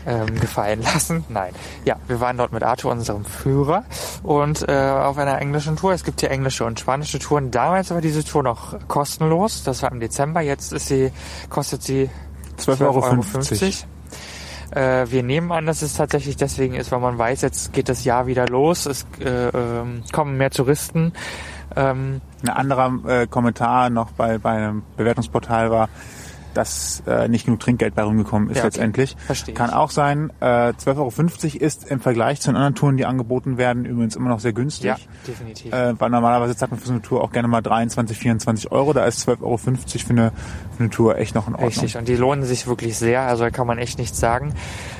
ähm, 0.06 0.40
gefallen 0.40 0.82
lassen. 0.82 1.24
Nein. 1.28 1.52
Ja, 1.84 1.96
wir 2.08 2.20
waren 2.20 2.36
dort 2.36 2.52
mit 2.52 2.64
Arthur, 2.64 2.90
unserem 2.90 3.24
Führer, 3.24 3.84
und 4.24 4.68
äh, 4.68 4.72
auf 4.72 5.18
einer 5.18 5.40
englischen 5.40 5.76
Tour. 5.76 5.92
Es 5.92 6.02
gibt 6.02 6.18
hier 6.20 6.32
englische 6.32 6.64
und 6.64 6.80
spanische 6.80 7.20
Touren. 7.20 7.52
Damals 7.52 7.92
war 7.92 8.00
diese 8.00 8.24
Tour 8.24 8.42
noch 8.42 8.76
kostenlos. 8.88 9.62
Das 9.62 9.82
war 9.82 9.92
im 9.92 10.00
Dezember. 10.00 10.40
Jetzt 10.40 10.72
ist 10.72 10.88
sie, 10.88 11.12
kostet 11.48 11.84
sie 11.84 12.10
12,50 12.58 12.82
Euro. 12.82 13.14
Äh, 14.74 15.10
wir 15.12 15.22
nehmen 15.22 15.52
an, 15.52 15.66
dass 15.66 15.82
es 15.82 15.94
tatsächlich 15.94 16.36
deswegen 16.36 16.74
ist, 16.74 16.90
weil 16.90 16.98
man 16.98 17.16
weiß, 17.16 17.42
jetzt 17.42 17.72
geht 17.72 17.88
das 17.88 18.02
Jahr 18.02 18.26
wieder 18.26 18.48
los, 18.48 18.86
es 18.86 19.06
äh, 19.20 19.48
ähm, 19.48 20.02
kommen 20.10 20.36
mehr 20.36 20.50
Touristen. 20.50 21.12
Ähm, 21.76 22.20
Ein 22.42 22.48
anderer 22.50 22.92
äh, 23.06 23.26
Kommentar 23.26 23.90
noch 23.90 24.12
bei, 24.12 24.38
bei 24.38 24.50
einem 24.50 24.82
Bewertungsportal 24.96 25.70
war, 25.70 25.88
dass 26.54 27.02
äh, 27.06 27.28
nicht 27.28 27.44
genug 27.46 27.60
Trinkgeld 27.60 27.94
bei 27.94 28.02
rumgekommen 28.02 28.48
ist 28.50 28.56
Ja, 28.56 28.62
okay. 28.62 28.66
letztendlich. 28.68 29.16
Verstehe 29.26 29.54
Kann 29.54 29.70
ich. 29.70 29.76
auch 29.76 29.90
sein. 29.90 30.30
Äh, 30.40 30.44
12,50 30.72 30.96
Euro 30.96 31.64
ist 31.64 31.90
im 31.90 32.00
Vergleich 32.00 32.40
zu 32.40 32.50
den 32.50 32.56
anderen 32.56 32.74
Touren, 32.74 32.96
die 32.96 33.04
angeboten 33.06 33.58
werden, 33.58 33.84
übrigens 33.84 34.16
immer 34.16 34.28
noch 34.28 34.40
sehr 34.40 34.52
günstig. 34.52 34.86
ja, 34.86 34.96
definitiv. 35.26 35.72
Äh, 35.72 35.98
weil 36.00 36.10
normalerweise 36.10 36.56
zahlt 36.56 36.70
man 36.70 36.80
für 36.80 36.86
so 36.86 36.92
eine 36.92 37.02
Tour 37.02 37.22
auch 37.22 37.32
gerne 37.32 37.48
mal 37.48 37.60
23, 37.62 38.16
24 38.18 38.72
Euro. 38.72 38.92
Da 38.92 39.04
ist 39.04 39.28
12,50 39.28 39.42
Euro 39.42 39.56
für 39.56 39.70
eine, 40.10 40.32
für 40.76 40.80
eine 40.80 40.90
Tour 40.90 41.18
echt 41.18 41.34
noch 41.34 41.48
in 41.48 41.54
Ordnung. 41.54 41.70
Richtig, 41.70 41.96
und 41.96 42.08
die 42.08 42.16
lohnen 42.16 42.44
sich 42.44 42.66
wirklich 42.66 42.96
sehr, 42.96 43.22
also 43.22 43.44
da 43.44 43.50
kann 43.50 43.66
man 43.66 43.78
echt 43.78 43.98
nichts 43.98 44.18
sagen. 44.18 44.54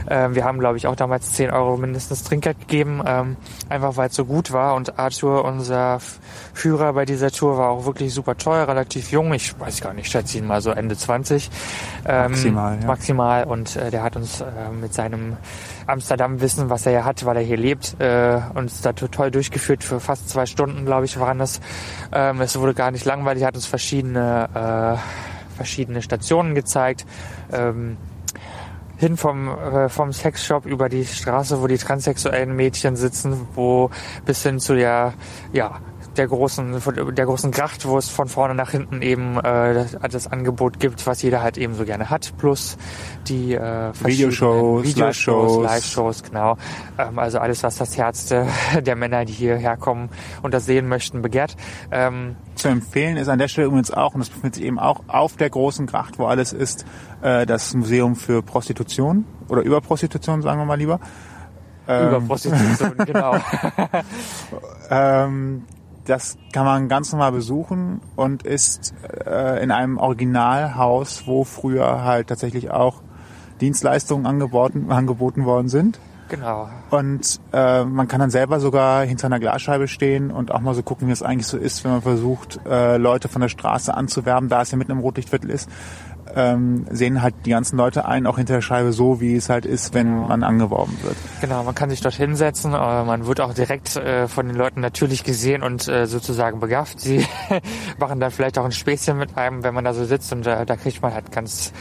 Ähm, 0.09 0.35
wir 0.35 0.45
haben, 0.45 0.59
glaube 0.59 0.77
ich, 0.77 0.87
auch 0.87 0.97
damals 0.97 1.33
10 1.33 1.51
Euro 1.51 1.77
mindestens 1.77 2.23
Trinkgeld 2.25 2.61
gegeben, 2.61 3.03
ähm, 3.07 3.37
einfach 3.69 3.97
weil 3.97 4.09
es 4.09 4.15
so 4.17 4.25
gut 4.25 4.53
war. 4.53 4.75
Und 4.75 4.99
Arthur, 4.99 5.45
unser 5.45 6.01
Führer 6.53 6.93
bei 6.93 7.05
dieser 7.05 7.31
Tour, 7.31 7.57
war 7.59 7.71
auch 7.71 7.87
wirklich 7.87 8.13
super 8.13 8.37
teuer, 8.37 8.69
relativ 8.69 9.11
jung. 9.11 9.33
Ich 9.35 9.59
weiß 9.59 9.81
gar 9.81 9.95
nicht, 9.95 10.11
schätze 10.11 10.39
ihn 10.39 10.47
mal 10.47 10.61
so 10.61 10.71
Ende 10.71 10.97
20. 10.97 11.44
Ähm, 12.07 12.33
Maximal, 12.33 12.79
ja. 12.81 12.87
Maximal. 12.87 13.45
Und 13.45 13.77
äh, 13.77 13.91
der 13.91 14.03
hat 14.03 14.17
uns 14.17 14.41
äh, 14.41 14.47
mit 14.81 14.95
seinem 14.95 15.37
Amsterdam-Wissen, 15.87 16.71
was 16.71 16.87
er 16.87 16.93
ja 16.93 17.05
hat, 17.05 17.25
weil 17.25 17.37
er 17.37 17.43
hier 17.43 17.57
lebt, 17.57 18.01
äh, 18.01 18.41
uns 18.55 18.83
da 18.83 18.93
total 18.93 19.31
durchgeführt 19.31 19.85
für 19.85 20.01
fast 20.01 20.29
zwei 20.29 20.47
Stunden, 20.47 20.85
glaube 20.85 21.05
ich, 21.05 21.19
waren 21.19 21.39
das. 21.39 21.61
Ähm, 22.13 22.41
es 22.41 22.59
wurde 22.59 22.75
gar 22.75 22.91
nicht 22.91 23.05
langweilig, 23.05 23.43
er 23.43 23.49
hat 23.49 23.57
uns 23.57 23.67
verschiedene 23.67 24.49
äh, 24.55 25.25
verschiedene 25.55 26.03
Stationen 26.03 26.55
gezeigt. 26.55 27.07
Ähm, 27.53 27.97
hin 28.97 29.17
vom, 29.17 29.49
äh, 29.49 29.89
vom 29.89 30.13
Sexshop 30.13 30.67
über 30.67 30.89
die 30.89 31.05
Straße, 31.05 31.61
wo 31.61 31.67
die 31.67 31.79
transsexuellen 31.79 32.55
Mädchen 32.55 32.97
sitzen, 32.97 33.49
wo 33.55 33.91
bis 34.25 34.43
hin 34.43 34.61
zu 34.61 34.75
der, 34.75 35.15
ja, 35.53 35.81
der 36.17 36.29
großen, 36.29 36.81
der 37.15 37.27
großen 37.27 37.51
Gracht, 37.51 37.87
wo 37.87 37.99
es 37.99 38.09
von 38.09 38.29
vorne 38.29 38.55
nach 38.55 38.71
hinten 38.71 39.03
eben 39.03 39.39
äh, 39.39 39.75
das, 39.75 39.97
das 40.11 40.27
Angebot 40.27 40.81
gibt, 40.81 41.07
was 41.07 41.23
jeder 41.23 41.43
halt 41.43 41.59
eben 41.59 41.75
so 41.75 41.85
gerne 41.85 42.11
hat, 42.11 42.33
plus 42.39 42.77
die 43.29 43.55
äh, 43.55 43.93
Videoshows, 44.03 44.85
Videoshows, 44.85 44.97
Live-Shows. 44.97 45.65
Live-Shows, 45.65 46.23
genau. 46.23 46.57
Ähm, 46.99 47.19
also 47.19 47.39
alles, 47.39 47.63
was 47.63 47.77
das 47.77 47.97
Herz 47.97 48.27
der, 48.27 48.47
der 48.81 48.97
Männer, 48.97 49.25
die 49.25 49.33
hierher 49.33 49.77
kommen 49.77 50.09
und 50.43 50.55
das 50.55 50.67
sehen 50.67 50.89
möchten, 50.89 51.23
begehrt. 51.23 51.57
Ähm, 51.91 52.37
Zu 52.55 52.69
empfehlen 52.69 53.17
ist 53.17 53.29
an 53.29 53.39
der 53.39 53.49
Stelle 53.49 53.67
übrigens 53.67 53.91
auch, 53.91 54.15
und 54.15 54.21
das 54.21 54.31
befindet 54.31 54.57
sich 54.57 54.65
eben 54.65 54.79
auch 54.79 55.03
auf 55.09 55.37
der 55.37 55.51
großen 55.51 55.87
Gracht, 55.87 56.19
wo 56.19 56.27
alles 56.27 56.53
ist, 56.53 56.85
äh, 57.23 57.47
das 57.47 57.75
Museum 57.75 58.17
für 58.17 58.43
Prostitution 58.43 59.25
oder 59.49 59.63
Überprostitution, 59.63 60.43
sagen 60.43 60.61
wir 60.61 60.65
mal 60.65 60.79
lieber. 60.79 61.01
über 61.87 62.21
Prostitution, 62.27 62.97
genau. 63.05 63.37
Ähm, 64.91 65.65
das 66.05 66.37
kann 66.53 66.65
man 66.65 66.89
ganz 66.89 67.13
normal 67.13 67.33
besuchen 67.33 68.01
und 68.17 68.43
ist 68.43 68.95
äh, 69.27 69.63
in 69.63 69.71
einem 69.71 69.99
Originalhaus, 69.99 71.27
wo 71.27 71.45
früher 71.45 72.05
halt 72.05 72.29
tatsächlich 72.29 72.71
auch 72.71 73.03
Dienstleistungen 73.61 74.27
angeboten, 74.27 74.91
angeboten 74.91 75.45
worden 75.45 75.69
sind. 75.69 75.99
genau. 76.29 76.69
Und 76.91 77.41
äh, 77.53 77.85
man 77.85 78.09
kann 78.09 78.21
dann 78.21 78.31
selber 78.31 78.61
sogar 78.61 79.05
hinter 79.05 79.27
einer 79.27 79.41
Glasscheibe 79.41 79.89
stehen 79.89 80.31
und 80.31 80.53
auch 80.53 80.61
mal 80.61 80.75
so 80.75 80.83
gucken, 80.83 81.09
wie 81.09 81.13
es 81.13 81.23
eigentlich 81.23 81.47
so 81.47 81.57
ist, 81.57 81.85
wenn 81.85 81.93
man 81.93 82.03
versucht, 82.03 82.61
äh, 82.67 82.97
Leute 82.97 83.29
von 83.29 83.41
der 83.41 83.49
Straße 83.49 83.95
anzuwerben, 83.95 84.49
da 84.49 84.63
es 84.63 84.71
ja 84.71 84.79
mitten 84.79 84.93
im 84.93 84.99
Rotlichtviertel 84.99 85.51
ist. 85.51 85.71
Ähm, 86.35 86.87
sehen 86.91 87.23
halt 87.23 87.35
die 87.45 87.51
ganzen 87.51 87.77
Leute 87.77 88.07
ein, 88.07 88.27
auch 88.27 88.39
hinter 88.39 88.55
der 88.55 88.61
Scheibe 88.61 88.93
so, 88.93 89.21
wie 89.21 89.37
es 89.37 89.49
halt 89.49 89.67
ist, 89.67 89.95
wenn 89.95 90.27
man 90.27 90.43
angeworben 90.43 90.97
wird. 91.03 91.17
Genau, 91.41 91.63
man 91.63 91.75
kann 91.75 91.91
sich 91.91 92.01
dort 92.01 92.15
hinsetzen, 92.15 92.73
man 92.73 93.27
wird 93.27 93.41
auch 93.41 93.55
direkt 93.55 93.97
äh, 93.97 94.27
von 94.27 94.47
den 94.47 94.57
Leuten 94.57 94.81
natürlich 94.81 95.23
gesehen 95.23 95.63
und 95.63 95.87
äh, 95.87 96.07
sozusagen 96.07 96.61
begafft. 96.61 97.01
Sie 97.01 97.25
machen 97.99 98.21
dann 98.21 98.31
vielleicht 98.31 98.59
auch 98.59 98.65
ein 98.65 98.73
Späßchen 98.73 99.17
mit 99.17 99.37
einem, 99.37 99.63
wenn 99.63 99.75
man 99.75 99.85
da 99.85 99.95
so 99.95 100.05
sitzt 100.05 100.33
und 100.33 100.47
äh, 100.47 100.67
da 100.67 100.77
kriegt 100.77 101.03
man 101.03 101.15
halt 101.15 101.31
ganz 101.31 101.73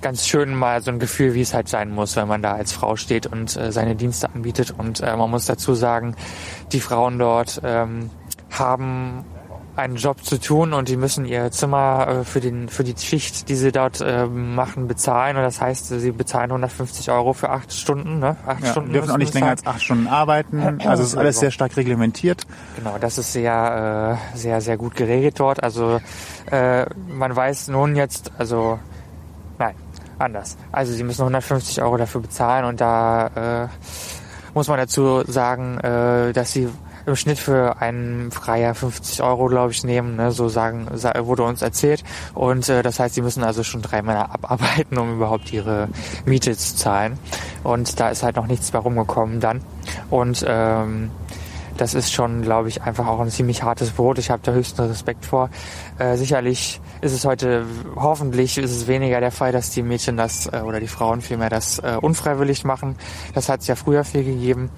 ganz 0.00 0.26
schön 0.26 0.54
mal 0.54 0.82
so 0.82 0.90
ein 0.90 0.98
Gefühl, 0.98 1.34
wie 1.34 1.42
es 1.42 1.54
halt 1.54 1.68
sein 1.68 1.90
muss, 1.90 2.16
wenn 2.16 2.28
man 2.28 2.42
da 2.42 2.52
als 2.52 2.72
Frau 2.72 2.96
steht 2.96 3.26
und 3.26 3.56
äh, 3.56 3.70
seine 3.70 3.96
Dienste 3.96 4.30
anbietet. 4.30 4.74
Und 4.76 5.00
äh, 5.00 5.16
man 5.16 5.30
muss 5.30 5.46
dazu 5.46 5.74
sagen, 5.74 6.16
die 6.72 6.80
Frauen 6.80 7.18
dort 7.18 7.60
ähm, 7.64 8.10
haben 8.50 9.24
einen 9.80 9.96
Job 9.96 10.24
zu 10.24 10.38
tun 10.38 10.72
und 10.72 10.88
die 10.88 10.96
müssen 10.96 11.24
ihr 11.24 11.50
Zimmer 11.50 12.06
äh, 12.20 12.24
für 12.24 12.40
den 12.40 12.68
für 12.68 12.84
die 12.84 12.94
Schicht, 12.96 13.48
die 13.48 13.56
sie 13.56 13.72
dort 13.72 14.00
äh, 14.00 14.26
machen, 14.26 14.86
bezahlen. 14.88 15.36
Und 15.36 15.42
das 15.42 15.60
heißt, 15.60 15.88
sie 15.88 16.12
bezahlen 16.12 16.50
150 16.50 17.10
Euro 17.10 17.32
für 17.32 17.50
acht 17.50 17.72
Stunden. 17.72 18.18
Ne? 18.20 18.36
Acht 18.46 18.62
Ja, 18.64 18.70
Stunden 18.70 18.92
dürfen 18.92 19.10
auch 19.10 19.16
nicht 19.18 19.34
länger 19.34 19.46
sein. 19.46 19.56
als 19.56 19.66
acht 19.66 19.82
Stunden 19.82 20.06
arbeiten. 20.06 20.80
Also 20.84 21.02
es 21.02 21.10
ist 21.10 21.16
alles 21.16 21.40
sehr 21.40 21.50
stark 21.50 21.76
reglementiert. 21.76 22.46
Genau, 22.76 22.96
das 23.00 23.18
ist 23.18 23.32
sehr, 23.32 24.18
äh, 24.34 24.36
sehr, 24.38 24.60
sehr 24.60 24.76
gut 24.76 24.94
geregelt 24.94 25.40
dort. 25.40 25.62
Also 25.62 26.00
äh, 26.50 26.86
man 27.08 27.34
weiß 27.34 27.68
nun 27.68 27.96
jetzt, 27.96 28.30
also 28.38 28.78
nein, 29.58 29.74
anders. 30.18 30.56
Also 30.72 30.92
sie 30.92 31.02
müssen 31.02 31.22
150 31.22 31.82
Euro 31.82 31.96
dafür 31.96 32.20
bezahlen 32.20 32.64
und 32.64 32.80
da 32.80 33.64
äh, 33.64 33.68
muss 34.54 34.68
man 34.68 34.78
dazu 34.78 35.22
sagen, 35.26 35.78
äh, 35.78 36.32
dass 36.32 36.52
sie 36.52 36.68
im 37.10 37.16
Schnitt 37.16 37.38
für 37.38 37.80
einen 37.80 38.30
Freier 38.30 38.74
50 38.74 39.22
Euro, 39.22 39.46
glaube 39.46 39.72
ich, 39.72 39.84
nehmen, 39.84 40.16
ne? 40.16 40.32
so 40.32 40.48
sagen, 40.48 40.86
sa- 40.94 41.12
wurde 41.26 41.42
uns 41.42 41.60
erzählt. 41.62 42.02
Und 42.34 42.68
äh, 42.68 42.82
das 42.82 42.98
heißt, 42.98 43.14
sie 43.14 43.22
müssen 43.22 43.44
also 43.44 43.62
schon 43.62 43.82
drei 43.82 44.00
Männer 44.02 44.32
abarbeiten, 44.32 44.96
um 44.98 45.14
überhaupt 45.16 45.52
ihre 45.52 45.88
Miete 46.24 46.56
zu 46.56 46.76
zahlen. 46.76 47.18
Und 47.64 48.00
da 48.00 48.08
ist 48.10 48.22
halt 48.22 48.36
noch 48.36 48.46
nichts 48.46 48.72
mehr 48.72 48.80
rumgekommen 48.82 49.40
dann. 49.40 49.60
Und 50.08 50.44
ähm, 50.48 51.10
das 51.76 51.94
ist 51.94 52.12
schon, 52.12 52.42
glaube 52.42 52.68
ich, 52.68 52.82
einfach 52.82 53.06
auch 53.06 53.20
ein 53.20 53.30
ziemlich 53.30 53.62
hartes 53.62 53.92
Brot. 53.92 54.18
Ich 54.18 54.30
habe 54.30 54.42
da 54.44 54.52
höchsten 54.52 54.82
Respekt 54.82 55.24
vor. 55.24 55.48
Äh, 55.98 56.16
sicherlich 56.16 56.78
ist 57.00 57.12
es 57.12 57.24
heute, 57.24 57.64
hoffentlich 57.96 58.58
ist 58.58 58.70
es 58.70 58.86
weniger 58.86 59.20
der 59.20 59.30
Fall, 59.32 59.50
dass 59.52 59.70
die 59.70 59.82
Mädchen 59.82 60.18
das 60.18 60.46
äh, 60.52 60.60
oder 60.62 60.78
die 60.78 60.88
Frauen 60.88 61.22
vielmehr 61.22 61.48
das 61.48 61.78
äh, 61.78 61.96
unfreiwillig 61.98 62.64
machen. 62.64 62.96
Das 63.34 63.48
hat 63.48 63.60
es 63.62 63.66
ja 63.66 63.76
früher 63.76 64.04
viel 64.04 64.24
gegeben. 64.24 64.68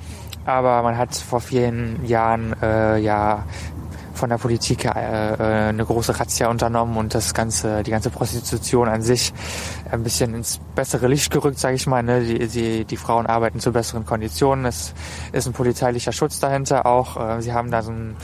Aber 0.44 0.83
man 0.83 0.96
hat 0.98 1.14
vor 1.14 1.40
vielen 1.40 2.05
Jahren 2.05 2.55
äh, 2.62 2.98
ja 2.98 3.44
von 4.14 4.28
der 4.28 4.38
Politik 4.38 4.85
äh, 4.85 4.88
äh, 4.88 5.68
eine 5.70 5.85
große 5.85 6.20
Razzia 6.20 6.48
unternommen 6.48 6.96
und 6.96 7.14
das 7.14 7.35
ganze, 7.35 7.83
die 7.83 7.90
ganze 7.90 8.11
Prostitution 8.11 8.88
an 8.88 9.02
sich 9.02 9.33
ein 9.90 10.02
bisschen 10.02 10.35
ins 10.35 10.61
bessere 10.76 11.09
Licht 11.09 11.33
gerückt, 11.33 11.59
sage 11.59 11.74
ich 11.74 11.87
mal. 11.87 12.02
Ne? 12.02 12.20
Die, 12.20 12.46
die, 12.46 12.85
die 12.85 12.96
Frauen 12.96 13.26
arbeiten 13.26 13.59
zu 13.59 13.72
besseren 13.72 14.07
Konditionen. 14.07 14.64
Es 14.64 14.94
ist 15.33 15.46
ein 15.46 15.52
polizeilicher 15.52 16.12
Schutz 16.12 16.38
dahinter 16.38 16.87
auch. 16.87 17.16
Äh, 17.16 17.42
sie 17.42 17.52
haben 17.52 17.70
da 17.70 17.83
so 17.83 17.90
ein 17.90 18.16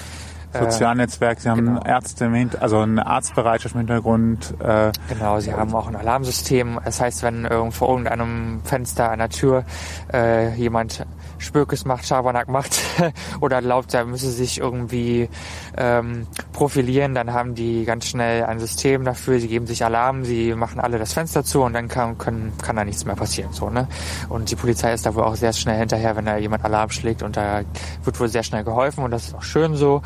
Sozialnetzwerk, 0.52 1.40
sie 1.40 1.48
haben 1.50 1.64
genau. 1.64 1.82
Ärzte 1.84 2.24
im 2.26 2.50
also 2.60 2.78
eine 2.78 3.06
Arztbereitschaft 3.06 3.74
im 3.74 3.80
Hintergrund. 3.80 4.54
Äh, 4.60 4.92
Genau, 5.08 5.40
sie 5.40 5.52
haben 5.52 5.74
auch 5.74 5.88
ein 5.88 5.96
Alarmsystem. 5.96 6.80
Das 6.84 7.00
heißt, 7.00 7.22
wenn 7.22 7.44
irgend 7.44 7.74
vor 7.74 7.88
irgendeinem 7.88 8.60
Fenster 8.64 9.16
der 9.16 9.28
Tür 9.28 9.64
äh, 10.12 10.54
jemand 10.54 11.06
Spökes 11.38 11.84
macht, 11.84 12.06
Schabernack 12.06 12.48
macht 12.48 12.78
oder 13.40 13.60
glaubt, 13.62 13.94
er 13.94 14.04
müsse 14.04 14.30
sich 14.30 14.58
irgendwie 14.58 15.28
ähm, 15.76 16.26
profilieren, 16.52 17.14
dann 17.14 17.32
haben 17.32 17.54
die 17.54 17.84
ganz 17.84 18.06
schnell 18.06 18.44
ein 18.44 18.58
System 18.58 19.04
dafür. 19.04 19.38
Sie 19.40 19.48
geben 19.48 19.66
sich 19.66 19.84
Alarm, 19.84 20.24
sie 20.24 20.54
machen 20.54 20.80
alle 20.80 20.98
das 20.98 21.12
Fenster 21.12 21.44
zu 21.44 21.62
und 21.62 21.72
dann 21.72 21.88
kann, 21.88 22.18
können, 22.18 22.52
kann 22.62 22.76
da 22.76 22.84
nichts 22.84 23.04
mehr 23.04 23.16
passieren. 23.16 23.52
So, 23.52 23.70
ne? 23.70 23.86
Und 24.28 24.50
die 24.50 24.56
Polizei 24.56 24.92
ist 24.92 25.06
da 25.06 25.14
wohl 25.14 25.24
auch 25.24 25.36
sehr 25.36 25.52
schnell 25.52 25.78
hinterher, 25.78 26.16
wenn 26.16 26.24
da 26.24 26.36
jemand 26.36 26.64
Alarm 26.64 26.90
schlägt 26.90 27.22
und 27.22 27.36
da 27.36 27.62
wird 28.04 28.18
wohl 28.18 28.28
sehr 28.28 28.42
schnell 28.42 28.64
geholfen 28.64 29.04
und 29.04 29.10
das 29.10 29.28
ist 29.28 29.34
auch 29.34 29.42
schön 29.42 29.76
so. 29.76 30.02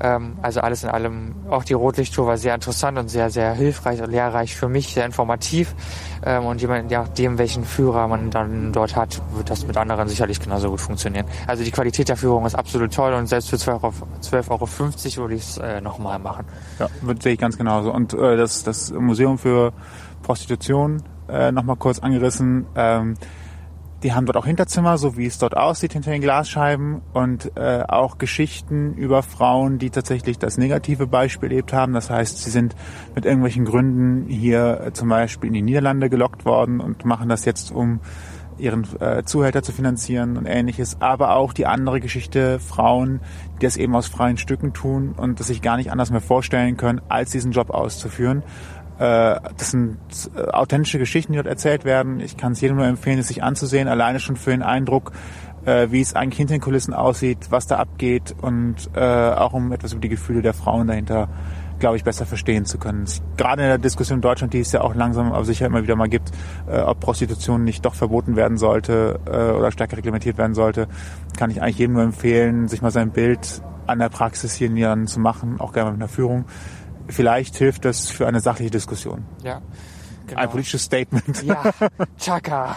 Ähm, 0.00 0.36
also 0.42 0.60
alles 0.60 0.82
in 0.82 0.90
allem, 0.90 1.34
auch 1.48 1.64
die 1.64 1.74
Rotlichttour 1.74 2.26
war 2.26 2.36
sehr 2.36 2.54
interessant 2.54 2.98
und 2.98 3.08
sehr, 3.08 3.30
sehr 3.30 3.52
hilfreich 3.52 4.00
und 4.02 4.10
lehrreich 4.10 4.56
für 4.56 4.68
mich, 4.68 4.94
sehr 4.94 5.04
informativ. 5.04 5.74
Ähm, 6.24 6.44
und 6.46 6.60
je 6.60 6.68
nachdem, 6.68 7.38
welchen 7.38 7.64
Führer 7.64 8.08
man 8.08 8.30
dann 8.30 8.72
dort 8.72 8.96
hat, 8.96 9.20
wird 9.34 9.50
das 9.50 9.66
mit 9.66 9.76
anderen 9.76 10.08
sicherlich 10.08 10.40
genauso 10.40 10.70
gut 10.70 10.80
funktionieren. 10.80 11.26
Also 11.46 11.64
die 11.64 11.70
Qualität 11.70 12.08
der 12.08 12.16
Führung 12.16 12.46
ist 12.46 12.54
absolut 12.54 12.94
toll 12.94 13.12
und 13.12 13.26
selbst 13.26 13.50
für 13.50 13.56
12,50 13.56 13.72
Euro, 13.82 13.92
12 14.20 14.50
Euro 14.50 14.68
würde 14.68 15.34
ich 15.34 15.42
es 15.42 15.58
äh, 15.58 15.80
nochmal 15.80 16.18
machen. 16.18 16.44
ja, 16.78 16.88
sehe 17.20 17.34
ich 17.34 17.38
ganz 17.38 17.58
genauso. 17.58 17.92
Und 17.92 18.14
äh, 18.14 18.36
das, 18.36 18.64
das 18.64 18.90
Museum 18.92 19.38
für 19.38 19.72
Prostitution 20.22 21.02
äh, 21.28 21.52
nochmal 21.52 21.76
kurz 21.76 21.98
angerissen. 21.98 22.66
Ähm, 22.74 23.14
die 24.02 24.14
haben 24.14 24.26
dort 24.26 24.36
auch 24.36 24.46
Hinterzimmer, 24.46 24.96
so 24.98 25.16
wie 25.16 25.26
es 25.26 25.38
dort 25.38 25.56
aussieht 25.56 25.92
hinter 25.92 26.10
den 26.10 26.22
Glasscheiben 26.22 27.02
und 27.12 27.52
äh, 27.56 27.84
auch 27.86 28.18
Geschichten 28.18 28.94
über 28.94 29.22
Frauen, 29.22 29.78
die 29.78 29.90
tatsächlich 29.90 30.38
das 30.38 30.56
negative 30.56 31.06
Beispiel 31.06 31.50
erlebt 31.50 31.72
haben. 31.72 31.92
Das 31.92 32.08
heißt, 32.08 32.38
sie 32.38 32.50
sind 32.50 32.74
mit 33.14 33.24
irgendwelchen 33.24 33.64
Gründen 33.64 34.28
hier 34.28 34.80
äh, 34.80 34.92
zum 34.92 35.08
Beispiel 35.08 35.48
in 35.48 35.54
die 35.54 35.62
Niederlande 35.62 36.08
gelockt 36.08 36.44
worden 36.44 36.80
und 36.80 37.04
machen 37.04 37.28
das 37.28 37.44
jetzt, 37.44 37.72
um 37.72 38.00
ihren 38.60 38.86
äh, 39.00 39.24
Zuhälter 39.24 39.62
zu 39.62 39.72
finanzieren 39.72 40.36
und 40.36 40.46
ähnliches. 40.46 41.00
Aber 41.00 41.36
auch 41.36 41.52
die 41.52 41.66
andere 41.66 42.00
Geschichte, 42.00 42.58
Frauen, 42.60 43.20
die 43.56 43.66
das 43.66 43.76
eben 43.76 43.94
aus 43.96 44.06
freien 44.06 44.36
Stücken 44.36 44.72
tun 44.72 45.14
und 45.16 45.40
das 45.40 45.48
sich 45.48 45.62
gar 45.62 45.76
nicht 45.76 45.90
anders 45.90 46.10
mehr 46.10 46.20
vorstellen 46.20 46.76
können, 46.76 47.00
als 47.08 47.30
diesen 47.30 47.52
Job 47.52 47.70
auszuführen. 47.70 48.42
Äh, 49.00 49.40
Das 49.56 49.70
sind 49.70 49.98
äh, 50.36 50.50
authentische 50.50 50.98
Geschichten, 50.98 51.32
die 51.32 51.38
dort 51.38 51.48
erzählt 51.48 51.84
werden. 51.84 52.20
Ich 52.20 52.36
kann 52.36 52.52
es 52.52 52.60
jedem 52.60 52.76
nur 52.76 52.86
empfehlen, 52.86 53.18
es 53.18 53.28
sich 53.28 53.42
anzusehen, 53.42 53.88
alleine 53.88 54.20
schon 54.20 54.36
für 54.36 54.50
den 54.50 54.62
Eindruck, 54.62 55.12
äh, 55.64 55.88
wie 55.90 56.02
es 56.02 56.14
eigentlich 56.14 56.36
hinter 56.36 56.54
den 56.54 56.60
Kulissen 56.60 56.92
aussieht, 56.92 57.46
was 57.48 57.66
da 57.66 57.78
abgeht 57.78 58.34
und 58.40 58.90
auch 58.94 59.54
um 59.54 59.72
etwas 59.72 59.92
über 59.92 60.02
die 60.02 60.10
Gefühle 60.10 60.42
der 60.42 60.52
Frauen 60.52 60.86
dahinter, 60.86 61.28
glaube 61.78 61.96
ich, 61.96 62.04
besser 62.04 62.26
verstehen 62.26 62.66
zu 62.66 62.76
können. 62.76 63.06
Gerade 63.38 63.62
in 63.62 63.68
der 63.68 63.78
Diskussion 63.78 64.18
in 64.18 64.22
Deutschland, 64.22 64.52
die 64.52 64.60
es 64.60 64.72
ja 64.72 64.82
auch 64.82 64.94
langsam 64.94 65.32
aber 65.32 65.44
sicher 65.44 65.66
immer 65.66 65.82
wieder 65.82 65.96
mal 65.96 66.08
gibt, 66.08 66.30
ob 66.66 67.00
Prostitution 67.00 67.64
nicht 67.64 67.84
doch 67.86 67.94
verboten 67.94 68.36
werden 68.36 68.58
sollte 68.58 69.20
oder 69.24 69.70
stärker 69.70 69.96
reglementiert 69.96 70.38
werden 70.38 70.54
sollte, 70.54 70.88
kann 71.38 71.50
ich 71.50 71.62
eigentlich 71.62 71.78
jedem 71.78 71.94
nur 71.94 72.02
empfehlen, 72.02 72.68
sich 72.68 72.82
mal 72.82 72.90
sein 72.90 73.10
Bild 73.10 73.62
an 73.86 73.98
der 73.98 74.08
Praxis 74.08 74.54
hier 74.54 74.68
in 74.68 74.74
Niederlanden 74.74 75.06
zu 75.06 75.20
machen, 75.20 75.60
auch 75.60 75.72
gerne 75.72 75.92
mit 75.92 76.00
einer 76.00 76.08
Führung. 76.08 76.44
Vielleicht 77.10 77.56
hilft 77.56 77.84
das 77.84 78.08
für 78.10 78.26
eine 78.26 78.40
sachliche 78.40 78.70
Diskussion. 78.70 79.24
Ja, 79.42 79.60
genau. 80.26 80.40
Ein 80.40 80.50
politisches 80.50 80.82
Statement. 80.84 81.42
Ja, 81.42 81.62
Chaka. 82.18 82.76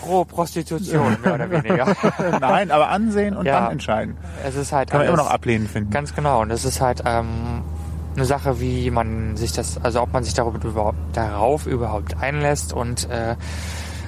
Pro 0.00 0.24
Prostitution, 0.24 1.16
mehr 1.24 1.34
oder 1.34 1.50
weniger. 1.50 1.86
Nein, 2.40 2.70
aber 2.70 2.88
ansehen 2.88 3.36
und 3.36 3.46
Ja. 3.46 3.60
dann 3.62 3.72
entscheiden. 3.72 4.16
Es 4.44 4.54
ist 4.54 4.70
halt 4.72 4.90
Kann 4.90 5.00
man 5.00 5.08
immer 5.08 5.16
noch 5.16 5.28
ablehnen 5.30 5.66
finden. 5.66 5.90
Ganz 5.90 6.14
genau. 6.14 6.40
Und 6.40 6.52
es 6.52 6.64
ist 6.64 6.80
halt 6.80 7.02
ähm, 7.04 7.62
eine 8.14 8.24
Sache, 8.24 8.60
wie 8.60 8.90
man 8.92 9.36
sich 9.36 9.52
das, 9.52 9.76
also 9.82 10.00
ob 10.02 10.12
man 10.12 10.22
sich 10.22 10.34
darüber 10.34 10.64
überhaupt, 10.64 10.98
darauf 11.14 11.66
überhaupt 11.66 12.16
einlässt 12.22 12.72
und 12.72 13.10
äh, 13.10 13.34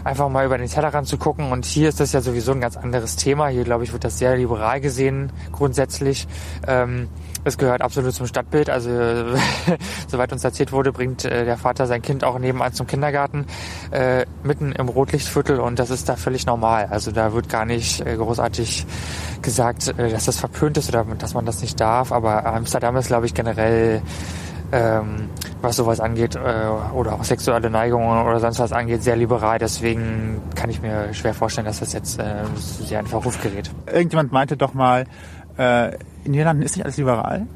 einfach 0.05 0.28
mal 0.28 0.46
über 0.46 0.59
den 0.59 0.68
Tellerrand 0.68 1.07
zu 1.07 1.18
gucken. 1.18 1.53
Und 1.53 1.64
hier 1.64 1.88
ist 1.88 2.01
das 2.01 2.12
ja 2.12 2.20
sowieso 2.20 2.53
ein 2.53 2.61
ganz 2.61 2.76
anderes 2.76 3.16
Thema. 3.16 3.48
Hier, 3.48 3.64
glaube 3.64 3.84
ich, 3.84 3.92
wird 3.92 4.05
das 4.05 4.18
sehr 4.18 4.36
liberal 4.36 4.80
gesehen 4.80 5.32
grundsätzlich. 5.53 6.26
Ähm, 6.66 7.09
es 7.44 7.57
gehört 7.57 7.80
absolut 7.80 8.12
zum 8.12 8.26
Stadtbild. 8.26 8.70
Also 8.70 8.90
soweit 10.09 10.32
uns 10.32 10.44
erzählt 10.44 10.72
wurde, 10.72 10.92
bringt 10.92 11.24
äh, 11.24 11.44
der 11.44 11.57
Vater 11.57 11.86
sein 11.86 12.03
Kind 12.03 12.24
auch 12.24 12.38
nebenan 12.38 12.72
zum 12.72 12.86
Kindergarten, 12.86 13.46
äh, 13.90 14.26
mitten 14.42 14.72
im 14.72 14.88
Rotlichtviertel 14.88 15.61
und 15.61 15.78
das 15.78 15.90
ist 15.90 16.09
da 16.09 16.16
völlig 16.16 16.46
normal. 16.46 16.88
Also 16.90 17.12
da 17.12 17.32
wird 17.32 17.48
gar 17.48 17.64
nicht 17.64 18.07
äh, 18.07 18.16
großartig 18.16 18.86
gesagt, 19.42 19.88
äh, 19.98 20.11
dass 20.11 20.26
das 20.26 20.38
verpönt 20.38 20.76
ist 20.76 20.88
oder 20.88 21.05
dass 21.18 21.34
man 21.34 21.46
das 21.46 21.62
nicht 21.62 21.80
darf. 21.80 22.12
Aber 22.12 22.44
Amsterdam 22.46 22.96
ist, 22.96 23.09
glaube 23.09 23.26
ich, 23.26 23.34
generell 23.34 24.03
ähm, 24.72 25.28
was 25.60 25.76
sowas 25.76 26.00
angeht 26.00 26.36
äh, 26.36 26.38
oder 26.94 27.14
auch 27.14 27.24
sexuelle 27.24 27.70
Neigungen 27.70 28.26
oder 28.26 28.40
sonst 28.40 28.58
was 28.58 28.72
angeht, 28.72 29.02
sehr 29.02 29.16
liberal. 29.16 29.58
Deswegen 29.58 30.40
kann 30.54 30.70
ich 30.70 30.80
mir 30.80 31.12
schwer 31.12 31.34
vorstellen, 31.34 31.66
dass 31.66 31.80
das 31.80 31.92
jetzt 31.92 32.18
äh, 32.18 32.44
sehr 32.56 33.00
in 33.00 33.06
Verruf 33.06 33.40
gerät. 33.42 33.70
Irgendjemand 33.86 34.32
meinte 34.32 34.56
doch 34.56 34.74
mal, 34.74 35.04
äh, 35.58 35.94
in 36.24 36.32
Niederlanden 36.32 36.62
ist 36.62 36.76
nicht 36.76 36.84
alles 36.84 36.96
liberal, 36.96 37.46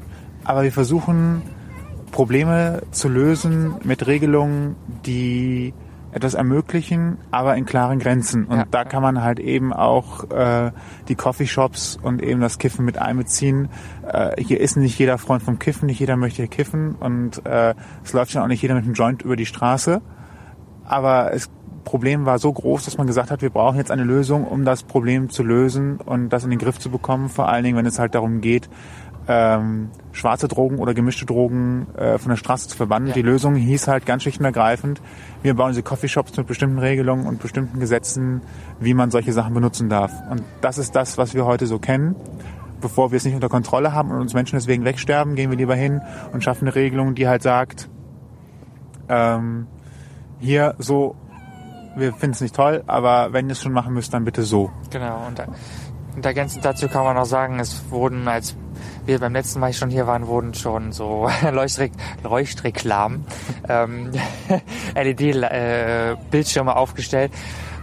aber 0.44 0.62
wir 0.62 0.72
versuchen 0.72 1.42
Probleme 2.10 2.82
zu 2.90 3.08
lösen 3.08 3.74
mit 3.82 4.06
Regelungen, 4.06 4.76
die 5.04 5.74
etwas 6.14 6.34
ermöglichen, 6.34 7.18
aber 7.30 7.56
in 7.56 7.66
klaren 7.66 7.98
Grenzen. 7.98 8.44
Und 8.44 8.56
Ja. 8.56 8.64
da 8.70 8.84
kann 8.84 9.02
man 9.02 9.22
halt 9.22 9.40
eben 9.40 9.72
auch 9.72 10.30
äh, 10.30 10.70
die 11.08 11.16
Coffeeshops 11.16 11.98
und 12.00 12.22
eben 12.22 12.40
das 12.40 12.58
Kiffen 12.58 12.84
mit 12.84 12.98
einbeziehen. 12.98 13.68
Äh, 14.06 14.40
hier 14.40 14.60
ist 14.60 14.76
nicht 14.76 14.98
jeder 14.98 15.18
Freund 15.18 15.42
vom 15.42 15.58
Kiffen, 15.58 15.86
nicht 15.86 15.98
jeder 15.98 16.16
möchte 16.16 16.36
hier 16.36 16.46
kiffen 16.48 16.94
und 16.94 17.44
äh, 17.44 17.74
es 18.04 18.12
läuft 18.12 18.30
schon 18.30 18.42
auch 18.42 18.46
nicht 18.46 18.62
jeder 18.62 18.74
mit 18.74 18.84
einem 18.84 18.94
Joint 18.94 19.22
über 19.22 19.34
die 19.36 19.46
Straße. 19.46 20.00
Aber 20.84 21.30
das 21.32 21.50
Problem 21.84 22.24
war 22.24 22.38
so 22.38 22.52
groß, 22.52 22.84
dass 22.84 22.96
man 22.96 23.06
gesagt 23.06 23.30
hat, 23.30 23.42
wir 23.42 23.50
brauchen 23.50 23.76
jetzt 23.76 23.90
eine 23.90 24.04
Lösung, 24.04 24.44
um 24.46 24.64
das 24.64 24.82
Problem 24.84 25.28
zu 25.28 25.42
lösen 25.42 25.98
und 25.98 26.30
das 26.30 26.44
in 26.44 26.50
den 26.50 26.58
Griff 26.58 26.78
zu 26.78 26.90
bekommen. 26.90 27.28
Vor 27.28 27.48
allen 27.48 27.64
Dingen, 27.64 27.76
wenn 27.76 27.86
es 27.86 27.98
halt 27.98 28.14
darum 28.14 28.40
geht, 28.40 28.70
ähm, 29.26 29.90
schwarze 30.12 30.48
Drogen 30.48 30.78
oder 30.78 30.94
gemischte 30.94 31.24
Drogen 31.24 31.86
äh, 31.96 32.18
von 32.18 32.30
der 32.30 32.36
Straße 32.36 32.68
zu 32.68 32.76
verbannen. 32.76 33.08
Ja. 33.08 33.14
Die 33.14 33.22
Lösung 33.22 33.54
hieß 33.54 33.88
halt 33.88 34.06
ganz 34.06 34.22
schlicht 34.22 34.38
und 34.38 34.44
ergreifend, 34.44 35.00
wir 35.42 35.54
bauen 35.54 35.70
diese 35.70 35.82
Coffeeshops 35.82 36.36
mit 36.36 36.46
bestimmten 36.46 36.78
Regelungen 36.78 37.26
und 37.26 37.40
bestimmten 37.40 37.80
Gesetzen, 37.80 38.42
wie 38.80 38.94
man 38.94 39.10
solche 39.10 39.32
Sachen 39.32 39.54
benutzen 39.54 39.88
darf. 39.88 40.12
Und 40.30 40.42
das 40.60 40.78
ist 40.78 40.94
das, 40.94 41.18
was 41.18 41.34
wir 41.34 41.46
heute 41.46 41.66
so 41.66 41.78
kennen. 41.78 42.16
Bevor 42.80 43.12
wir 43.12 43.16
es 43.16 43.24
nicht 43.24 43.34
unter 43.34 43.48
Kontrolle 43.48 43.94
haben 43.94 44.10
und 44.10 44.20
uns 44.20 44.34
Menschen 44.34 44.56
deswegen 44.56 44.84
wegsterben, 44.84 45.36
gehen 45.36 45.50
wir 45.50 45.56
lieber 45.56 45.74
hin 45.74 46.02
und 46.32 46.44
schaffen 46.44 46.66
eine 46.66 46.74
Regelung, 46.74 47.14
die 47.14 47.26
halt 47.26 47.42
sagt, 47.42 47.88
ähm, 49.08 49.66
hier 50.38 50.74
so, 50.78 51.16
wir 51.96 52.12
finden 52.12 52.34
es 52.34 52.40
nicht 52.42 52.54
toll, 52.54 52.82
aber 52.86 53.32
wenn 53.32 53.46
ihr 53.46 53.52
es 53.52 53.62
schon 53.62 53.72
machen 53.72 53.94
müsst, 53.94 54.12
dann 54.12 54.24
bitte 54.24 54.42
so. 54.42 54.70
Genau, 54.90 55.26
und, 55.26 55.42
und 56.14 56.26
ergänzend 56.26 56.64
dazu 56.64 56.88
kann 56.88 57.04
man 57.04 57.16
auch 57.16 57.24
sagen, 57.24 57.58
es 57.58 57.90
wurden, 57.90 58.28
als 58.28 58.54
wir 59.06 59.18
beim 59.18 59.32
letzten 59.32 59.60
Mal 59.60 59.72
schon 59.72 59.90
hier 59.90 60.06
waren, 60.06 60.26
wurden 60.26 60.54
schon 60.54 60.92
so 60.92 61.28
Leuchtre 61.52 61.90
Leuchtreklamen, 62.22 63.26
ähm, 63.68 64.10
LED-Bildschirme 64.94 66.76
aufgestellt, 66.76 67.32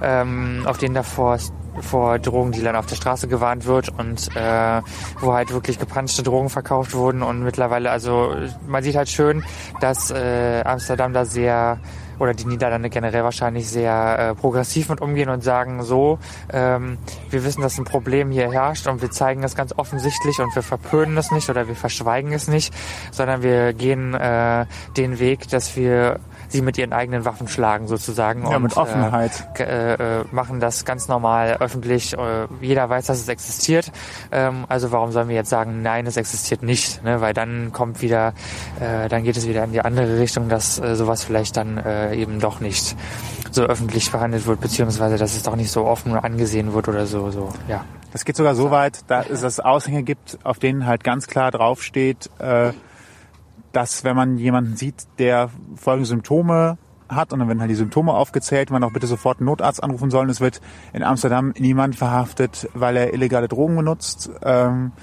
ähm, 0.02 0.64
auf 0.66 0.78
denen 0.78 0.96
davor 0.96 1.40
vor 1.80 2.20
Drogendealern 2.20 2.76
auf 2.76 2.86
der 2.86 2.96
Straße 2.96 3.28
gewarnt 3.28 3.66
wird 3.66 3.90
und 3.90 4.36
äh, 4.36 4.82
wo 5.20 5.34
halt 5.34 5.52
wirklich 5.52 5.80
gepanschte 5.80 6.24
Drogen 6.24 6.50
verkauft 6.50 6.94
wurden 6.94 7.22
und 7.22 7.44
mittlerweile, 7.44 7.92
also 7.92 8.36
man 8.68 8.84
sieht 8.84 8.96
halt 8.96 9.10
schön, 9.10 9.44
dass 9.80 10.12
äh, 10.12 10.64
Amsterdam 10.66 11.14
da 11.14 11.26
sehr 11.26 11.80
oder 12.20 12.34
die 12.34 12.46
Niederlande 12.46 12.90
generell 12.90 13.24
wahrscheinlich 13.24 13.70
sehr 13.70 14.20
äh, 14.20 14.36
progressiv 14.36 14.90
mit 14.90 15.02
umgehen 15.02 15.30
und 15.30 15.44
sagen 15.44 15.84
so, 15.84 16.20
ähm, 16.52 16.98
wir 17.30 17.44
wissen, 17.44 17.62
dass 17.62 17.78
ein 17.78 17.86
Problem 17.86 18.32
hier 18.32 18.52
herrscht 18.52 18.88
und 18.88 19.02
wir 19.02 19.12
zeigen 19.12 19.44
es 19.44 19.56
ganz 19.56 19.74
offensichtlich 19.78 20.40
und 20.40 20.54
wir 20.56 20.64
verpönen 20.64 21.18
es 21.18 21.32
nicht 21.32 21.50
oder 21.50 21.68
wir 21.68 21.76
verschweigen 21.76 22.34
es 22.34 22.48
nicht, 22.48 22.74
sondern 23.12 23.44
wir 23.44 23.74
gehen 23.74 24.14
äh, 24.14 24.66
den 24.98 25.20
Weg, 25.20 25.50
dass 25.50 25.76
wir 25.76 26.20
sie 26.52 26.62
mit 26.62 26.78
ihren 26.78 26.94
eigenen 26.94 27.26
Waffen 27.26 27.48
schlagen 27.48 27.88
sozusagen 27.88 28.44
Ja, 28.44 28.58
und 28.58 28.64
mit 28.64 28.78
Offenheit. 28.78 29.32
Äh, 29.60 29.64
äh, 29.64 30.22
äh, 30.22 30.26
machen 30.32 30.60
das 30.60 30.86
ganz 30.86 31.08
normal 31.08 31.58
öffentlich. 31.60 32.14
Äh, 32.14 32.48
jeder 32.62 32.90
weiß, 32.90 33.06
dass 33.06 33.20
es 33.20 33.28
existiert. 33.28 33.92
Ähm, 34.32 34.66
also 34.68 34.92
warum 34.92 35.12
sollen 35.12 35.30
wir 35.30 35.36
jetzt 35.36 35.50
sagen, 35.50 35.82
nein, 35.82 36.06
es 36.08 36.18
existiert 36.18 36.64
nicht? 36.64 37.04
Ne? 37.04 37.22
Weil 37.22 37.34
dann 37.34 37.72
kommt 37.72 38.02
wieder, 38.02 38.34
äh, 38.80 39.10
dann 39.10 39.24
geht 39.24 39.38
es 39.38 39.48
wieder 39.48 39.64
in 39.64 39.72
die 39.72 39.82
andere 39.82 40.20
Richtung, 40.20 40.50
dass 40.50 40.80
äh, 40.80 40.96
sowas 40.96 41.24
vielleicht 41.24 41.58
dann 41.58 41.78
äh, 41.78 42.16
eben 42.16 42.40
doch 42.40 42.60
nicht 42.60 42.96
so 43.52 43.64
öffentlich 43.64 44.12
behandelt 44.12 44.46
wird, 44.46 44.62
beziehungsweise 44.62 45.18
dass 45.18 45.36
es 45.36 45.44
doch 45.44 45.56
nicht 45.56 45.72
so 45.72 45.86
offen 45.86 46.16
angesehen 46.16 46.74
wird 46.74 46.88
oder 46.88 47.06
so. 47.06 47.32
so 47.32 47.50
ja. 47.68 47.84
Das 48.12 48.26
geht 48.26 48.36
sogar 48.36 48.56
so 48.56 48.72
weit, 48.72 49.10
dass 49.10 49.30
es 49.30 49.60
Aushänge 49.60 50.04
gibt, 50.04 50.38
auf 50.44 50.60
denen 50.60 50.86
halt 50.86 51.04
ganz 51.04 51.28
klar 51.28 51.52
draufsteht, 51.52 52.30
äh, 52.40 52.72
dass 53.72 54.04
wenn 54.04 54.16
man 54.16 54.38
jemanden 54.38 54.76
sieht, 54.76 55.08
der 55.20 55.50
folgende 55.76 56.08
Symptome 56.08 56.78
hat 57.08 57.34
und 57.34 57.40
dann 57.40 57.48
werden 57.48 57.60
halt 57.60 57.72
die 57.72 57.76
Symptome 57.76 58.14
aufgezählt, 58.14 58.70
man 58.70 58.84
auch 58.84 58.92
bitte 58.92 59.08
sofort 59.08 59.40
einen 59.40 59.46
Notarzt 59.46 59.84
anrufen 59.84 60.10
soll. 60.10 60.30
Es 60.30 60.42
wird 60.42 60.62
in 60.94 61.04
Amsterdam 61.04 61.54
niemand 61.58 61.96
verhaftet, 61.96 62.70
weil 62.74 62.96
er 62.96 63.14
illegale 63.14 63.48
Drogen 63.48 63.76
benutzt. 63.76 64.32
Ähm, 64.44 64.94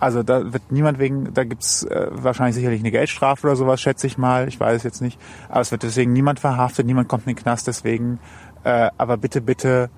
also 0.00 0.22
da 0.22 0.52
wird 0.52 0.70
niemand 0.70 0.98
wegen, 0.98 1.32
da 1.32 1.44
gibt's 1.44 1.84
äh, 1.84 2.08
wahrscheinlich 2.10 2.54
sicherlich 2.54 2.80
eine 2.80 2.90
Geldstrafe 2.90 3.46
oder 3.46 3.56
sowas, 3.56 3.80
schätze 3.80 4.06
ich 4.06 4.18
mal. 4.18 4.48
Ich 4.48 4.58
weiß 4.58 4.76
es 4.76 4.82
jetzt 4.82 5.00
nicht. 5.00 5.20
Aber 5.48 5.60
es 5.60 5.70
wird 5.70 5.82
deswegen 5.82 6.12
niemand 6.12 6.40
verhaftet, 6.40 6.86
niemand 6.86 7.08
kommt 7.08 7.26
in 7.26 7.34
den 7.34 7.42
Knast 7.42 7.66
deswegen. 7.66 8.18
Äh, 8.64 8.90
aber 8.98 9.16
bitte, 9.16 9.40
bitte, 9.40 9.90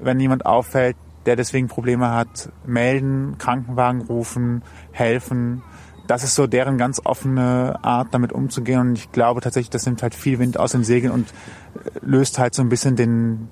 wenn 0.00 0.20
jemand 0.20 0.46
auffällt, 0.46 0.96
der 1.26 1.36
deswegen 1.36 1.68
Probleme 1.68 2.10
hat, 2.10 2.50
melden, 2.64 3.36
Krankenwagen 3.38 4.02
rufen, 4.02 4.62
helfen. 4.92 5.62
Das 6.10 6.24
ist 6.24 6.34
so 6.34 6.48
deren 6.48 6.76
ganz 6.76 7.00
offene 7.04 7.78
Art, 7.82 8.08
damit 8.10 8.32
umzugehen. 8.32 8.80
Und 8.80 8.98
ich 8.98 9.12
glaube 9.12 9.40
tatsächlich, 9.40 9.70
das 9.70 9.86
nimmt 9.86 10.02
halt 10.02 10.12
viel 10.12 10.40
Wind 10.40 10.58
aus 10.58 10.72
den 10.72 10.82
Segeln 10.82 11.12
und 11.12 11.28
äh, 11.28 11.90
löst 12.02 12.40
halt 12.40 12.52
so 12.52 12.62
ein 12.62 12.68
bisschen 12.68 12.96
den, 12.96 13.48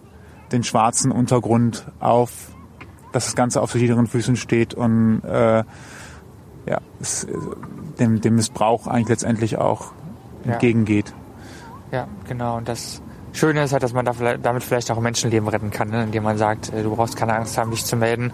den 0.51 0.65
schwarzen 0.65 1.13
Untergrund 1.13 1.87
auf, 2.01 2.51
dass 3.13 3.27
das 3.27 3.37
Ganze 3.37 3.63
auf 3.63 3.71
solideren 3.71 4.09
Füßen 4.09 4.35
steht 4.35 4.75
und 4.75 5.23
äh, 5.23 5.63
ja, 6.67 6.81
es, 7.01 7.25
äh, 7.25 7.33
dem, 8.01 8.21
dem 8.21 8.35
Missbrauch 8.35 8.89
eigentlich 8.89 9.09
letztendlich 9.09 9.57
auch 9.59 9.93
Ja. 10.45 10.55
entgegengeht. 10.55 11.15
Ja, 11.93 12.09
genau. 12.29 12.57
Und 12.57 12.69
das 12.69 13.01
Schöne 13.39 13.63
ist 13.63 13.73
halt, 13.73 13.85
dass 13.85 13.93
man 13.93 14.05
da 14.05 14.13
vielleicht, 14.13 14.45
damit 14.45 14.65
vielleicht 14.65 14.91
auch 14.91 14.99
Menschenleben 14.99 15.49
retten 15.49 15.71
kann, 15.71 15.91
ne? 15.91 16.03
indem 16.03 16.25
man 16.25 16.39
sagt, 16.39 16.73
äh, 16.73 16.83
du 16.83 16.95
brauchst 16.95 17.17
keine 17.17 17.35
Angst 17.35 17.57
haben, 17.57 17.71
dich 17.71 17.85
zu 17.85 17.95
melden. 17.95 18.33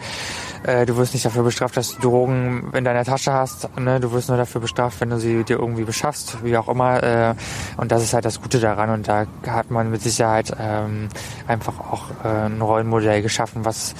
Äh, 0.63 0.87
du 0.87 0.97
wirst 0.97 1.13
nicht 1.13 1.27
dafür 1.27 1.43
bestraft, 1.43 1.77
dass 1.77 1.95
du 1.97 2.01
Drogen 2.01 2.73
in 2.73 2.85
deiner 2.85 3.05
Tasche 3.05 3.33
hast. 3.33 3.69
Ne? 3.79 4.01
Du 4.01 4.13
wirst 4.13 4.29
nur 4.29 4.39
dafür 4.39 4.63
bestraft, 4.63 5.03
wenn 5.03 5.11
du 5.11 5.19
sie 5.19 5.45
dir 5.45 5.59
irgendwie 5.59 5.85
beschaffst, 5.85 6.43
wie 6.43 6.57
auch 6.57 6.69
immer. 6.69 7.03
Äh, 7.03 7.35
und 7.77 7.93
das 7.93 8.03
ist 8.03 8.15
halt 8.15 8.25
das 8.25 8.41
Gute 8.41 8.61
daran. 8.61 8.89
Und 8.89 9.07
da 9.07 9.27
hat 9.47 9.71
man 9.71 9.91
mit 9.91 10.01
Sicherheit 10.01 10.57
ähm, 10.59 11.11
einfach 11.47 11.79
auch 11.81 12.05
ein 12.25 12.61
Rollenmodell 12.61 13.21
geschaffen, 13.21 13.65
was 13.65 13.95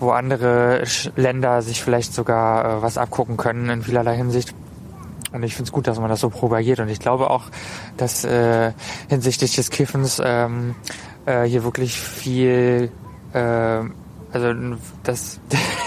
wo 0.00 0.10
andere 0.10 0.82
Länder 1.14 1.62
sich 1.62 1.80
vielleicht 1.80 2.12
sogar 2.12 2.82
was 2.82 2.98
abgucken 2.98 3.36
können 3.36 3.70
in 3.70 3.82
vielerlei 3.82 4.16
Hinsicht. 4.16 4.52
Und 5.32 5.42
ich 5.42 5.54
finde 5.54 5.68
es 5.68 5.72
gut, 5.72 5.86
dass 5.86 5.98
man 5.98 6.08
das 6.08 6.20
so 6.20 6.30
propagiert. 6.30 6.80
Und 6.80 6.88
ich 6.88 7.00
glaube 7.00 7.30
auch, 7.30 7.44
dass 7.96 8.24
äh, 8.24 8.72
hinsichtlich 9.08 9.54
des 9.54 9.70
Kiffens 9.70 10.20
ähm, 10.24 10.74
äh, 11.26 11.44
hier 11.44 11.64
wirklich 11.64 11.98
viel, 11.98 12.90
äh, 13.32 13.38
also 13.38 14.54
dass, 15.02 15.40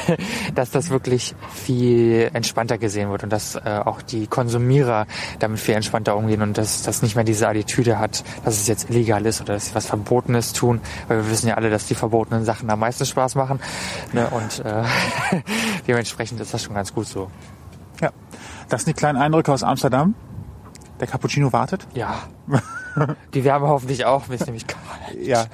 dass 0.56 0.72
das 0.72 0.90
wirklich 0.90 1.36
viel 1.54 2.30
entspannter 2.34 2.78
gesehen 2.78 3.10
wird 3.10 3.24
und 3.24 3.32
dass 3.32 3.56
äh, 3.56 3.82
auch 3.84 4.02
die 4.02 4.28
Konsumierer 4.28 5.08
damit 5.40 5.60
viel 5.60 5.76
entspannter 5.76 6.16
umgehen 6.16 6.42
und 6.42 6.58
dass 6.58 6.84
das 6.84 7.02
nicht 7.02 7.16
mehr 7.16 7.24
diese 7.24 7.48
Attitüde 7.48 8.00
hat, 8.00 8.24
dass 8.44 8.56
es 8.56 8.68
jetzt 8.68 8.90
illegal 8.90 9.26
ist 9.26 9.42
oder 9.42 9.56
dass 9.56 9.68
sie 9.68 9.76
was 9.76 9.88
Verbotenes 9.88 10.54
tun, 10.54 10.82
weil 11.08 11.18
wir 11.24 11.32
wissen 11.32 11.48
ja 11.48 11.56
alle, 11.56 11.70
dass 11.70 11.88
die 11.88 11.96
verbotenen 11.96 12.46
Sachen 12.46 12.70
am 12.70 12.80
meisten 12.80 13.06
Spaß 13.06 13.36
machen. 13.36 13.60
Ne? 14.14 14.28
Und 14.30 14.64
äh, 14.66 14.84
dementsprechend 15.88 16.40
ist 16.40 16.54
das 16.54 16.64
schon 16.64 16.76
ganz 16.76 16.94
gut 16.94 17.08
so. 17.08 17.30
Das 18.70 18.84
sind 18.84 18.96
die 18.96 19.00
kleinen 19.00 19.18
Eindrücke 19.18 19.52
aus 19.52 19.64
Amsterdam. 19.64 20.16
Der 21.00 21.08
Cappuccino 21.08 21.52
wartet. 21.52 21.86
Ja. 21.94 22.16
Die 23.34 23.44
Wärme 23.44 23.68
hoffentlich 23.68 24.06
auch, 24.06 24.30
mir 24.30 24.36
ist 24.36 24.46
nämlich 24.46 24.66
kalt. 24.68 24.82
Ja. 25.22 25.46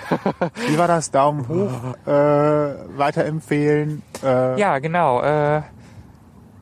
Wie 0.68 0.78
war 0.78 0.88
das? 0.88 1.10
Daumen 1.10 1.48
hoch, 1.48 1.96
äh, 2.08 2.12
weiterempfehlen. 2.98 4.04
Äh, 4.24 4.60
Ja, 4.60 4.78
genau. 4.78 5.22
Äh, 5.24 5.64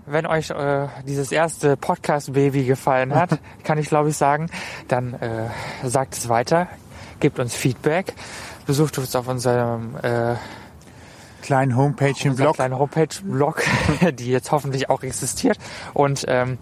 wenn 0.05 0.25
euch 0.25 0.49
äh, 0.51 0.87
dieses 1.05 1.33
erste 1.33 1.75
Podcast-Baby 1.75 2.63
gefallen 2.63 3.13
hat, 3.13 3.39
kann 3.65 3.77
ich 3.77 3.89
glaube 3.89 4.09
ich 4.09 4.15
sagen, 4.17 4.49
dann 4.87 5.13
äh, 5.15 5.49
sagt 5.83 6.13
es 6.13 6.29
weiter, 6.29 6.67
gebt 7.19 7.39
uns 7.39 7.53
Feedback, 7.53 8.13
besucht 8.65 8.97
uns 8.97 9.13
auf 9.17 9.27
unserem 9.27 9.97
äh, 10.01 10.35
Kleinen 11.49 11.75
Homepage 11.75 12.13
im 12.25 12.35
Blog. 12.35 12.57
kleinen 12.57 12.77
Homepage-Blog, 12.77 13.63
die 14.13 14.29
jetzt 14.29 14.51
hoffentlich 14.51 14.91
auch 14.91 15.01
existiert. 15.01 15.57
Und 15.95 16.23
ähm, 16.27 16.59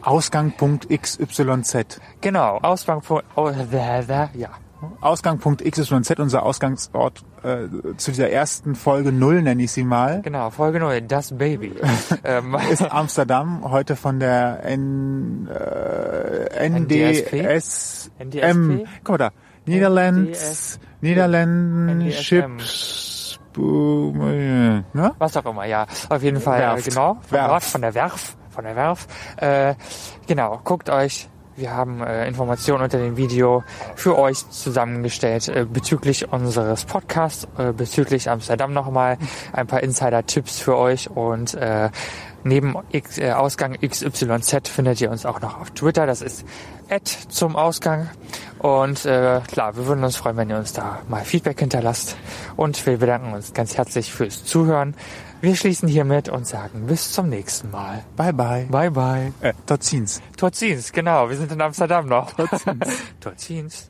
Ausgang.xyz. 0.00 2.00
genau, 2.22 2.56
Ausgang, 2.62 3.02
oh, 3.36 3.50
ja, 3.50 4.50
Ausgang.xyz, 5.02 5.92
unser 5.92 6.42
Ausgangsort 6.42 7.22
äh, 7.42 7.66
zu 7.98 8.12
dieser 8.12 8.30
ersten 8.30 8.76
Folge 8.76 9.12
Null, 9.12 9.42
nenne 9.42 9.62
ich 9.62 9.72
sie 9.72 9.84
mal. 9.84 10.22
Genau, 10.22 10.48
Folge 10.48 10.80
0, 10.80 11.02
das 11.02 11.36
Baby. 11.36 11.74
ähm, 12.24 12.56
ist 12.72 12.80
Amsterdam, 12.80 13.70
heute 13.70 13.94
von 13.94 14.20
der 14.20 14.64
N, 14.64 15.48
äh, 15.48 16.66
NDS, 16.66 18.10
NDSP? 18.18 18.86
Guck 19.04 19.08
mal 19.10 19.18
da, 19.18 19.32
Niederlands, 19.66 20.80
NDS 21.02 23.09
Boom, 23.60 24.84
ne? 24.92 25.12
Was 25.18 25.36
auch 25.36 25.44
immer, 25.44 25.64
ja. 25.66 25.86
Auf 26.08 26.22
jeden 26.22 26.40
Fall, 26.40 26.60
Werft. 26.60 26.88
genau. 26.88 27.18
Von, 27.20 27.30
Werft. 27.32 27.50
dort, 27.50 27.64
von 27.64 27.82
der 27.82 27.94
Werf. 27.94 28.36
Von 28.50 28.64
der 28.64 28.76
Werf. 28.76 29.06
Äh, 29.36 29.74
genau, 30.26 30.60
guckt 30.64 30.88
euch. 30.90 31.28
Wir 31.56 31.74
haben 31.74 32.02
äh, 32.02 32.26
Informationen 32.26 32.82
unter 32.82 32.96
dem 32.96 33.18
Video 33.18 33.62
für 33.94 34.18
euch 34.18 34.48
zusammengestellt 34.48 35.48
äh, 35.48 35.66
bezüglich 35.70 36.32
unseres 36.32 36.86
Podcasts, 36.86 37.46
äh, 37.58 37.72
bezüglich 37.72 38.30
Amsterdam 38.30 38.72
nochmal, 38.72 39.18
ein 39.52 39.66
paar 39.66 39.82
Insider-Tipps 39.82 40.58
für 40.58 40.78
euch 40.78 41.10
und 41.10 41.52
äh, 41.54 41.90
neben 42.44 42.76
X, 42.92 43.18
äh, 43.18 43.32
Ausgang 43.32 43.76
XYZ 43.78 44.68
findet 44.68 45.02
ihr 45.02 45.10
uns 45.10 45.26
auch 45.26 45.40
noch 45.42 45.60
auf 45.60 45.70
Twitter. 45.72 46.06
Das 46.06 46.22
ist 46.22 46.46
Ad 46.90 47.10
zum 47.28 47.56
Ausgang. 47.56 48.10
Und 48.58 49.06
äh, 49.06 49.40
klar, 49.50 49.76
wir 49.76 49.86
würden 49.86 50.04
uns 50.04 50.16
freuen, 50.16 50.36
wenn 50.36 50.50
ihr 50.50 50.58
uns 50.58 50.72
da 50.72 51.00
mal 51.08 51.24
Feedback 51.24 51.58
hinterlasst. 51.60 52.16
Und 52.56 52.84
wir 52.86 52.98
bedanken 52.98 53.32
uns 53.32 53.54
ganz 53.54 53.76
herzlich 53.76 54.12
fürs 54.12 54.44
Zuhören. 54.44 54.94
Wir 55.40 55.56
schließen 55.56 55.88
hiermit 55.88 56.28
und 56.28 56.46
sagen 56.46 56.86
bis 56.86 57.12
zum 57.12 57.30
nächsten 57.30 57.70
Mal. 57.70 58.04
Bye 58.16 58.34
bye. 58.34 58.66
Bye 58.70 58.90
bye. 58.90 59.32
Äh, 59.40 59.54
Totzins. 59.66 60.20
Torzins, 60.36 60.92
genau. 60.92 61.30
Wir 61.30 61.36
sind 61.36 61.50
in 61.50 61.60
Amsterdam 61.62 62.06
noch. 62.06 62.32
Torzins. 63.20 63.89